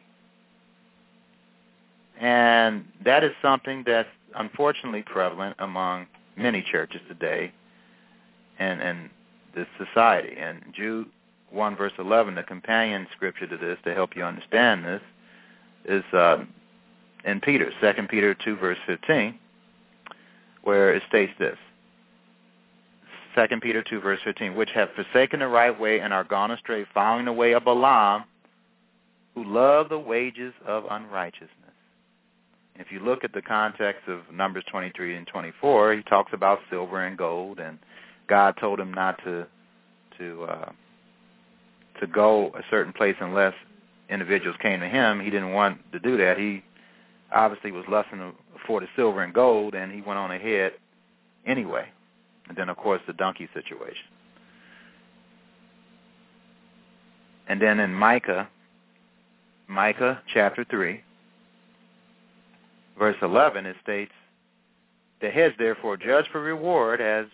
And 2.20 2.84
that 3.04 3.24
is 3.24 3.32
something 3.40 3.82
that's 3.86 4.08
unfortunately 4.34 5.02
prevalent 5.02 5.56
among 5.58 6.06
many 6.36 6.64
churches 6.70 7.00
today 7.08 7.52
and, 8.58 8.80
and 8.80 9.10
this 9.54 9.66
society. 9.78 10.36
And 10.38 10.62
Jude 10.74 11.08
1 11.50 11.76
verse 11.76 11.92
11, 11.98 12.34
the 12.34 12.42
companion 12.42 13.06
scripture 13.14 13.46
to 13.46 13.56
this 13.56 13.78
to 13.84 13.94
help 13.94 14.16
you 14.16 14.24
understand 14.24 14.84
this 14.84 15.02
is 15.84 16.04
uh, 16.12 16.44
in 17.24 17.40
Peter, 17.40 17.70
2 17.80 18.02
Peter 18.08 18.34
2 18.34 18.56
verse 18.56 18.78
15, 18.86 19.38
where 20.62 20.94
it 20.94 21.02
states 21.08 21.32
this. 21.38 21.56
2 23.36 23.60
Peter 23.60 23.82
2 23.82 24.00
verse 24.00 24.20
15, 24.24 24.54
which 24.54 24.70
have 24.74 24.90
forsaken 24.94 25.40
the 25.40 25.48
right 25.48 25.78
way 25.78 26.00
and 26.00 26.12
are 26.12 26.24
gone 26.24 26.50
astray, 26.50 26.86
following 26.94 27.24
the 27.24 27.32
way 27.32 27.52
of 27.52 27.64
Balaam, 27.64 28.24
who 29.34 29.44
love 29.44 29.88
the 29.88 29.98
wages 29.98 30.54
of 30.66 30.84
unrighteousness. 30.90 31.50
If 32.76 32.90
you 32.90 33.00
look 33.00 33.24
at 33.24 33.32
the 33.32 33.42
context 33.42 34.08
of 34.08 34.20
Numbers 34.32 34.64
23 34.70 35.16
and 35.16 35.26
24, 35.26 35.94
he 35.94 36.02
talks 36.02 36.32
about 36.32 36.58
silver 36.70 37.04
and 37.04 37.16
gold, 37.16 37.60
and 37.60 37.78
God 38.28 38.56
told 38.60 38.80
him 38.80 38.92
not 38.92 39.22
to 39.24 39.46
to 40.18 40.44
uh, 40.44 40.72
to 42.00 42.06
go 42.06 42.52
a 42.54 42.62
certain 42.70 42.92
place 42.92 43.16
unless 43.20 43.54
individuals 44.08 44.56
came 44.60 44.80
to 44.80 44.88
him. 44.88 45.20
He 45.20 45.30
didn't 45.30 45.52
want 45.52 45.78
to 45.92 45.98
do 45.98 46.16
that. 46.18 46.38
He 46.38 46.62
obviously 47.32 47.72
was 47.72 47.84
lusting 47.88 48.32
for 48.66 48.80
the 48.80 48.86
silver 48.96 49.22
and 49.22 49.32
gold, 49.32 49.74
and 49.74 49.92
he 49.92 50.00
went 50.00 50.18
on 50.18 50.30
ahead 50.30 50.72
anyway. 51.46 51.86
And 52.48 52.56
then, 52.56 52.68
of 52.68 52.76
course, 52.76 53.00
the 53.06 53.12
donkey 53.12 53.48
situation. 53.54 54.04
And 57.48 57.60
then 57.60 57.80
in 57.80 57.92
Micah, 57.92 58.48
Micah 59.68 60.20
chapter 60.32 60.64
3, 60.70 61.02
verse 62.98 63.16
11, 63.22 63.66
it 63.66 63.76
states, 63.82 64.12
The 65.20 65.30
heads 65.30 65.54
therefore 65.58 65.96
judge 65.96 66.26
for 66.30 66.40
reward 66.40 67.00
as 67.00 67.26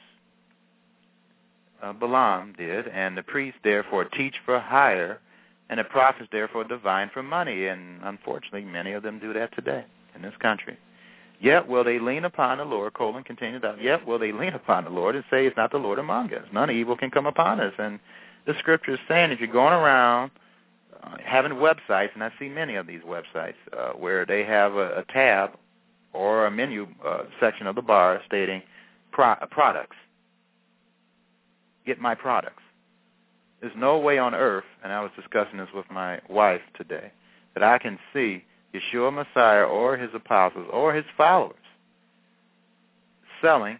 uh, 1.83 1.93
Balaam 1.93 2.55
did, 2.57 2.89
and 2.89 3.16
the 3.16 3.22
priests 3.22 3.61
therefore 3.62 4.05
teach 4.05 4.37
for 4.45 4.59
hire, 4.59 5.20
and 5.68 5.78
the 5.78 5.85
prophets 5.85 6.28
therefore 6.33 6.64
divine 6.64 7.11
for 7.12 7.22
money. 7.22 7.66
And 7.66 8.01
unfortunately, 8.03 8.64
many 8.64 8.93
of 8.93 9.03
them 9.03 9.18
do 9.18 9.33
that 9.33 9.55
today 9.55 9.85
in 10.14 10.22
this 10.22 10.35
country. 10.41 10.76
Yet 11.41 11.68
will 11.68 11.85
they 11.85 11.99
lean 11.99 12.24
upon 12.24 12.59
the 12.59 12.64
Lord, 12.64 12.93
colon 12.93 13.24
continued 13.24 13.64
out, 13.64 13.83
yet 13.83 14.07
will 14.07 14.18
they 14.18 14.31
lean 14.31 14.53
upon 14.53 14.85
the 14.85 14.91
Lord 14.91 15.14
and 15.14 15.24
say, 15.31 15.47
it's 15.47 15.57
not 15.57 15.70
the 15.70 15.78
Lord 15.78 15.99
among 15.99 16.35
us. 16.35 16.45
None 16.53 16.70
evil 16.70 16.97
can 16.97 17.11
come 17.11 17.24
upon 17.24 17.61
us. 17.61 17.72
And 17.78 17.99
the 18.47 18.55
scripture 18.59 18.95
is 18.95 19.01
saying 19.09 19.31
if 19.31 19.41
you're 19.41 19.49
going 19.49 19.72
around 19.72 20.33
uh, 21.03 21.16
having 21.24 21.53
websites, 21.53 22.11
and 22.12 22.22
I 22.22 22.31
see 22.39 22.51
many 22.51 22.74
of 22.74 22.87
these 22.87 23.01
websites 23.01 23.55
uh, 23.76 23.93
where 23.93 24.26
they 24.26 24.45
have 24.45 24.74
a, 24.74 24.99
a 24.99 25.05
tab 25.11 25.53
or 26.12 26.45
a 26.45 26.51
menu 26.51 26.87
uh, 27.07 27.22
section 27.41 27.66
of 27.66 27.74
the 27.74 27.83
bar 27.83 28.20
stating 28.26 28.62
pro- 29.12 29.37
products. 29.51 29.97
Get 31.87 32.01
my 32.01 32.14
products. 32.14 32.62
There's 33.61 33.72
no 33.76 33.99
way 33.99 34.18
on 34.18 34.35
earth, 34.35 34.64
and 34.83 34.93
I 34.93 35.03
was 35.03 35.11
discussing 35.16 35.59
this 35.59 35.68
with 35.74 35.87
my 35.91 36.20
wife 36.28 36.62
today, 36.76 37.12
that 37.55 37.62
I 37.62 37.78
can 37.78 37.99
see 38.12 38.45
Yeshua 38.74 39.12
Messiah 39.12 39.64
or 39.64 39.97
his 39.97 40.11
apostles 40.14 40.66
or 40.72 40.95
his 40.95 41.05
followers 41.16 41.57
selling 43.43 43.78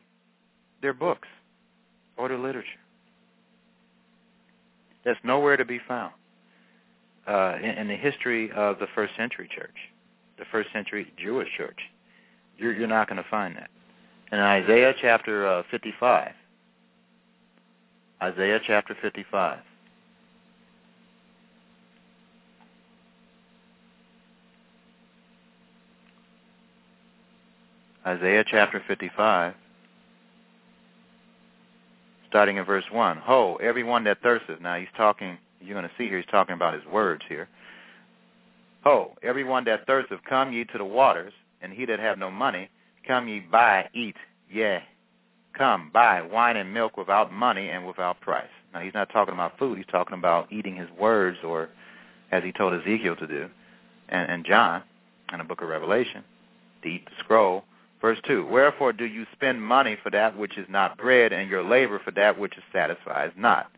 their 0.83 0.93
books 0.93 1.29
or 2.17 2.29
their 2.29 2.39
literature. 2.39 2.69
That's 5.05 5.19
nowhere 5.25 5.57
to 5.57 5.65
be 5.65 5.81
found 5.89 6.13
uh, 7.27 7.57
in, 7.59 7.71
in, 7.71 7.89
the 7.89 7.97
history 7.97 8.51
of 8.53 8.79
the 8.79 8.87
first 8.95 9.15
century 9.17 9.49
church, 9.55 9.77
the 10.39 10.45
first 10.51 10.71
century 10.73 11.11
Jewish 11.17 11.49
church. 11.57 11.79
You're, 12.59 12.75
you're 12.75 12.89
not 12.89 13.09
going 13.09 13.23
to 13.23 13.29
find 13.31 13.57
that. 13.57 13.71
In 14.33 14.39
Isaiah 14.39 14.95
chapter 15.01 15.47
uh, 15.47 15.63
55, 15.71 16.33
Isaiah 18.23 18.61
chapter 18.67 18.95
55, 19.01 19.61
Isaiah 28.07 28.45
chapter 28.47 28.83
55, 28.87 29.55
starting 32.29 32.59
in 32.59 32.65
verse 32.65 32.85
1. 32.93 33.17
Ho, 33.19 33.59
everyone 33.63 34.05
that 34.05 34.21
thirsteth. 34.23 34.61
Now 34.61 34.77
he's 34.77 34.89
talking, 34.99 35.39
you're 35.61 35.75
going 35.75 35.89
to 35.89 35.95
see 35.97 36.07
here, 36.07 36.19
he's 36.19 36.31
talking 36.31 36.55
about 36.55 36.75
his 36.75 36.85
words 36.93 37.23
here. 37.27 37.49
Ho, 38.85 39.17
everyone 39.23 39.65
that 39.65 39.87
thirsteth, 39.87 40.21
come 40.29 40.53
ye 40.53 40.65
to 40.65 40.79
the 40.79 40.85
waters, 40.85 41.33
and 41.63 41.73
he 41.73 41.87
that 41.87 41.99
have 41.99 42.19
no 42.19 42.31
money, 42.31 42.69
come 43.07 43.29
ye 43.29 43.41
buy, 43.41 43.89
eat, 43.95 44.17
yea. 44.51 44.83
Come, 45.57 45.91
buy 45.93 46.23
wine 46.23 46.57
and 46.57 46.73
milk 46.73 46.97
without 46.97 47.33
money 47.33 47.69
and 47.69 47.87
without 47.87 48.21
price. 48.21 48.49
Now 48.73 48.81
he's 48.81 48.95
not 48.95 49.11
talking 49.11 49.35
about 49.35 49.59
food, 49.59 49.79
he's 49.79 49.87
talking 49.87 50.17
about 50.17 50.53
eating 50.53 50.77
his 50.77 50.89
words, 50.99 51.39
or 51.45 51.69
as 52.31 52.43
he 52.45 52.53
told 52.53 52.73
Ezekiel 52.75 53.17
to 53.17 53.27
do, 53.27 53.49
and, 54.09 54.31
and 54.31 54.45
John 54.45 54.83
in 55.33 55.39
the 55.39 55.45
book 55.45 55.61
of 55.61 55.69
Revelation, 55.69 56.25
to 56.83 56.89
eat 56.89 57.05
the 57.05 57.13
scroll 57.19 57.65
Verse 58.01 58.19
2, 58.27 58.47
Wherefore 58.47 58.93
do 58.93 59.05
you 59.05 59.27
spend 59.33 59.63
money 59.63 59.97
for 60.03 60.11
that 60.11 60.37
which 60.37 60.57
is 60.57 60.67
not 60.71 60.97
bread, 60.97 61.33
and 61.33 61.51
your 61.51 61.63
labor 61.63 62.01
for 62.03 62.11
that 62.13 62.39
which 62.39 62.57
is 62.57 62.63
satisfies 62.73 63.31
not? 63.37 63.71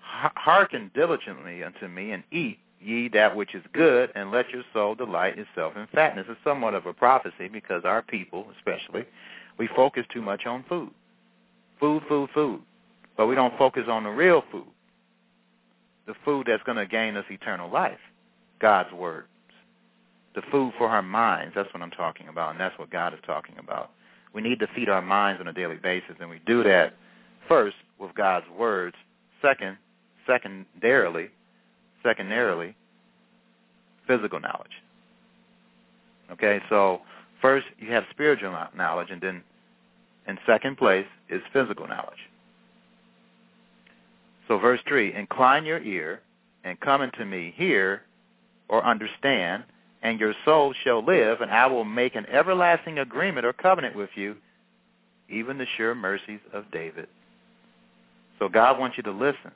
Hearken 0.00 0.90
diligently 0.94 1.62
unto 1.62 1.88
me, 1.88 2.12
and 2.12 2.22
eat 2.30 2.58
ye 2.80 3.08
that 3.08 3.34
which 3.34 3.54
is 3.54 3.62
good, 3.72 4.10
and 4.14 4.30
let 4.30 4.50
your 4.50 4.64
soul 4.72 4.94
delight 4.94 5.38
itself 5.38 5.74
in 5.76 5.86
fatness. 5.94 6.26
It's 6.28 6.38
somewhat 6.44 6.74
of 6.74 6.86
a 6.86 6.92
prophecy 6.92 7.48
because 7.48 7.84
our 7.84 8.02
people, 8.02 8.46
especially, 8.56 9.06
we 9.58 9.68
focus 9.74 10.04
too 10.12 10.22
much 10.22 10.46
on 10.46 10.64
food. 10.68 10.90
Food, 11.80 12.02
food, 12.08 12.30
food. 12.34 12.60
But 13.16 13.26
we 13.26 13.34
don't 13.34 13.56
focus 13.58 13.84
on 13.88 14.04
the 14.04 14.10
real 14.10 14.42
food. 14.50 14.66
The 16.06 16.14
food 16.24 16.46
that's 16.48 16.62
going 16.62 16.78
to 16.78 16.86
gain 16.86 17.16
us 17.16 17.24
eternal 17.30 17.70
life. 17.70 17.98
God's 18.60 18.92
Word 18.92 19.24
the 20.38 20.42
food 20.52 20.72
for 20.78 20.88
our 20.88 21.02
minds. 21.02 21.52
That's 21.56 21.72
what 21.74 21.82
I'm 21.82 21.90
talking 21.90 22.28
about, 22.28 22.52
and 22.52 22.60
that's 22.60 22.78
what 22.78 22.90
God 22.90 23.12
is 23.12 23.18
talking 23.26 23.56
about. 23.58 23.90
We 24.32 24.40
need 24.40 24.60
to 24.60 24.68
feed 24.74 24.88
our 24.88 25.02
minds 25.02 25.40
on 25.40 25.48
a 25.48 25.52
daily 25.52 25.76
basis, 25.76 26.14
and 26.20 26.30
we 26.30 26.40
do 26.46 26.62
that 26.62 26.94
first 27.48 27.74
with 27.98 28.14
God's 28.14 28.46
words. 28.56 28.94
Second, 29.42 29.76
secondarily, 30.26 31.30
secondarily, 32.04 32.76
physical 34.06 34.38
knowledge. 34.38 34.82
Okay, 36.30 36.60
so 36.68 37.00
first 37.42 37.66
you 37.78 37.90
have 37.90 38.04
spiritual 38.10 38.54
knowledge, 38.76 39.08
and 39.10 39.20
then 39.20 39.42
in 40.28 40.38
second 40.46 40.76
place 40.76 41.06
is 41.28 41.42
physical 41.52 41.88
knowledge. 41.88 42.18
So 44.46 44.58
verse 44.58 44.80
3, 44.86 45.14
incline 45.14 45.64
your 45.64 45.80
ear 45.80 46.20
and 46.64 46.78
come 46.80 47.00
unto 47.00 47.24
me, 47.24 47.52
hear 47.56 48.02
or 48.68 48.84
understand, 48.84 49.64
and 50.02 50.20
your 50.20 50.34
soul 50.44 50.74
shall 50.84 51.04
live, 51.04 51.40
and 51.40 51.50
I 51.50 51.66
will 51.66 51.84
make 51.84 52.14
an 52.14 52.26
everlasting 52.26 52.98
agreement 52.98 53.46
or 53.46 53.52
covenant 53.52 53.96
with 53.96 54.10
you, 54.14 54.36
even 55.28 55.58
the 55.58 55.66
sure 55.76 55.94
mercies 55.94 56.40
of 56.52 56.70
David. 56.70 57.08
So 58.38 58.48
God 58.48 58.78
wants 58.78 58.96
you 58.96 59.02
to 59.04 59.10
listen. 59.10 59.50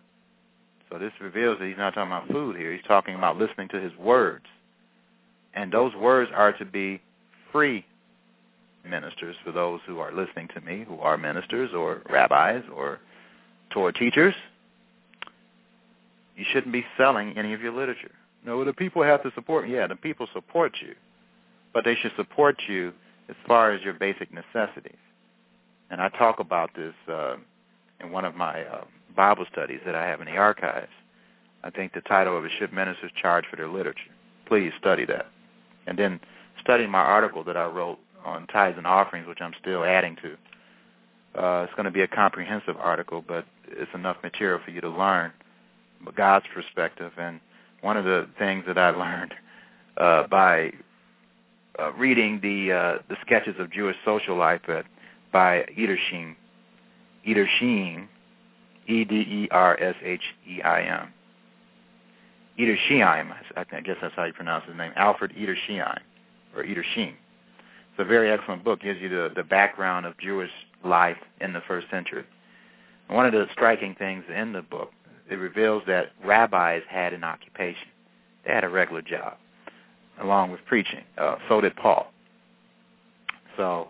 So 0.90 0.98
this 0.98 1.12
reveals 1.20 1.58
that 1.58 1.68
he's 1.68 1.76
not 1.76 1.94
talking 1.94 2.12
about 2.12 2.28
food 2.28 2.56
here. 2.56 2.72
He's 2.72 2.82
talking 2.86 3.14
about 3.14 3.38
listening 3.38 3.68
to 3.68 3.80
his 3.80 3.96
words. 3.96 4.44
And 5.54 5.72
those 5.72 5.94
words 5.94 6.30
are 6.34 6.52
to 6.54 6.64
be 6.64 7.00
free 7.50 7.84
ministers 8.88 9.36
for 9.44 9.52
those 9.52 9.80
who 9.86 9.98
are 9.98 10.12
listening 10.12 10.48
to 10.54 10.60
me, 10.60 10.84
who 10.86 10.98
are 11.00 11.16
ministers 11.16 11.70
or 11.74 12.02
rabbis 12.10 12.62
or 12.74 12.98
Torah 13.70 13.92
teachers. 13.92 14.34
You 16.36 16.44
shouldn't 16.52 16.72
be 16.72 16.84
selling 16.96 17.36
any 17.36 17.52
of 17.52 17.60
your 17.60 17.72
literature. 17.72 18.10
No, 18.44 18.64
the 18.64 18.72
people 18.72 19.02
have 19.02 19.22
to 19.22 19.30
support. 19.34 19.68
Yeah, 19.68 19.86
the 19.86 19.96
people 19.96 20.26
support 20.32 20.72
you, 20.80 20.94
but 21.72 21.84
they 21.84 21.94
should 21.94 22.12
support 22.16 22.56
you 22.66 22.92
as 23.28 23.36
far 23.46 23.72
as 23.72 23.82
your 23.82 23.94
basic 23.94 24.30
necessities. 24.32 24.98
And 25.90 26.00
I 26.00 26.08
talk 26.08 26.40
about 26.40 26.70
this 26.74 26.94
uh, 27.08 27.36
in 28.00 28.10
one 28.10 28.24
of 28.24 28.34
my 28.34 28.62
uh, 28.64 28.84
Bible 29.14 29.46
studies 29.52 29.80
that 29.84 29.94
I 29.94 30.06
have 30.06 30.20
in 30.20 30.26
the 30.26 30.36
archives. 30.36 30.90
I 31.62 31.70
think 31.70 31.92
the 31.92 32.00
title 32.00 32.36
of 32.36 32.44
it 32.44 32.50
should 32.58 32.72
ministers 32.72 33.12
charge 33.20 33.44
for 33.48 33.56
their 33.56 33.68
literature. 33.68 34.10
Please 34.46 34.72
study 34.80 35.04
that, 35.06 35.26
and 35.86 35.96
then 35.96 36.18
study 36.60 36.86
my 36.86 36.98
article 36.98 37.44
that 37.44 37.56
I 37.56 37.66
wrote 37.66 37.98
on 38.24 38.46
tithes 38.48 38.78
and 38.78 38.86
offerings, 38.86 39.26
which 39.26 39.40
I'm 39.40 39.54
still 39.60 39.84
adding 39.84 40.16
to. 40.22 40.36
Uh, 41.34 41.62
it's 41.62 41.72
going 41.74 41.84
to 41.84 41.90
be 41.90 42.02
a 42.02 42.08
comprehensive 42.08 42.76
article, 42.78 43.24
but 43.26 43.46
it's 43.68 43.90
enough 43.94 44.16
material 44.22 44.60
for 44.64 44.70
you 44.70 44.80
to 44.80 44.88
learn 44.88 45.32
God's 46.14 46.46
perspective 46.52 47.12
and 47.16 47.40
one 47.80 47.96
of 47.96 48.04
the 48.04 48.28
things 48.38 48.64
that 48.66 48.76
I 48.78 48.90
learned 48.96 49.34
uh, 49.96 50.26
by 50.26 50.72
uh, 51.78 51.92
reading 51.92 52.40
the 52.42 52.72
uh, 52.72 52.98
the 53.08 53.16
sketches 53.24 53.54
of 53.58 53.70
Jewish 53.70 53.96
social 54.04 54.36
life 54.36 54.60
at, 54.68 54.84
by 55.32 55.64
Edersheim, 55.76 56.36
Edersheim, 57.26 58.08
E-D-E-R-S-H-E-I-M. 58.86 59.48
Edersheim, 62.58 63.34
I 63.56 63.64
guess 63.80 63.96
that's 64.02 64.14
how 64.14 64.24
you 64.24 64.34
pronounce 64.34 64.66
his 64.66 64.76
name, 64.76 64.92
Alfred 64.96 65.32
Edersheim, 65.32 65.98
or 66.54 66.62
Edersheim. 66.64 67.14
It's 67.92 68.00
a 68.00 68.04
very 68.04 68.30
excellent 68.30 68.64
book. 68.64 68.80
gives 68.80 69.00
you 69.00 69.08
the, 69.10 69.30
the 69.36 69.42
background 69.42 70.06
of 70.06 70.16
Jewish 70.18 70.50
life 70.82 71.18
in 71.40 71.52
the 71.52 71.60
first 71.68 71.90
century. 71.90 72.24
And 73.08 73.16
one 73.16 73.26
of 73.26 73.32
the 73.32 73.46
striking 73.52 73.94
things 73.94 74.24
in 74.34 74.52
the 74.52 74.62
book 74.62 74.90
it 75.30 75.36
reveals 75.36 75.82
that 75.86 76.12
rabbis 76.24 76.82
had 76.88 77.12
an 77.12 77.24
occupation. 77.24 77.88
They 78.44 78.52
had 78.52 78.64
a 78.64 78.68
regular 78.68 79.02
job, 79.02 79.36
along 80.20 80.50
with 80.50 80.60
preaching. 80.66 81.04
Uh, 81.16 81.36
so 81.48 81.60
did 81.60 81.76
Paul. 81.76 82.12
So 83.56 83.88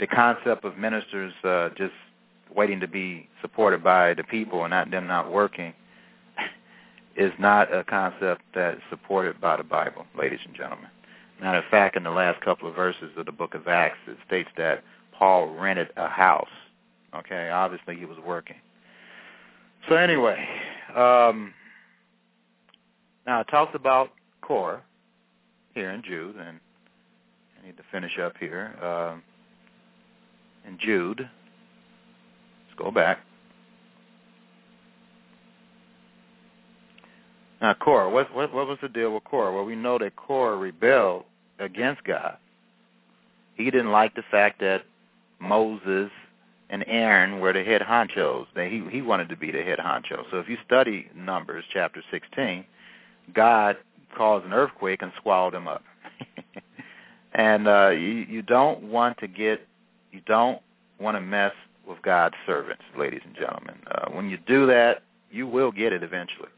the 0.00 0.06
concept 0.06 0.64
of 0.64 0.78
ministers 0.78 1.32
uh, 1.44 1.70
just 1.76 1.94
waiting 2.54 2.80
to 2.80 2.88
be 2.88 3.28
supported 3.42 3.82
by 3.82 4.14
the 4.14 4.24
people 4.24 4.64
and 4.64 4.70
not 4.70 4.90
them 4.90 5.06
not 5.06 5.30
working 5.30 5.74
is 7.16 7.32
not 7.38 7.74
a 7.74 7.84
concept 7.84 8.42
that's 8.54 8.80
supported 8.88 9.40
by 9.40 9.56
the 9.56 9.64
Bible, 9.64 10.06
ladies 10.16 10.40
and 10.46 10.54
gentlemen. 10.54 10.88
Matter 11.40 11.58
of 11.58 11.64
fact, 11.70 11.96
in 11.96 12.02
the 12.02 12.10
last 12.10 12.40
couple 12.40 12.68
of 12.68 12.74
verses 12.74 13.10
of 13.16 13.26
the 13.26 13.32
book 13.32 13.54
of 13.54 13.68
Acts, 13.68 13.98
it 14.06 14.16
states 14.26 14.48
that 14.56 14.82
Paul 15.16 15.48
rented 15.48 15.88
a 15.96 16.08
house. 16.08 16.48
Okay, 17.14 17.50
obviously 17.50 17.96
he 17.96 18.04
was 18.04 18.18
working. 18.26 18.56
So 19.88 19.94
anyway, 19.94 20.46
um, 20.94 21.54
now 23.26 23.40
it 23.40 23.48
talks 23.48 23.74
about 23.74 24.10
Korah 24.42 24.82
here 25.74 25.90
in 25.90 26.02
Jude, 26.02 26.36
and 26.36 26.58
I 27.60 27.66
need 27.66 27.76
to 27.76 27.84
finish 27.92 28.18
up 28.18 28.36
here. 28.38 28.74
Um, 28.82 29.22
in 30.66 30.76
Jude, 30.78 31.20
let's 31.20 32.78
go 32.78 32.90
back. 32.90 33.20
Now, 37.60 37.74
Korah, 37.74 38.10
what, 38.10 38.34
what, 38.34 38.54
what 38.54 38.68
was 38.68 38.78
the 38.80 38.88
deal 38.88 39.12
with 39.12 39.24
Korah? 39.24 39.52
Well, 39.52 39.64
we 39.64 39.74
know 39.74 39.98
that 39.98 40.16
Korah 40.16 40.56
rebelled 40.56 41.24
against 41.58 42.04
God. 42.04 42.36
He 43.56 43.64
didn't 43.64 43.90
like 43.90 44.14
the 44.14 44.22
fact 44.30 44.60
that 44.60 44.84
Moses 45.40 46.10
and 46.70 46.84
Aaron 46.86 47.40
were 47.40 47.52
the 47.52 47.64
head 47.64 47.82
honchos. 47.82 48.46
That 48.54 48.70
he 48.70 48.84
he 48.90 49.02
wanted 49.02 49.28
to 49.30 49.36
be 49.36 49.50
the 49.50 49.62
head 49.62 49.78
honcho. 49.78 50.24
So 50.30 50.38
if 50.38 50.48
you 50.48 50.56
study 50.64 51.08
Numbers 51.14 51.64
chapter 51.72 52.02
16, 52.10 52.64
God 53.34 53.76
caused 54.16 54.46
an 54.46 54.52
earthquake 54.52 55.02
and 55.02 55.12
swallowed 55.20 55.54
him 55.54 55.66
up. 55.66 55.82
and 57.32 57.66
uh, 57.66 57.90
you 57.90 58.26
you 58.28 58.42
don't 58.42 58.84
want 58.84 59.18
to 59.18 59.26
get 59.26 59.66
you 60.12 60.20
don't 60.26 60.60
want 61.00 61.16
to 61.16 61.20
mess 61.20 61.52
with 61.86 62.00
God's 62.02 62.34
servants, 62.46 62.82
ladies 62.96 63.22
and 63.24 63.34
gentlemen. 63.34 63.76
Uh, 63.90 64.10
when 64.10 64.28
you 64.28 64.38
do 64.46 64.66
that, 64.66 65.02
you 65.30 65.46
will 65.46 65.72
get 65.72 65.92
it 65.92 66.02
eventually. 66.02 66.48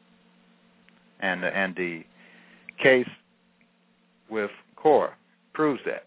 And 1.21 1.45
and 1.45 1.77
the 1.77 2.05
case 2.83 3.09
with 4.31 4.51
Korah 4.77 5.15
proves 5.53 5.81
that. 5.87 6.07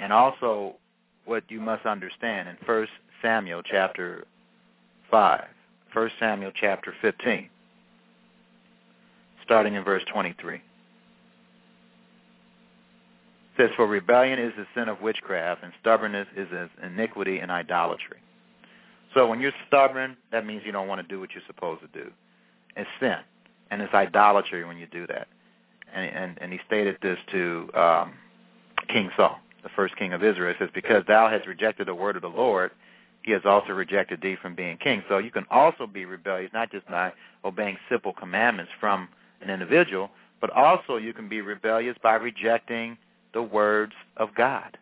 And 0.00 0.12
also 0.12 0.76
what 1.26 1.44
you 1.48 1.60
must 1.60 1.84
understand 1.84 2.48
in 2.48 2.56
First 2.64 2.92
Samuel 3.22 3.62
chapter 3.62 4.24
5, 5.10 5.44
1 5.92 6.10
Samuel 6.18 6.52
chapter 6.58 6.94
15, 7.02 7.48
starting 9.44 9.74
in 9.74 9.84
verse 9.84 10.02
23. 10.12 10.56
It 10.56 10.62
says, 13.56 13.70
For 13.76 13.86
rebellion 13.86 14.38
is 14.38 14.52
the 14.56 14.66
sin 14.74 14.88
of 14.88 15.02
witchcraft, 15.02 15.62
and 15.62 15.72
stubbornness 15.80 16.28
is 16.36 16.48
as 16.56 16.68
iniquity 16.82 17.40
and 17.40 17.50
idolatry. 17.50 18.18
So 19.12 19.26
when 19.26 19.40
you're 19.40 19.52
stubborn, 19.66 20.16
that 20.32 20.46
means 20.46 20.62
you 20.64 20.72
don't 20.72 20.88
want 20.88 21.02
to 21.02 21.06
do 21.06 21.20
what 21.20 21.30
you're 21.32 21.42
supposed 21.46 21.82
to 21.82 21.88
do. 21.88 22.10
It's 22.76 22.88
sin, 23.00 23.18
and 23.70 23.82
it's 23.82 23.94
idolatry 23.94 24.64
when 24.64 24.76
you 24.78 24.86
do 24.86 25.06
that. 25.06 25.28
And, 25.94 26.10
and, 26.10 26.38
and 26.40 26.52
he 26.52 26.60
stated 26.66 26.96
this 27.02 27.18
to 27.32 27.70
um, 27.74 28.12
King 28.88 29.10
Saul 29.16 29.38
the 29.62 29.68
first 29.70 29.96
king 29.96 30.12
of 30.12 30.22
Israel. 30.22 30.54
Says, 30.58 30.70
Because 30.74 31.04
thou 31.06 31.28
hast 31.28 31.46
rejected 31.46 31.88
the 31.88 31.94
word 31.94 32.16
of 32.16 32.22
the 32.22 32.28
Lord, 32.28 32.70
he 33.22 33.32
has 33.32 33.42
also 33.44 33.72
rejected 33.72 34.20
thee 34.22 34.36
from 34.40 34.54
being 34.54 34.78
king. 34.78 35.02
So 35.08 35.18
you 35.18 35.30
can 35.30 35.46
also 35.50 35.86
be 35.86 36.04
rebellious, 36.04 36.50
not 36.52 36.70
just 36.70 36.86
by 36.88 37.12
obeying 37.44 37.76
simple 37.88 38.12
commandments 38.12 38.72
from 38.80 39.08
an 39.42 39.50
individual, 39.50 40.10
but 40.40 40.50
also 40.50 40.96
you 40.96 41.12
can 41.12 41.28
be 41.28 41.40
rebellious 41.40 41.96
by 42.02 42.14
rejecting 42.14 42.96
the 43.34 43.42
words 43.42 43.92
of 44.16 44.34
God. 44.34 44.78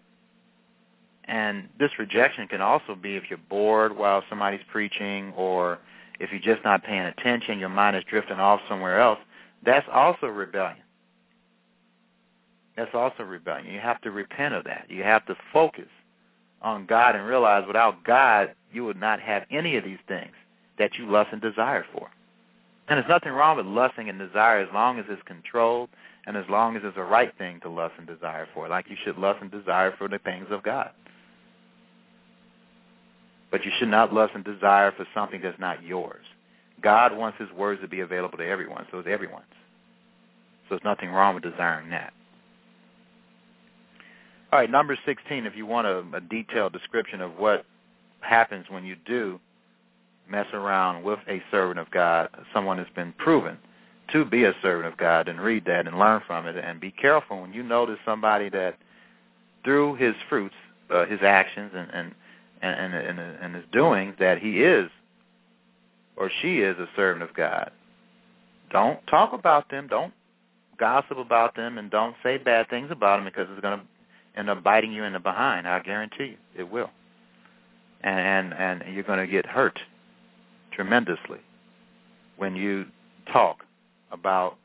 And 1.24 1.68
this 1.78 1.90
rejection 1.98 2.48
can 2.48 2.62
also 2.62 2.94
be 2.94 3.16
if 3.16 3.24
you're 3.28 3.38
bored 3.50 3.96
while 3.96 4.22
somebody's 4.30 4.62
preaching 4.70 5.32
or 5.36 5.78
if 6.18 6.30
you're 6.30 6.54
just 6.54 6.64
not 6.64 6.82
paying 6.82 7.02
attention, 7.02 7.58
your 7.58 7.68
mind 7.68 7.96
is 7.96 8.04
drifting 8.08 8.38
off 8.38 8.60
somewhere 8.68 9.00
else. 9.00 9.18
That's 9.64 9.86
also 9.92 10.26
rebellion. 10.26 10.82
That's 12.76 12.94
also 12.94 13.24
rebellion. 13.24 13.72
You 13.72 13.80
have 13.80 14.00
to 14.02 14.10
repent 14.10 14.54
of 14.54 14.64
that. 14.64 14.86
You 14.88 15.02
have 15.02 15.26
to 15.26 15.36
focus 15.52 15.88
on 16.62 16.86
God 16.86 17.16
and 17.16 17.26
realize 17.26 17.64
without 17.66 18.04
God, 18.04 18.54
you 18.72 18.84
would 18.84 19.00
not 19.00 19.20
have 19.20 19.44
any 19.50 19.76
of 19.76 19.84
these 19.84 19.98
things 20.06 20.32
that 20.78 20.96
you 20.98 21.10
lust 21.10 21.30
and 21.32 21.40
desire 21.40 21.84
for. 21.92 22.08
And 22.88 22.96
there's 22.96 23.08
nothing 23.08 23.32
wrong 23.32 23.56
with 23.56 23.66
lusting 23.66 24.08
and 24.08 24.18
desire 24.18 24.60
as 24.60 24.68
long 24.72 24.98
as 24.98 25.04
it's 25.08 25.22
controlled 25.22 25.90
and 26.26 26.36
as 26.36 26.44
long 26.48 26.76
as 26.76 26.82
it's 26.84 26.96
the 26.96 27.02
right 27.02 27.36
thing 27.36 27.60
to 27.60 27.68
lust 27.68 27.94
and 27.98 28.06
desire 28.06 28.46
for, 28.54 28.68
like 28.68 28.88
you 28.88 28.96
should 29.04 29.18
lust 29.18 29.40
and 29.42 29.50
desire 29.50 29.94
for 29.96 30.08
the 30.08 30.18
things 30.20 30.46
of 30.50 30.62
God. 30.62 30.90
But 33.50 33.64
you 33.64 33.70
should 33.78 33.88
not 33.88 34.12
lust 34.12 34.32
and 34.34 34.44
desire 34.44 34.92
for 34.92 35.06
something 35.14 35.40
that's 35.42 35.58
not 35.58 35.82
yours. 35.82 36.24
God 36.82 37.16
wants 37.16 37.38
his 37.38 37.50
words 37.52 37.80
to 37.80 37.88
be 37.88 38.00
available 38.00 38.38
to 38.38 38.46
everyone, 38.46 38.86
so 38.90 38.98
it's 38.98 39.08
everyone's. 39.08 39.44
So 40.68 40.74
there's 40.74 40.84
nothing 40.84 41.10
wrong 41.10 41.34
with 41.34 41.44
desiring 41.44 41.90
that. 41.90 42.12
All 44.52 44.58
right, 44.58 44.70
number 44.70 44.96
16, 45.04 45.46
if 45.46 45.56
you 45.56 45.66
want 45.66 45.86
a, 45.86 46.04
a 46.14 46.20
detailed 46.20 46.72
description 46.72 47.20
of 47.20 47.38
what 47.38 47.64
happens 48.20 48.66
when 48.68 48.84
you 48.84 48.96
do 49.06 49.40
mess 50.30 50.46
around 50.52 51.02
with 51.02 51.18
a 51.28 51.42
servant 51.50 51.78
of 51.78 51.90
God, 51.90 52.28
someone 52.52 52.78
has 52.78 52.86
been 52.94 53.12
proven 53.14 53.58
to 54.12 54.24
be 54.24 54.44
a 54.44 54.54
servant 54.62 54.90
of 54.90 54.98
God, 54.98 55.28
and 55.28 55.40
read 55.40 55.64
that 55.66 55.86
and 55.86 55.98
learn 55.98 56.22
from 56.26 56.46
it. 56.46 56.56
And 56.56 56.80
be 56.80 56.90
careful 56.90 57.42
when 57.42 57.52
you 57.52 57.62
notice 57.62 57.98
somebody 58.04 58.48
that 58.50 58.76
through 59.64 59.96
his 59.96 60.14
fruits, 60.28 60.54
uh, 60.90 61.04
his 61.06 61.20
actions, 61.22 61.72
and, 61.74 61.90
and, 61.92 62.14
and, 62.62 62.94
and, 62.94 63.18
and 63.18 63.54
his 63.54 63.64
doings, 63.72 64.14
that 64.18 64.38
he 64.38 64.62
is 64.62 64.90
or 66.16 66.30
she 66.42 66.58
is 66.58 66.76
a 66.78 66.88
servant 66.96 67.22
of 67.22 67.34
God. 67.34 67.70
Don't 68.70 69.04
talk 69.06 69.32
about 69.32 69.70
them. 69.70 69.86
Don't 69.88 70.12
gossip 70.78 71.18
about 71.18 71.56
them, 71.56 71.78
and 71.78 71.90
don't 71.90 72.14
say 72.22 72.38
bad 72.38 72.68
things 72.68 72.88
about 72.90 73.16
them 73.16 73.24
because 73.24 73.46
it's 73.50 73.60
going 73.60 73.78
to 73.78 73.84
end 74.38 74.50
up 74.50 74.62
biting 74.62 74.92
you 74.92 75.04
in 75.04 75.12
the 75.12 75.18
behind. 75.18 75.66
I 75.66 75.80
guarantee 75.80 76.24
you, 76.24 76.36
it 76.56 76.70
will. 76.70 76.90
And 78.02 78.52
and, 78.52 78.82
and 78.82 78.94
you're 78.94 79.04
going 79.04 79.18
to 79.18 79.26
get 79.26 79.46
hurt 79.46 79.78
tremendously 80.72 81.40
when 82.36 82.54
you 82.54 82.86
talk 83.32 83.64
about 84.12 84.56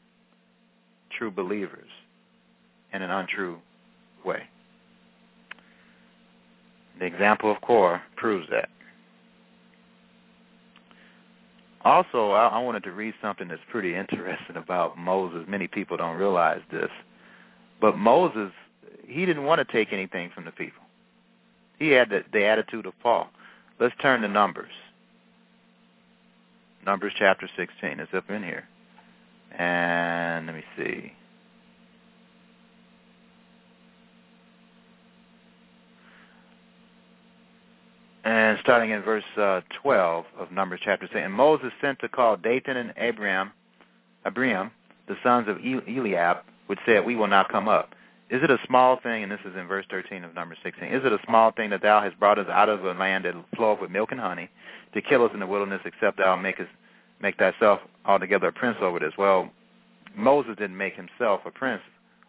true 1.17 1.31
believers 1.31 1.89
in 2.93 3.01
an 3.01 3.09
untrue 3.09 3.57
way. 4.25 4.43
The 6.99 7.05
example 7.05 7.51
of 7.51 7.61
Korah 7.61 8.01
proves 8.15 8.47
that. 8.51 8.69
Also, 11.85 12.31
I, 12.31 12.47
I 12.47 12.59
wanted 12.59 12.83
to 12.83 12.91
read 12.91 13.13
something 13.21 13.47
that's 13.47 13.61
pretty 13.69 13.93
interesting 13.95 14.55
about 14.55 14.97
Moses. 14.97 15.45
Many 15.49 15.67
people 15.67 15.97
don't 15.97 16.17
realize 16.17 16.61
this, 16.71 16.89
but 17.81 17.97
Moses 17.97 18.51
he 19.07 19.25
didn't 19.25 19.43
want 19.43 19.65
to 19.65 19.71
take 19.71 19.93
anything 19.93 20.31
from 20.33 20.45
the 20.45 20.51
people. 20.51 20.81
He 21.79 21.89
had 21.89 22.09
the, 22.09 22.23
the 22.31 22.45
attitude 22.45 22.85
of 22.85 22.93
Paul. 23.01 23.29
Let's 23.79 23.95
turn 24.01 24.21
to 24.21 24.27
Numbers. 24.27 24.71
Numbers 26.85 27.13
chapter 27.17 27.49
16 27.57 27.99
is 27.99 28.07
up 28.13 28.29
in 28.29 28.43
here. 28.43 28.67
And 29.57 30.47
let 30.47 30.55
me 30.55 30.63
see. 30.77 31.13
And 38.23 38.57
starting 38.61 38.91
in 38.91 39.01
verse 39.01 39.23
uh, 39.37 39.61
12 39.81 40.25
of 40.39 40.51
Numbers 40.51 40.79
chapter 40.83 41.07
6. 41.07 41.15
And 41.21 41.33
Moses 41.33 41.71
sent 41.81 41.99
to 41.99 42.09
call 42.09 42.37
Dathan 42.37 42.77
and 42.77 42.97
Abiram, 42.97 43.51
Abiram, 44.25 44.71
the 45.07 45.15
sons 45.23 45.49
of 45.49 45.57
Eliab, 45.57 46.37
which 46.67 46.79
said, 46.85 47.05
We 47.05 47.15
will 47.15 47.27
not 47.27 47.51
come 47.51 47.67
up. 47.67 47.93
Is 48.29 48.41
it 48.41 48.49
a 48.49 48.57
small 48.65 48.99
thing, 49.01 49.23
and 49.23 49.31
this 49.31 49.41
is 49.45 49.55
in 49.55 49.67
verse 49.67 49.85
13 49.89 50.23
of 50.23 50.33
number 50.33 50.55
16, 50.63 50.89
is 50.89 51.05
it 51.05 51.11
a 51.11 51.19
small 51.27 51.51
thing 51.51 51.69
that 51.69 51.81
thou 51.81 52.01
hast 52.01 52.17
brought 52.17 52.39
us 52.39 52.47
out 52.49 52.69
of 52.69 52.83
a 52.83 52.93
land 52.93 53.25
that 53.25 53.35
floweth 53.55 53.81
with 53.81 53.91
milk 53.91 54.11
and 54.11 54.19
honey 54.19 54.49
to 54.93 55.01
kill 55.01 55.23
us 55.25 55.31
in 55.33 55.39
the 55.39 55.45
wilderness, 55.45 55.81
except 55.85 56.17
thou 56.17 56.35
make 56.35 56.59
us 56.59 56.67
make 57.21 57.37
thyself 57.37 57.79
altogether 58.05 58.47
a 58.47 58.51
prince 58.51 58.77
over 58.81 58.99
this? 58.99 59.13
Well, 59.17 59.51
Moses 60.15 60.55
didn't 60.57 60.77
make 60.77 60.95
himself 60.95 61.41
a 61.45 61.51
prince 61.51 61.81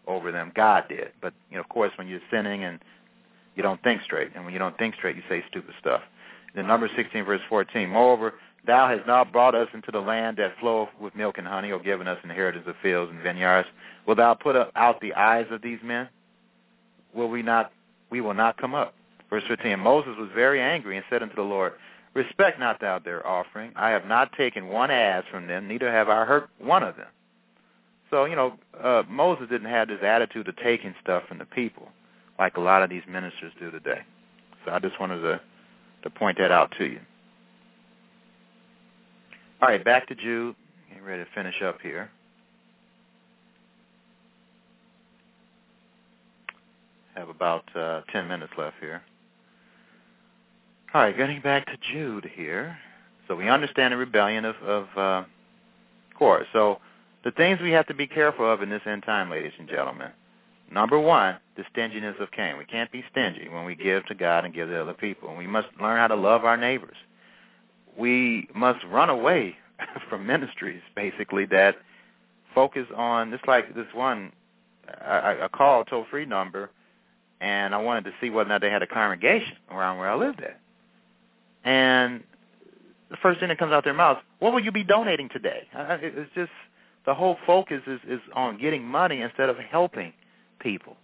over 0.06 0.32
them. 0.32 0.52
God 0.54 0.84
did. 0.88 1.12
But, 1.22 1.32
you 1.50 1.56
know, 1.56 1.62
of 1.62 1.68
course, 1.68 1.92
when 1.96 2.08
you're 2.08 2.20
sinning 2.30 2.64
and 2.64 2.80
you 3.56 3.62
don't 3.62 3.82
think 3.82 4.02
straight, 4.02 4.30
and 4.34 4.44
when 4.44 4.52
you 4.52 4.58
don't 4.58 4.76
think 4.78 4.94
straight, 4.94 5.16
you 5.16 5.22
say 5.28 5.44
stupid 5.48 5.74
stuff. 5.80 6.02
In 6.54 6.66
number 6.66 6.88
16, 6.94 7.24
verse 7.24 7.40
14, 7.48 7.88
Moreover, 7.88 8.34
thou 8.66 8.88
hast 8.88 9.06
not 9.06 9.32
brought 9.32 9.54
us 9.54 9.68
into 9.74 9.90
the 9.90 10.00
land 10.00 10.36
that 10.36 10.54
floweth 10.60 10.88
with 11.00 11.14
milk 11.14 11.38
and 11.38 11.46
honey, 11.46 11.72
or 11.72 11.80
given 11.80 12.08
us 12.08 12.18
inheritance 12.22 12.64
of 12.66 12.74
fields 12.82 13.10
and 13.12 13.22
vineyards, 13.22 13.68
Will 14.06 14.14
thou 14.14 14.34
put 14.34 14.56
out 14.76 15.00
the 15.00 15.14
eyes 15.14 15.46
of 15.50 15.62
these 15.62 15.78
men? 15.82 16.08
Will 17.14 17.28
we 17.28 17.42
not? 17.42 17.72
We 18.10 18.20
will 18.20 18.34
not 18.34 18.56
come 18.56 18.74
up. 18.74 18.94
Verse 19.30 19.44
15. 19.48 19.78
Moses 19.80 20.14
was 20.18 20.28
very 20.34 20.60
angry 20.60 20.96
and 20.96 21.04
said 21.08 21.22
unto 21.22 21.34
the 21.34 21.42
Lord, 21.42 21.72
Respect 22.12 22.60
not 22.60 22.80
thou 22.80 22.98
their 22.98 23.26
offering. 23.26 23.72
I 23.74 23.90
have 23.90 24.06
not 24.06 24.32
taken 24.34 24.68
one 24.68 24.90
ass 24.90 25.24
from 25.30 25.46
them, 25.46 25.66
neither 25.66 25.90
have 25.90 26.08
I 26.08 26.24
hurt 26.24 26.48
one 26.58 26.82
of 26.82 26.96
them. 26.96 27.08
So, 28.10 28.26
you 28.26 28.36
know, 28.36 28.54
uh, 28.80 29.02
Moses 29.08 29.48
didn't 29.48 29.70
have 29.70 29.88
this 29.88 30.02
attitude 30.02 30.46
of 30.46 30.56
taking 30.56 30.94
stuff 31.02 31.24
from 31.26 31.38
the 31.38 31.46
people 31.46 31.88
like 32.38 32.56
a 32.56 32.60
lot 32.60 32.82
of 32.82 32.90
these 32.90 33.02
ministers 33.08 33.52
do 33.58 33.70
today. 33.70 34.00
So 34.64 34.72
I 34.72 34.78
just 34.78 34.98
wanted 34.98 35.20
to, 35.20 35.40
to 36.02 36.10
point 36.10 36.38
that 36.38 36.50
out 36.50 36.72
to 36.78 36.84
you. 36.84 37.00
All 39.62 39.68
right, 39.68 39.84
back 39.84 40.08
to 40.08 40.14
Jude. 40.14 40.56
Getting 40.88 41.04
ready 41.04 41.24
to 41.24 41.30
finish 41.34 41.62
up 41.62 41.80
here. 41.80 42.10
have 47.14 47.28
about 47.28 47.64
uh, 47.76 48.02
10 48.12 48.28
minutes 48.28 48.52
left 48.58 48.76
here. 48.80 49.02
All 50.92 51.00
right, 51.02 51.16
getting 51.16 51.40
back 51.40 51.66
to 51.66 51.76
Jude 51.92 52.30
here. 52.34 52.76
So 53.26 53.34
we 53.34 53.48
understand 53.48 53.92
the 53.92 53.96
rebellion 53.96 54.44
of, 54.44 54.56
of 54.56 54.86
uh. 54.96 55.24
So 56.52 56.78
the 57.24 57.32
things 57.32 57.60
we 57.60 57.72
have 57.72 57.86
to 57.88 57.94
be 57.94 58.06
careful 58.06 58.50
of 58.50 58.62
in 58.62 58.70
this 58.70 58.82
end 58.86 59.02
time, 59.02 59.30
ladies 59.30 59.52
and 59.58 59.68
gentlemen. 59.68 60.10
Number 60.74 60.98
one, 60.98 61.36
the 61.56 61.62
stinginess 61.70 62.16
of 62.18 62.32
Cain. 62.32 62.58
We 62.58 62.64
can't 62.64 62.90
be 62.90 63.04
stingy 63.12 63.48
when 63.48 63.64
we 63.64 63.76
give 63.76 64.04
to 64.06 64.14
God 64.14 64.44
and 64.44 64.52
give 64.52 64.68
to 64.68 64.82
other 64.82 64.92
people. 64.92 65.28
And 65.28 65.38
we 65.38 65.46
must 65.46 65.68
learn 65.80 65.98
how 65.98 66.08
to 66.08 66.16
love 66.16 66.44
our 66.44 66.56
neighbors. 66.56 66.96
We 67.96 68.48
must 68.56 68.84
run 68.86 69.08
away 69.08 69.54
from 70.10 70.26
ministries, 70.26 70.82
basically, 70.96 71.46
that 71.46 71.76
focus 72.56 72.86
on 72.96 73.30
just 73.30 73.46
like 73.46 73.72
this 73.76 73.86
one 73.94 74.32
I, 75.00 75.44
I 75.44 75.48
called 75.48 75.86
toll 75.88 76.06
free 76.10 76.26
number 76.26 76.70
and 77.40 77.72
I 77.72 77.78
wanted 77.78 78.04
to 78.04 78.12
see 78.20 78.30
whether 78.30 78.48
or 78.48 78.52
not 78.54 78.60
they 78.60 78.70
had 78.70 78.82
a 78.82 78.86
congregation 78.86 79.56
around 79.70 79.98
where 79.98 80.10
I 80.10 80.16
lived 80.16 80.40
at. 80.40 80.60
And 81.64 82.24
the 83.10 83.16
first 83.16 83.38
thing 83.38 83.48
that 83.48 83.58
comes 83.58 83.72
out 83.72 83.84
their 83.84 83.94
mouths, 83.94 84.20
what 84.40 84.52
will 84.52 84.62
you 84.62 84.72
be 84.72 84.84
donating 84.84 85.28
today? 85.28 85.68
It's 85.72 86.30
just 86.34 86.50
the 87.06 87.14
whole 87.14 87.36
focus 87.46 87.82
is, 87.86 88.00
is 88.08 88.20
on 88.34 88.58
getting 88.60 88.84
money 88.84 89.20
instead 89.20 89.48
of 89.48 89.56
helping 89.56 90.12
people. 90.64 90.96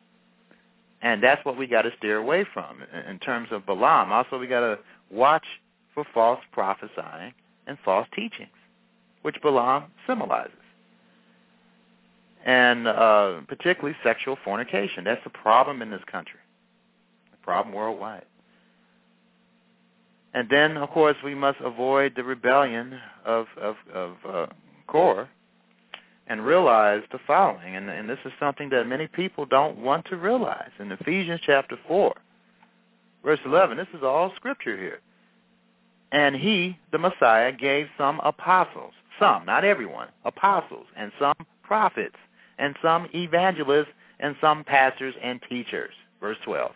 And 1.03 1.23
that's 1.23 1.45
what 1.45 1.57
we 1.57 1.67
got 1.67 1.83
to 1.83 1.93
steer 1.99 2.17
away 2.17 2.45
from 2.53 2.83
in 3.09 3.19
terms 3.21 3.49
of 3.53 3.65
Balaam. 3.65 4.11
Also, 4.11 4.39
we 4.39 4.47
got 4.47 4.61
to 4.61 4.79
watch 5.11 5.45
for 5.95 6.05
false 6.13 6.41
prophesying 6.53 7.33
and 7.67 7.79
false 7.85 8.09
teachings, 8.15 8.51
which 9.23 9.37
Balaam 9.41 9.85
symbolizes. 10.07 10.53
And 12.45 12.89
uh, 12.89 13.41
particularly 13.49 13.97
sexual 14.03 14.37
fornication. 14.45 15.05
That's 15.05 15.21
a 15.27 15.31
problem 15.31 15.83
in 15.83 15.91
this 15.91 16.03
country, 16.11 16.41
a 17.33 17.45
problem 17.45 17.75
worldwide. 17.75 18.25
And 20.33 20.49
then, 20.49 20.77
of 20.77 20.91
course, 20.91 21.17
we 21.25 21.35
must 21.35 21.59
avoid 21.61 22.15
the 22.17 22.25
rebellion 22.25 22.99
of 23.25 23.47
of, 23.61 23.77
of 23.93 24.13
uh, 24.29 24.47
Korah 24.87 25.29
and 26.31 26.47
realize 26.47 27.03
the 27.11 27.19
following, 27.27 27.75
and, 27.75 27.91
and 27.91 28.09
this 28.09 28.21
is 28.25 28.31
something 28.39 28.71
that 28.71 28.87
many 28.87 29.09
people 29.09 29.45
don't 29.45 29.77
want 29.77 30.07
to 30.07 30.17
realize. 30.17 30.71
In 30.79 30.93
Ephesians 30.93 31.41
chapter 31.45 31.77
4, 31.89 32.15
verse 33.25 33.41
11, 33.45 33.77
this 33.77 33.89
is 33.93 34.05
all 34.05 34.33
scripture 34.37 34.79
here. 34.79 35.01
And 36.13 36.37
he, 36.37 36.79
the 36.93 36.99
Messiah, 36.99 37.51
gave 37.51 37.89
some 37.99 38.21
apostles, 38.23 38.93
some, 39.19 39.45
not 39.45 39.65
everyone, 39.65 40.07
apostles, 40.25 40.87
and 40.97 41.11
some 41.19 41.35
prophets, 41.65 42.15
and 42.61 42.77
some 42.81 43.09
evangelists, 43.13 43.91
and 44.21 44.37
some 44.41 44.63
pastors 44.63 45.17
and 45.21 45.41
teachers. 45.49 45.95
Verse 46.21 46.39
12. 46.45 46.71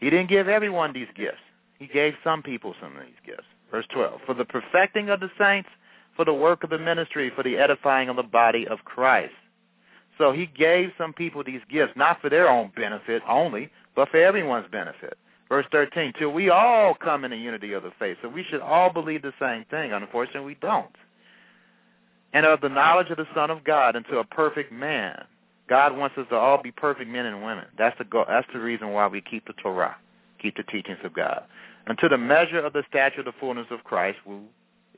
He 0.00 0.10
didn't 0.10 0.28
give 0.28 0.48
everyone 0.48 0.92
these 0.92 1.08
gifts. 1.16 1.38
He 1.78 1.86
gave 1.86 2.12
some 2.22 2.42
people 2.42 2.74
some 2.78 2.94
of 2.98 3.04
these 3.04 3.14
gifts. 3.24 3.46
Verse 3.70 3.86
12. 3.94 4.20
For 4.26 4.34
the 4.34 4.44
perfecting 4.44 5.08
of 5.08 5.20
the 5.20 5.30
saints, 5.38 5.70
for 6.16 6.24
the 6.24 6.34
work 6.34 6.64
of 6.64 6.70
the 6.70 6.78
ministry, 6.78 7.30
for 7.34 7.42
the 7.42 7.56
edifying 7.56 8.08
of 8.08 8.16
the 8.16 8.22
body 8.22 8.66
of 8.66 8.84
Christ. 8.84 9.34
So 10.18 10.32
he 10.32 10.46
gave 10.46 10.90
some 10.98 11.12
people 11.12 11.42
these 11.42 11.62
gifts, 11.70 11.94
not 11.96 12.20
for 12.20 12.28
their 12.28 12.48
own 12.48 12.70
benefit 12.76 13.22
only, 13.28 13.70
but 13.96 14.08
for 14.10 14.22
everyone's 14.22 14.70
benefit. 14.70 15.16
Verse 15.48 15.66
13, 15.70 16.14
till 16.18 16.30
we 16.30 16.48
all 16.48 16.94
come 16.94 17.24
in 17.24 17.30
the 17.30 17.36
unity 17.36 17.72
of 17.72 17.82
the 17.82 17.92
faith. 17.98 18.16
So 18.22 18.28
we 18.28 18.44
should 18.44 18.60
all 18.60 18.90
believe 18.90 19.22
the 19.22 19.34
same 19.38 19.64
thing. 19.66 19.92
Unfortunately, 19.92 20.46
we 20.46 20.54
don't. 20.54 20.94
And 22.32 22.46
of 22.46 22.62
the 22.62 22.70
knowledge 22.70 23.10
of 23.10 23.18
the 23.18 23.26
Son 23.34 23.50
of 23.50 23.62
God 23.64 23.94
into 23.94 24.18
a 24.18 24.24
perfect 24.24 24.72
man. 24.72 25.24
God 25.68 25.96
wants 25.96 26.16
us 26.16 26.26
to 26.30 26.36
all 26.36 26.62
be 26.62 26.70
perfect 26.70 27.10
men 27.10 27.26
and 27.26 27.44
women. 27.44 27.66
That's 27.76 27.96
the 27.98 28.04
goal. 28.04 28.24
That's 28.26 28.46
the 28.52 28.60
reason 28.60 28.92
why 28.92 29.06
we 29.06 29.20
keep 29.20 29.46
the 29.46 29.52
Torah, 29.54 29.96
keep 30.40 30.56
the 30.56 30.62
teachings 30.62 30.98
of 31.04 31.12
God. 31.12 31.44
Unto 31.86 32.08
the 32.08 32.18
measure 32.18 32.58
of 32.58 32.72
the 32.72 32.84
stature 32.88 33.20
of 33.20 33.26
the 33.26 33.32
fullness 33.38 33.66
of 33.70 33.84
Christ, 33.84 34.18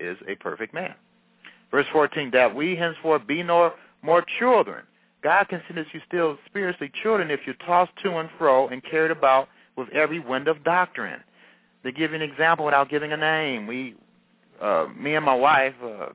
is 0.01 0.17
a 0.29 0.35
perfect 0.37 0.75
man. 0.75 0.95
Verse 1.71 1.87
14, 1.93 2.31
that 2.33 2.55
we 2.55 2.77
henceforth 2.77 3.27
be 3.27 3.43
no 3.43 3.73
more 4.03 4.25
children. 4.39 4.85
God 5.23 5.49
considers 5.49 5.87
you 5.93 6.01
still 6.07 6.39
spiritually 6.47 6.93
children 7.03 7.31
if 7.31 7.41
you're 7.47 7.57
tossed 7.67 7.93
to 8.03 8.19
and 8.19 8.29
fro 8.39 8.69
and 8.69 8.83
carried 8.85 9.11
about 9.11 9.49
with 9.77 9.89
every 9.91 10.21
wind 10.21 10.49
of 10.49 10.63
doctrine. 10.63 11.21
To 11.83 11.93
give 11.93 12.11
you 12.11 12.17
an 12.17 12.23
example 12.23 12.65
without 12.65 12.91
giving 12.91 13.13
a 13.13 13.17
name, 13.17 13.67
we, 13.67 13.95
uh, 14.61 14.87
me 14.97 15.15
and 15.15 15.25
my 15.25 15.35
wife, 15.35 15.75
uh, 15.83 16.09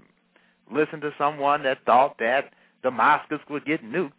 listened 0.71 1.01
to 1.01 1.11
someone 1.17 1.63
that 1.63 1.79
thought 1.85 2.17
that 2.19 2.53
Damascus 2.83 3.39
would 3.49 3.65
get 3.65 3.83
nuked 3.83 4.11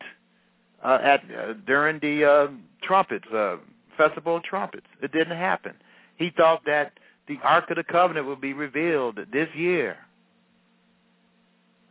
uh, 0.84 0.98
at 1.02 1.22
uh, 1.30 1.54
during 1.66 1.98
the 2.00 2.24
uh, 2.24 2.48
trumpets, 2.82 3.26
uh, 3.32 3.56
festival 3.96 4.36
of 4.36 4.42
trumpets. 4.42 4.86
It 5.02 5.12
didn't 5.12 5.36
happen. 5.36 5.74
He 6.16 6.30
thought 6.36 6.62
that 6.66 6.92
the 7.30 7.38
Ark 7.44 7.70
of 7.70 7.76
the 7.76 7.84
Covenant 7.84 8.26
will 8.26 8.34
be 8.34 8.52
revealed 8.52 9.20
this 9.32 9.48
year 9.54 9.96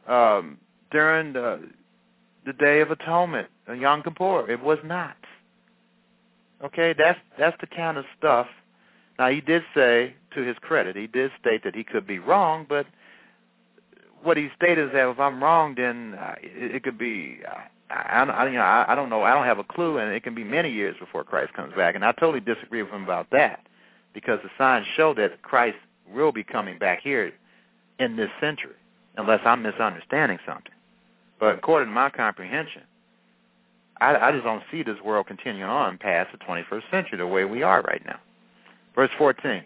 um, 0.05 0.57
during 0.91 1.31
the, 1.31 1.61
the 2.45 2.51
Day 2.51 2.81
of 2.81 2.91
Atonement, 2.91 3.47
Yom 3.73 4.03
Kippur. 4.03 4.51
It 4.51 4.61
was 4.61 4.79
not. 4.83 5.15
Okay, 6.61 6.93
that's 6.97 7.17
that's 7.37 7.55
the 7.61 7.67
kind 7.67 7.97
of 7.97 8.03
stuff. 8.17 8.47
Now 9.17 9.29
he 9.29 9.39
did 9.39 9.63
say, 9.73 10.13
to 10.35 10.41
his 10.41 10.57
credit, 10.59 10.97
he 10.97 11.07
did 11.07 11.31
state 11.39 11.63
that 11.63 11.73
he 11.73 11.85
could 11.85 12.05
be 12.05 12.19
wrong, 12.19 12.65
but 12.67 12.85
what 14.21 14.35
he 14.35 14.49
stated 14.57 14.87
is 14.87 14.91
that 14.91 15.09
if 15.09 15.19
I'm 15.21 15.41
wrong, 15.41 15.75
then 15.75 16.15
uh, 16.19 16.35
it, 16.41 16.75
it 16.75 16.83
could 16.83 16.97
be. 16.97 17.39
Uh, 17.49 17.59
I, 17.91 18.23
I, 18.23 18.47
you 18.47 18.57
know, 18.57 18.61
I, 18.61 18.85
I 18.89 18.95
don't 18.95 19.09
know. 19.09 19.23
I 19.23 19.33
don't 19.33 19.45
have 19.45 19.57
a 19.57 19.63
clue, 19.63 19.99
and 19.99 20.13
it 20.13 20.21
can 20.21 20.35
be 20.35 20.43
many 20.43 20.69
years 20.69 20.97
before 20.99 21.23
Christ 21.23 21.53
comes 21.53 21.73
back. 21.75 21.95
And 21.95 22.03
I 22.03 22.11
totally 22.11 22.41
disagree 22.41 22.83
with 22.83 22.91
him 22.91 23.03
about 23.03 23.29
that, 23.31 23.65
because 24.13 24.39
the 24.43 24.49
signs 24.57 24.85
show 24.95 25.13
that 25.15 25.41
Christ 25.41 25.77
will 26.11 26.31
be 26.31 26.43
coming 26.43 26.77
back 26.77 27.01
here 27.01 27.31
in 27.99 28.15
this 28.15 28.29
century, 28.39 28.75
unless 29.17 29.41
I'm 29.45 29.61
misunderstanding 29.61 30.39
something. 30.45 30.71
But 31.39 31.55
according 31.55 31.89
to 31.89 31.93
my 31.93 32.09
comprehension, 32.09 32.83
I, 34.01 34.15
I 34.15 34.31
just 34.31 34.43
don't 34.43 34.63
see 34.71 34.83
this 34.83 34.99
world 35.03 35.27
continuing 35.27 35.69
on 35.69 35.97
past 35.97 36.31
the 36.31 36.37
21st 36.37 36.89
century 36.89 37.17
the 37.17 37.27
way 37.27 37.45
we 37.45 37.63
are 37.63 37.81
right 37.81 38.03
now. 38.05 38.19
Verse 38.95 39.11
14, 39.17 39.63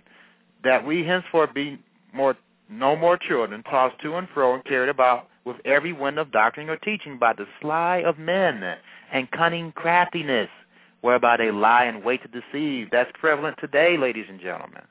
that 0.63 0.85
we 0.85 1.03
henceforth 1.03 1.53
be 1.53 1.79
more 2.13 2.35
no 2.69 2.95
more 2.95 3.17
children, 3.17 3.61
tossed 3.63 3.99
to 4.01 4.15
and 4.15 4.27
fro 4.29 4.55
and 4.55 4.65
carried 4.65 4.89
about 4.89 5.27
with 5.45 5.57
every 5.65 5.93
wind 5.93 6.17
of 6.17 6.31
doctrine 6.31 6.69
or 6.69 6.77
teaching 6.77 7.17
by 7.17 7.33
the 7.33 7.45
sly 7.61 7.97
of 7.97 8.17
men 8.17 8.77
and 9.11 9.29
cunning 9.31 9.71
craftiness, 9.73 10.49
whereby 11.03 11.35
they 11.35 11.51
lie 11.51 11.83
and 11.83 12.01
wait 12.01 12.21
to 12.23 12.29
deceive. 12.29 12.87
That's 12.89 13.11
prevalent 13.19 13.57
today, 13.59 13.97
ladies 13.97 14.27
and 14.29 14.39
gentlemen. 14.39 14.83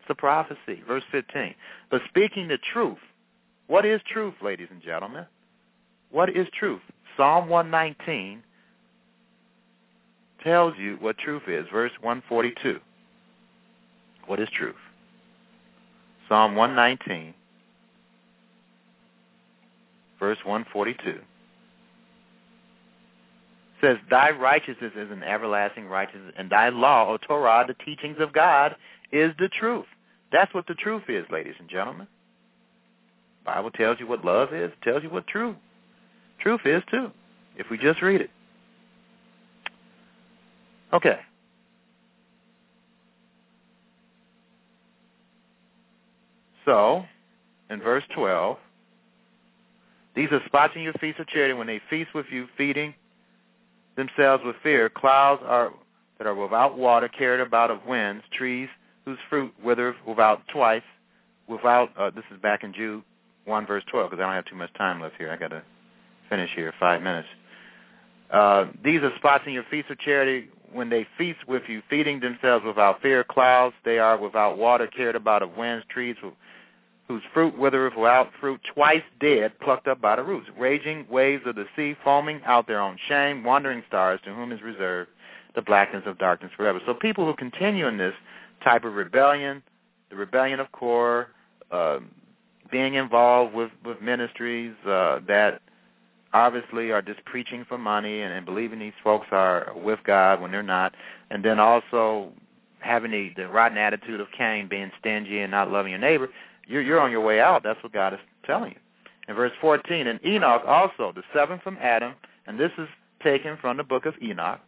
It's 0.00 0.10
a 0.10 0.14
prophecy. 0.16 0.82
Verse 0.86 1.04
15. 1.12 1.54
But 1.92 2.02
speaking 2.08 2.48
the 2.48 2.58
truth, 2.72 2.98
what 3.68 3.86
is 3.86 4.00
truth, 4.12 4.34
ladies 4.42 4.66
and 4.72 4.82
gentlemen? 4.82 5.26
What 6.10 6.28
is 6.28 6.48
truth? 6.58 6.80
Psalm 7.16 7.48
119 7.48 8.42
tells 10.42 10.74
you 10.76 10.96
what 11.00 11.18
truth 11.18 11.44
is. 11.46 11.66
Verse 11.72 11.92
142. 12.00 12.80
What 14.26 14.40
is 14.40 14.48
truth? 14.50 14.74
Psalm 16.28 16.56
119, 16.56 17.32
verse 20.18 20.38
142 20.44 21.20
says, 23.80 23.96
Thy 24.10 24.30
righteousness 24.30 24.92
is 24.96 25.10
an 25.10 25.22
everlasting 25.22 25.86
righteousness, 25.86 26.34
and 26.36 26.50
thy 26.50 26.68
law, 26.68 27.10
O 27.10 27.16
Torah, 27.16 27.64
the 27.66 27.74
teachings 27.84 28.16
of 28.20 28.32
God, 28.32 28.76
is 29.12 29.32
the 29.38 29.48
truth. 29.48 29.86
That's 30.32 30.52
what 30.54 30.66
the 30.66 30.74
truth 30.74 31.04
is, 31.08 31.24
ladies 31.30 31.54
and 31.58 31.68
gentlemen. 31.68 32.06
Bible 33.44 33.70
tells 33.70 33.98
you 33.98 34.06
what 34.06 34.24
love 34.24 34.52
is, 34.52 34.70
tells 34.82 35.02
you 35.02 35.10
what 35.10 35.26
true 35.26 35.56
truth 36.40 36.60
is 36.64 36.82
too, 36.90 37.10
if 37.56 37.66
we 37.70 37.78
just 37.78 38.02
read 38.02 38.20
it. 38.20 38.30
Okay. 40.92 41.18
So, 46.64 47.04
in 47.70 47.80
verse 47.80 48.04
12, 48.14 48.56
these 50.14 50.28
are 50.32 50.40
spots 50.46 50.74
in 50.76 50.82
your 50.82 50.92
feast 50.94 51.18
of 51.18 51.26
charity 51.28 51.54
when 51.54 51.66
they 51.66 51.80
feast 51.88 52.14
with 52.14 52.26
you, 52.30 52.46
feeding 52.56 52.94
themselves 54.00 54.42
with 54.44 54.56
fear. 54.62 54.88
Clouds 54.88 55.42
are 55.44 55.72
that 56.18 56.26
are 56.26 56.34
without 56.34 56.76
water, 56.76 57.08
carried 57.08 57.40
about 57.40 57.70
of 57.70 57.78
winds, 57.86 58.22
trees 58.32 58.68
whose 59.04 59.18
fruit 59.30 59.52
withereth 59.64 59.96
without 60.06 60.42
twice, 60.48 60.82
without, 61.48 61.90
uh, 61.98 62.10
this 62.10 62.24
is 62.30 62.38
back 62.40 62.62
in 62.62 62.74
Jude 62.74 63.02
1 63.46 63.66
verse 63.66 63.82
12, 63.90 64.10
because 64.10 64.22
I 64.22 64.26
don't 64.26 64.34
have 64.34 64.44
too 64.44 64.56
much 64.56 64.72
time 64.74 65.00
left 65.00 65.14
here. 65.16 65.30
I 65.30 65.36
got 65.36 65.48
to 65.48 65.62
finish 66.28 66.50
here, 66.54 66.74
five 66.78 67.02
minutes. 67.02 67.28
Uh, 68.30 68.66
these 68.84 69.00
are 69.00 69.10
spots 69.16 69.44
in 69.46 69.54
your 69.54 69.64
feast 69.70 69.88
of 69.90 69.98
charity 69.98 70.48
when 70.72 70.90
they 70.90 71.06
feast 71.16 71.40
with 71.48 71.62
you, 71.68 71.82
feeding 71.88 72.20
themselves 72.20 72.64
without 72.66 73.00
fear. 73.00 73.24
Clouds, 73.24 73.74
they 73.84 73.98
are 73.98 74.18
without 74.18 74.58
water, 74.58 74.86
carried 74.86 75.16
about 75.16 75.42
of 75.42 75.56
winds, 75.56 75.84
trees 75.88 76.16
whose 77.10 77.22
fruit 77.34 77.58
withereth 77.58 77.96
without 77.96 78.30
fruit, 78.38 78.60
twice 78.72 79.02
dead, 79.18 79.58
plucked 79.58 79.88
up 79.88 80.00
by 80.00 80.14
the 80.14 80.22
roots. 80.22 80.48
Raging 80.56 81.04
waves 81.10 81.42
of 81.44 81.56
the 81.56 81.66
sea, 81.74 81.96
foaming 82.04 82.40
out 82.44 82.68
their 82.68 82.80
own 82.80 82.96
shame, 83.08 83.42
wandering 83.42 83.82
stars, 83.88 84.20
to 84.24 84.32
whom 84.32 84.52
is 84.52 84.62
reserved 84.62 85.10
the 85.56 85.60
blackness 85.60 86.04
of 86.06 86.18
darkness 86.18 86.52
forever. 86.56 86.80
So 86.86 86.94
people 86.94 87.26
who 87.26 87.34
continue 87.34 87.88
in 87.88 87.98
this 87.98 88.14
type 88.62 88.84
of 88.84 88.94
rebellion, 88.94 89.60
the 90.08 90.14
rebellion 90.14 90.60
of 90.60 90.70
core, 90.70 91.30
uh, 91.72 91.98
being 92.70 92.94
involved 92.94 93.54
with, 93.54 93.72
with 93.84 94.00
ministries 94.00 94.72
uh, 94.86 95.18
that 95.26 95.62
obviously 96.32 96.92
are 96.92 97.02
just 97.02 97.24
preaching 97.24 97.64
for 97.68 97.76
money 97.76 98.20
and, 98.20 98.32
and 98.32 98.46
believing 98.46 98.78
these 98.78 98.92
folks 99.02 99.26
are 99.32 99.72
with 99.74 99.98
God 100.04 100.40
when 100.40 100.52
they're 100.52 100.62
not, 100.62 100.94
and 101.28 101.44
then 101.44 101.58
also 101.58 102.30
having 102.78 103.10
the, 103.10 103.32
the 103.34 103.48
rotten 103.48 103.78
attitude 103.78 104.20
of 104.20 104.28
Cain, 104.30 104.68
being 104.68 104.92
stingy 105.00 105.40
and 105.40 105.50
not 105.50 105.72
loving 105.72 105.90
your 105.90 105.98
neighbor, 105.98 106.28
you're, 106.70 106.82
you're 106.82 107.00
on 107.00 107.10
your 107.10 107.20
way 107.20 107.40
out. 107.40 107.62
That's 107.62 107.82
what 107.82 107.92
God 107.92 108.14
is 108.14 108.20
telling 108.46 108.70
you. 108.70 108.78
In 109.28 109.34
verse 109.34 109.52
14, 109.60 110.06
and 110.06 110.24
Enoch 110.24 110.62
also, 110.66 111.12
the 111.14 111.22
seventh 111.34 111.62
from 111.62 111.76
Adam, 111.80 112.14
and 112.46 112.58
this 112.58 112.72
is 112.78 112.88
taken 113.22 113.56
from 113.60 113.76
the 113.76 113.84
book 113.84 114.06
of 114.06 114.14
Enoch. 114.22 114.60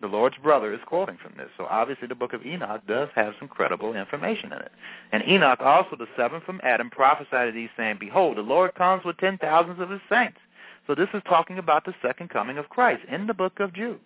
The 0.00 0.08
Lord's 0.08 0.36
brother 0.42 0.74
is 0.74 0.80
quoting 0.86 1.16
from 1.22 1.34
this. 1.36 1.48
So 1.56 1.66
obviously 1.70 2.06
the 2.06 2.14
book 2.14 2.32
of 2.32 2.44
Enoch 2.44 2.82
does 2.86 3.08
have 3.14 3.34
some 3.38 3.48
credible 3.48 3.94
information 3.94 4.52
in 4.52 4.58
it. 4.58 4.72
And 5.12 5.22
Enoch 5.26 5.60
also, 5.60 5.96
the 5.96 6.06
seventh 6.16 6.44
from 6.44 6.60
Adam, 6.62 6.90
prophesied 6.90 7.48
of 7.48 7.54
these, 7.54 7.70
saying, 7.76 7.96
Behold, 7.98 8.36
the 8.36 8.42
Lord 8.42 8.74
comes 8.74 9.04
with 9.04 9.16
ten 9.16 9.38
thousands 9.38 9.80
of 9.80 9.90
his 9.90 10.02
saints. 10.10 10.38
So 10.86 10.94
this 10.94 11.08
is 11.14 11.22
talking 11.26 11.58
about 11.58 11.84
the 11.84 11.94
second 12.02 12.30
coming 12.30 12.58
of 12.58 12.68
Christ 12.68 13.02
in 13.08 13.26
the 13.26 13.34
book 13.34 13.58
of 13.58 13.72
Jude. 13.72 14.00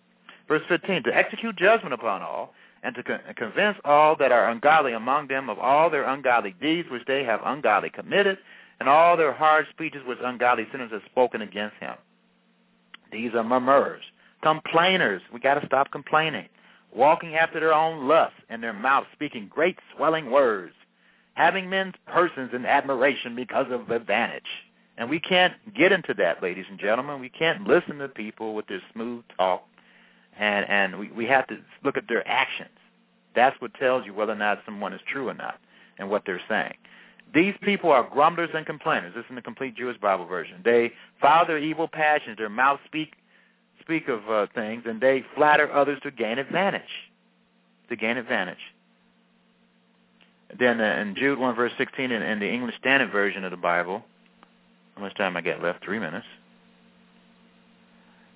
Verse 0.47 0.63
15, 0.69 1.03
to 1.03 1.15
execute 1.15 1.55
judgment 1.57 1.93
upon 1.93 2.21
all, 2.21 2.53
and 2.83 2.95
to 2.95 3.03
con- 3.03 3.19
convince 3.35 3.77
all 3.85 4.15
that 4.17 4.31
are 4.31 4.49
ungodly 4.49 4.93
among 4.93 5.27
them 5.27 5.49
of 5.49 5.59
all 5.59 5.89
their 5.89 6.03
ungodly 6.03 6.55
deeds 6.61 6.89
which 6.89 7.05
they 7.05 7.23
have 7.23 7.41
ungodly 7.45 7.89
committed, 7.89 8.37
and 8.79 8.89
all 8.89 9.15
their 9.15 9.33
hard 9.33 9.65
speeches 9.69 10.01
which 10.07 10.17
ungodly 10.23 10.67
sinners 10.71 10.91
have 10.91 11.01
spoken 11.05 11.41
against 11.41 11.75
him. 11.77 11.93
These 13.11 13.33
are 13.35 13.43
murmurers, 13.43 14.03
complainers. 14.41 15.21
We 15.33 15.39
got 15.39 15.55
to 15.55 15.65
stop 15.65 15.91
complaining. 15.91 16.47
Walking 16.93 17.35
after 17.35 17.59
their 17.59 17.73
own 17.73 18.07
lusts, 18.07 18.39
and 18.49 18.61
their 18.61 18.73
mouth 18.73 19.05
speaking 19.13 19.47
great 19.49 19.77
swelling 19.95 20.29
words, 20.29 20.73
having 21.35 21.69
men's 21.69 21.93
persons 22.07 22.51
in 22.53 22.65
admiration 22.65 23.35
because 23.35 23.67
of 23.71 23.91
advantage. 23.91 24.43
And 24.97 25.09
we 25.09 25.19
can't 25.19 25.53
get 25.75 25.91
into 25.91 26.13
that, 26.15 26.43
ladies 26.43 26.65
and 26.69 26.77
gentlemen. 26.77 27.21
We 27.21 27.29
can't 27.29 27.65
listen 27.67 27.97
to 27.99 28.09
people 28.09 28.53
with 28.55 28.67
their 28.67 28.81
smooth 28.93 29.23
talk, 29.37 29.65
and 30.37 30.69
and 30.69 30.99
we, 30.99 31.11
we 31.11 31.25
have 31.25 31.47
to 31.47 31.57
look 31.83 31.97
at 31.97 32.07
their 32.07 32.27
actions. 32.27 32.69
That's 33.35 33.59
what 33.61 33.73
tells 33.75 34.05
you 34.05 34.13
whether 34.13 34.33
or 34.33 34.37
not 34.37 34.59
someone 34.65 34.93
is 34.93 35.01
true 35.11 35.29
or 35.29 35.33
not, 35.33 35.59
and 35.97 36.09
what 36.09 36.23
they're 36.25 36.41
saying. 36.49 36.73
These 37.33 37.53
people 37.61 37.91
are 37.91 38.03
grumblers 38.03 38.49
and 38.53 38.65
complainers. 38.65 39.13
This 39.15 39.23
is 39.23 39.29
in 39.29 39.35
the 39.35 39.41
complete 39.41 39.75
Jewish 39.75 39.97
Bible 39.97 40.25
version. 40.25 40.61
They 40.65 40.91
follow 41.21 41.47
their 41.47 41.57
evil 41.57 41.87
passions. 41.87 42.37
Their 42.37 42.49
mouths 42.49 42.81
speak 42.85 43.13
speak 43.81 44.07
of 44.07 44.29
uh, 44.29 44.47
things, 44.53 44.83
and 44.85 45.01
they 45.01 45.23
flatter 45.35 45.71
others 45.71 45.99
to 46.03 46.11
gain 46.11 46.37
advantage. 46.37 46.81
To 47.89 47.95
gain 47.95 48.17
advantage. 48.17 48.57
Then 50.57 50.81
uh, 50.81 51.01
in 51.01 51.15
Jude 51.15 51.39
1 51.39 51.55
verse 51.55 51.71
16 51.77 52.11
in, 52.11 52.21
in 52.21 52.39
the 52.39 52.49
English 52.49 52.75
Standard 52.79 53.11
Version 53.11 53.43
of 53.43 53.51
the 53.51 53.57
Bible, 53.57 54.03
how 54.95 55.01
much 55.01 55.15
time 55.15 55.37
I 55.37 55.41
got 55.41 55.61
left? 55.61 55.83
Three 55.83 55.99
minutes. 55.99 56.25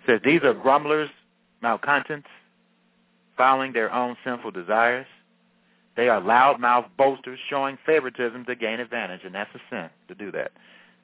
Says, 0.07 0.21
These 0.23 0.41
are 0.43 0.53
grumblers, 0.53 1.09
malcontents, 1.61 2.27
following 3.37 3.73
their 3.73 3.93
own 3.93 4.15
sinful 4.23 4.51
desires. 4.51 5.07
They 5.95 6.09
are 6.09 6.21
loudmouth 6.21 6.87
boasters 6.97 7.39
showing 7.49 7.77
favoritism 7.85 8.45
to 8.45 8.55
gain 8.55 8.79
advantage, 8.79 9.21
and 9.23 9.33
that's 9.33 9.53
a 9.55 9.59
sin 9.69 9.89
to 10.07 10.15
do 10.15 10.31
that. 10.31 10.51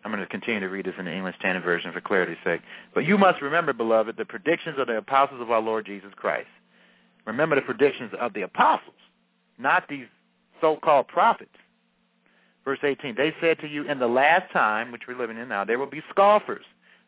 I'm 0.04 0.12
going 0.12 0.24
to 0.24 0.28
continue 0.28 0.60
to 0.60 0.70
read 0.70 0.86
this 0.86 0.95
in 0.97 1.06
the 1.06 1.14
English 1.14 1.36
Standard 1.39 1.64
Version 1.64 1.93
for 1.93 2.02
clarity's 2.02 2.38
sake. 2.43 2.62
But 2.93 3.06
you 3.06 3.18
must 3.18 3.41
remember, 3.41 3.72
beloved, 3.72 4.18
the 4.18 4.26
predictions 4.26 4.78
of 4.80 4.88
the 4.88 4.97
apostles 4.97 5.41
of 5.41 5.52
our 5.52 5.62
Lord 5.62 5.86
Jesus 5.86 6.12
Christ. 6.16 6.47
Remember 7.26 7.56
the 7.56 7.62
predictions 7.62 8.12
of 8.20 8.34
the 8.34 8.41
apostles, 8.41 8.95
not 9.60 9.88
these 9.88 10.08
so-called 10.60 11.08
prophets. 11.08 11.52
Verse 12.66 12.80
18, 12.84 13.16
they 13.16 13.34
said 13.39 13.60
to 13.60 13.68
you, 13.68 13.88
in 13.89 13.99
the 13.99 14.08
last 14.08 14.52
time, 14.52 14.91
which 14.91 15.04
we're 15.08 15.18
living 15.18 15.38
in 15.38 15.47
now, 15.47 15.64
there 15.64 15.80
will 15.80 15.86
be 15.89 16.02
scoffers, 16.10 16.66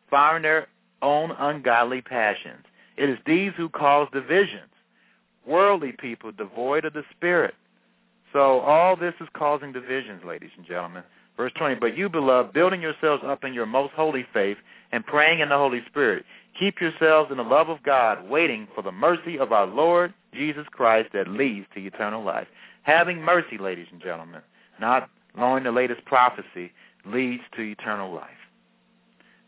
following 0.08 0.42
their 0.42 0.68
own 1.02 1.32
ungodly 1.32 2.00
passions. 2.00 2.64
It 2.96 3.08
is 3.08 3.18
these 3.26 3.52
who 3.56 3.68
cause 3.68 4.08
divisions, 4.12 4.70
worldly 5.46 5.92
people 5.92 6.32
devoid 6.32 6.84
of 6.84 6.92
the 6.92 7.04
Spirit. 7.16 7.54
So 8.32 8.60
all 8.60 8.96
this 8.96 9.14
is 9.20 9.28
causing 9.32 9.72
divisions, 9.72 10.22
ladies 10.24 10.50
and 10.56 10.66
gentlemen. 10.66 11.02
Verse 11.36 11.52
20, 11.56 11.76
But 11.76 11.96
you, 11.96 12.08
beloved, 12.08 12.52
building 12.52 12.80
yourselves 12.80 13.22
up 13.26 13.44
in 13.44 13.54
your 13.54 13.66
most 13.66 13.92
holy 13.94 14.26
faith 14.32 14.58
and 14.92 15.04
praying 15.04 15.40
in 15.40 15.48
the 15.48 15.56
Holy 15.56 15.82
Spirit, 15.86 16.24
keep 16.58 16.80
yourselves 16.80 17.30
in 17.30 17.36
the 17.36 17.42
love 17.42 17.68
of 17.68 17.82
God, 17.82 18.28
waiting 18.28 18.68
for 18.74 18.82
the 18.82 18.92
mercy 18.92 19.38
of 19.38 19.52
our 19.52 19.66
Lord 19.66 20.14
Jesus 20.32 20.66
Christ 20.70 21.10
that 21.12 21.28
leads 21.28 21.66
to 21.74 21.84
eternal 21.84 22.22
life. 22.22 22.46
Having 22.82 23.22
mercy, 23.22 23.58
ladies 23.58 23.86
and 23.90 24.00
gentlemen, 24.00 24.42
not 24.80 25.08
knowing 25.36 25.64
the 25.64 25.72
latest 25.72 26.04
prophecy, 26.04 26.72
leads 27.06 27.42
to 27.56 27.62
eternal 27.62 28.12
life. 28.12 28.30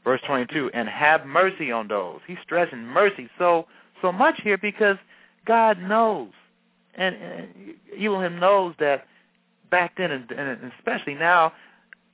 Verse 0.07 0.21
22, 0.25 0.71
and 0.73 0.89
have 0.89 1.27
mercy 1.27 1.73
on 1.73 1.89
those. 1.89 2.21
He's 2.29 2.37
stressing 2.45 2.79
mercy 2.79 3.29
so 3.39 3.67
so 4.01 4.13
much 4.13 4.41
here 4.41 4.57
because 4.57 4.99
God 5.47 5.83
knows, 5.83 6.31
and, 6.95 7.17
and 7.17 7.49
Elohim 8.01 8.39
knows 8.39 8.77
that 8.79 9.05
back 9.69 9.97
then, 9.97 10.13
and, 10.13 10.31
and 10.31 10.73
especially 10.79 11.15
now, 11.15 11.53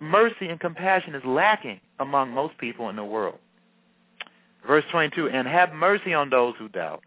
mercy 0.01 0.49
and 0.49 0.59
compassion 0.59 1.14
is 1.14 1.22
lacking 1.26 1.80
among 2.01 2.30
most 2.30 2.57
people 2.57 2.88
in 2.88 2.97
the 2.97 3.05
world. 3.05 3.38
Verse 4.66 4.84
22, 4.90 5.28
and 5.28 5.47
have 5.47 5.74
mercy 5.74 6.14
on 6.14 6.30
those 6.30 6.55
who 6.59 6.70
doubt. 6.70 7.03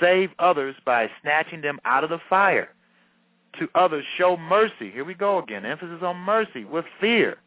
Save 0.00 0.30
others 0.38 0.76
by 0.84 1.10
snatching 1.22 1.60
them 1.60 1.80
out 1.84 2.04
of 2.04 2.10
the 2.10 2.20
fire. 2.28 2.68
To 3.58 3.68
others, 3.74 4.04
show 4.16 4.36
mercy. 4.36 4.92
Here 4.92 5.04
we 5.04 5.14
go 5.14 5.38
again. 5.38 5.66
Emphasis 5.66 6.02
on 6.02 6.16
mercy 6.18 6.64
with 6.64 6.84
fear. 7.00 7.38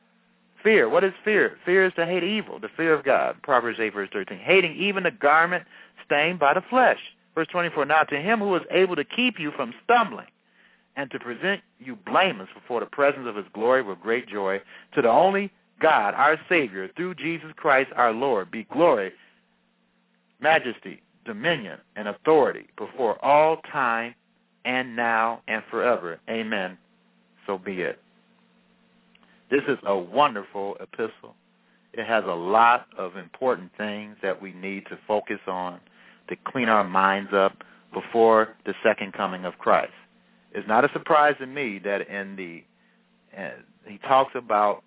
Fear. 0.63 0.89
What 0.89 1.03
is 1.03 1.13
fear? 1.23 1.57
Fear 1.65 1.85
is 1.85 1.93
to 1.95 2.05
hate 2.05 2.23
evil, 2.23 2.59
the 2.59 2.69
fear 2.75 2.93
of 2.93 3.05
God. 3.05 3.41
Proverbs 3.43 3.79
8, 3.79 3.93
verse 3.93 4.09
13. 4.11 4.37
Hating 4.37 4.75
even 4.75 5.03
the 5.03 5.11
garment 5.11 5.65
stained 6.05 6.39
by 6.39 6.53
the 6.53 6.63
flesh. 6.69 6.99
Verse 7.35 7.47
24, 7.51 7.85
Now 7.85 8.03
to 8.03 8.17
him 8.17 8.39
who 8.39 8.55
is 8.55 8.63
able 8.71 8.95
to 8.95 9.03
keep 9.03 9.39
you 9.39 9.51
from 9.51 9.73
stumbling 9.83 10.27
and 10.95 11.11
to 11.11 11.19
present 11.19 11.61
you 11.79 11.95
blameless 11.95 12.49
before 12.55 12.79
the 12.79 12.87
presence 12.87 13.27
of 13.27 13.35
his 13.35 13.45
glory 13.53 13.83
with 13.83 13.99
great 13.99 14.27
joy, 14.27 14.59
to 14.95 15.01
the 15.01 15.09
only 15.09 15.51
God, 15.79 16.15
our 16.15 16.39
Savior, 16.49 16.89
through 16.95 17.15
Jesus 17.15 17.51
Christ 17.55 17.91
our 17.95 18.11
Lord, 18.11 18.49
be 18.49 18.63
glory, 18.63 19.11
majesty, 20.39 21.03
dominion, 21.25 21.77
and 21.95 22.07
authority 22.07 22.67
before 22.77 23.23
all 23.23 23.57
time 23.71 24.15
and 24.65 24.95
now 24.95 25.41
and 25.47 25.61
forever. 25.69 26.19
Amen. 26.27 26.77
So 27.45 27.59
be 27.59 27.81
it. 27.81 27.99
This 29.49 29.61
is 29.67 29.77
a 29.85 29.97
wonderful 29.97 30.75
epistle. 30.79 31.35
It 31.93 32.05
has 32.05 32.23
a 32.25 32.35
lot 32.35 32.87
of 32.97 33.15
important 33.15 33.71
things 33.77 34.17
that 34.21 34.41
we 34.41 34.53
need 34.53 34.85
to 34.87 34.97
focus 35.07 35.39
on 35.47 35.79
to 36.27 36.35
clean 36.45 36.69
our 36.69 36.83
minds 36.83 37.31
up 37.33 37.63
before 37.93 38.55
the 38.65 38.73
second 38.83 39.13
coming 39.13 39.45
of 39.45 39.57
Christ. 39.57 39.93
It's 40.51 40.67
not 40.67 40.83
a 40.83 40.91
surprise 40.91 41.35
to 41.39 41.47
me 41.47 41.79
that 41.79 42.07
in 42.09 42.35
the 42.35 42.63
uh, 43.37 43.51
he 43.85 43.97
talks 43.99 44.33
about 44.35 44.83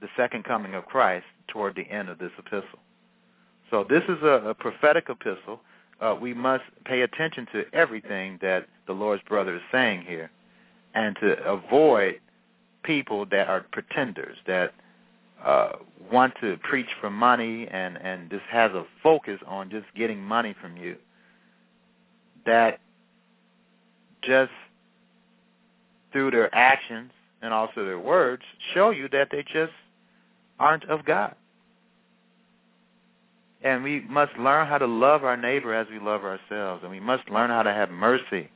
the 0.00 0.08
second 0.16 0.44
coming 0.44 0.74
of 0.74 0.86
Christ 0.86 1.26
toward 1.48 1.74
the 1.74 1.88
end 1.90 2.08
of 2.08 2.18
this 2.18 2.30
epistle. 2.38 2.78
So 3.70 3.84
this 3.88 4.02
is 4.08 4.22
a, 4.22 4.50
a 4.50 4.54
prophetic 4.54 5.08
epistle. 5.08 5.60
Uh, 6.00 6.16
we 6.20 6.32
must 6.32 6.64
pay 6.84 7.02
attention 7.02 7.46
to 7.52 7.64
everything 7.72 8.38
that 8.40 8.68
the 8.86 8.92
Lord's 8.92 9.22
brother 9.24 9.56
is 9.56 9.62
saying 9.70 10.02
here, 10.06 10.30
and 10.94 11.16
to 11.16 11.42
avoid 11.44 12.20
people 12.82 13.26
that 13.26 13.48
are 13.48 13.66
pretenders 13.72 14.36
that 14.46 14.72
uh, 15.44 15.72
want 16.12 16.34
to 16.40 16.56
preach 16.62 16.88
for 17.00 17.10
money 17.10 17.66
and 17.68 17.96
and 17.96 18.30
just 18.30 18.44
has 18.50 18.72
a 18.72 18.84
focus 19.02 19.40
on 19.46 19.70
just 19.70 19.86
getting 19.96 20.20
money 20.20 20.54
from 20.60 20.76
you. 20.76 20.96
That 22.46 22.80
just 24.22 24.52
through 26.12 26.30
their 26.30 26.54
actions 26.54 27.10
and 27.42 27.54
also 27.54 27.84
their 27.84 27.98
words 27.98 28.42
show 28.74 28.90
you 28.90 29.08
that 29.10 29.28
they 29.30 29.42
just 29.52 29.72
aren't 30.58 30.84
of 30.84 31.04
God. 31.04 31.34
And 33.62 33.82
we 33.82 34.00
must 34.00 34.32
learn 34.38 34.66
how 34.66 34.78
to 34.78 34.86
love 34.86 35.22
our 35.24 35.36
neighbor 35.36 35.74
as 35.74 35.86
we 35.90 35.98
love 35.98 36.24
ourselves. 36.24 36.82
And 36.82 36.90
we 36.90 37.00
must 37.00 37.28
learn 37.30 37.50
how 37.50 37.62
to 37.62 37.72
have 37.72 37.90
mercy. 37.90 38.50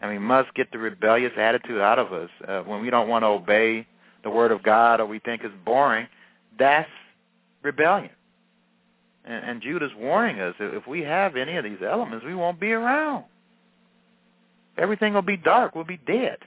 And 0.00 0.10
we 0.10 0.18
must 0.18 0.54
get 0.54 0.72
the 0.72 0.78
rebellious 0.78 1.32
attitude 1.36 1.80
out 1.80 1.98
of 1.98 2.12
us. 2.12 2.30
Uh, 2.46 2.60
when 2.60 2.80
we 2.80 2.90
don't 2.90 3.08
want 3.08 3.22
to 3.22 3.28
obey 3.28 3.86
the 4.22 4.30
Word 4.30 4.50
of 4.50 4.62
God 4.62 5.00
or 5.00 5.06
we 5.06 5.18
think 5.18 5.42
it's 5.44 5.54
boring, 5.64 6.06
that's 6.58 6.88
rebellion. 7.62 8.10
And, 9.24 9.62
and 9.62 9.82
is 9.82 9.90
warning 9.98 10.40
us, 10.40 10.54
if 10.58 10.86
we 10.86 11.00
have 11.02 11.36
any 11.36 11.56
of 11.56 11.64
these 11.64 11.78
elements, 11.86 12.24
we 12.24 12.34
won't 12.34 12.58
be 12.58 12.72
around. 12.72 13.24
Everything 14.78 15.12
will 15.12 15.22
be 15.22 15.36
dark. 15.36 15.74
We'll 15.74 15.84
be 15.84 16.00
dead. 16.06 16.38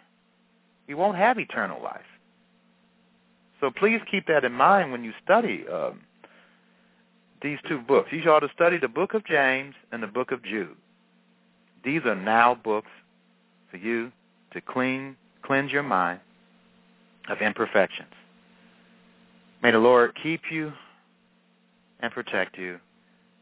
We 0.88 0.96
won't 0.96 1.18
have 1.18 1.38
eternal 1.38 1.82
life. 1.82 2.02
So 3.60 3.72
please 3.72 4.02
keep 4.10 4.28
that 4.28 4.44
in 4.44 4.52
mind 4.52 4.92
when 4.92 5.04
you 5.04 5.14
study 5.24 5.66
um, 5.72 6.02
these 7.42 7.60
two 7.68 7.80
books. 7.80 8.10
You 8.12 8.30
ought 8.30 8.40
to 8.40 8.50
study 8.54 8.78
the 8.78 8.88
book 8.88 9.14
of 9.14 9.24
James 9.26 9.76
and 9.92 10.02
the 10.02 10.08
book 10.08 10.32
of 10.32 10.44
Jude. 10.44 10.76
These 11.86 12.02
are 12.06 12.16
now 12.16 12.56
books 12.56 12.90
for 13.74 13.78
you 13.78 14.12
to 14.52 14.62
clean, 14.62 15.18
cleanse 15.42 15.72
your 15.72 15.84
mind 15.84 16.20
of 17.28 17.40
imperfections. 17.42 18.14
May 19.64 19.72
the 19.72 19.80
Lord 19.80 20.12
keep 20.22 20.42
you 20.52 20.72
and 22.00 22.12
protect 22.14 22.58
you, 22.58 22.80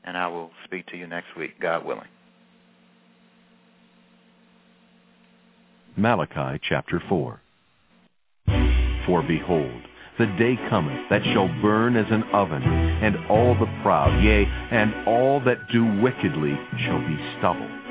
and 0.06 0.18
I 0.18 0.28
will 0.28 0.52
speak 0.64 0.88
to 0.88 0.98
you 0.98 1.06
next 1.06 1.36
week, 1.38 1.60
God 1.60 1.84
willing. 1.86 2.08
Malachi 5.98 6.62
chapter 6.70 7.04
4 7.10 7.42
For 9.06 9.24
behold, 9.24 9.82
the 10.18 10.28
day 10.40 10.58
cometh 10.70 11.10
that 11.10 11.24
shall 11.26 11.50
burn 11.62 11.98
as 11.98 12.06
an 12.10 12.24
oven, 12.32 12.64
and 12.64 13.18
all 13.30 13.54
the 13.56 13.66
proud, 13.84 14.24
yea, 14.24 14.46
and 14.46 15.08
all 15.08 15.42
that 15.42 15.68
do 15.74 16.02
wickedly 16.02 16.58
shall 16.86 17.00
be 17.00 17.18
stubble. 17.38 17.91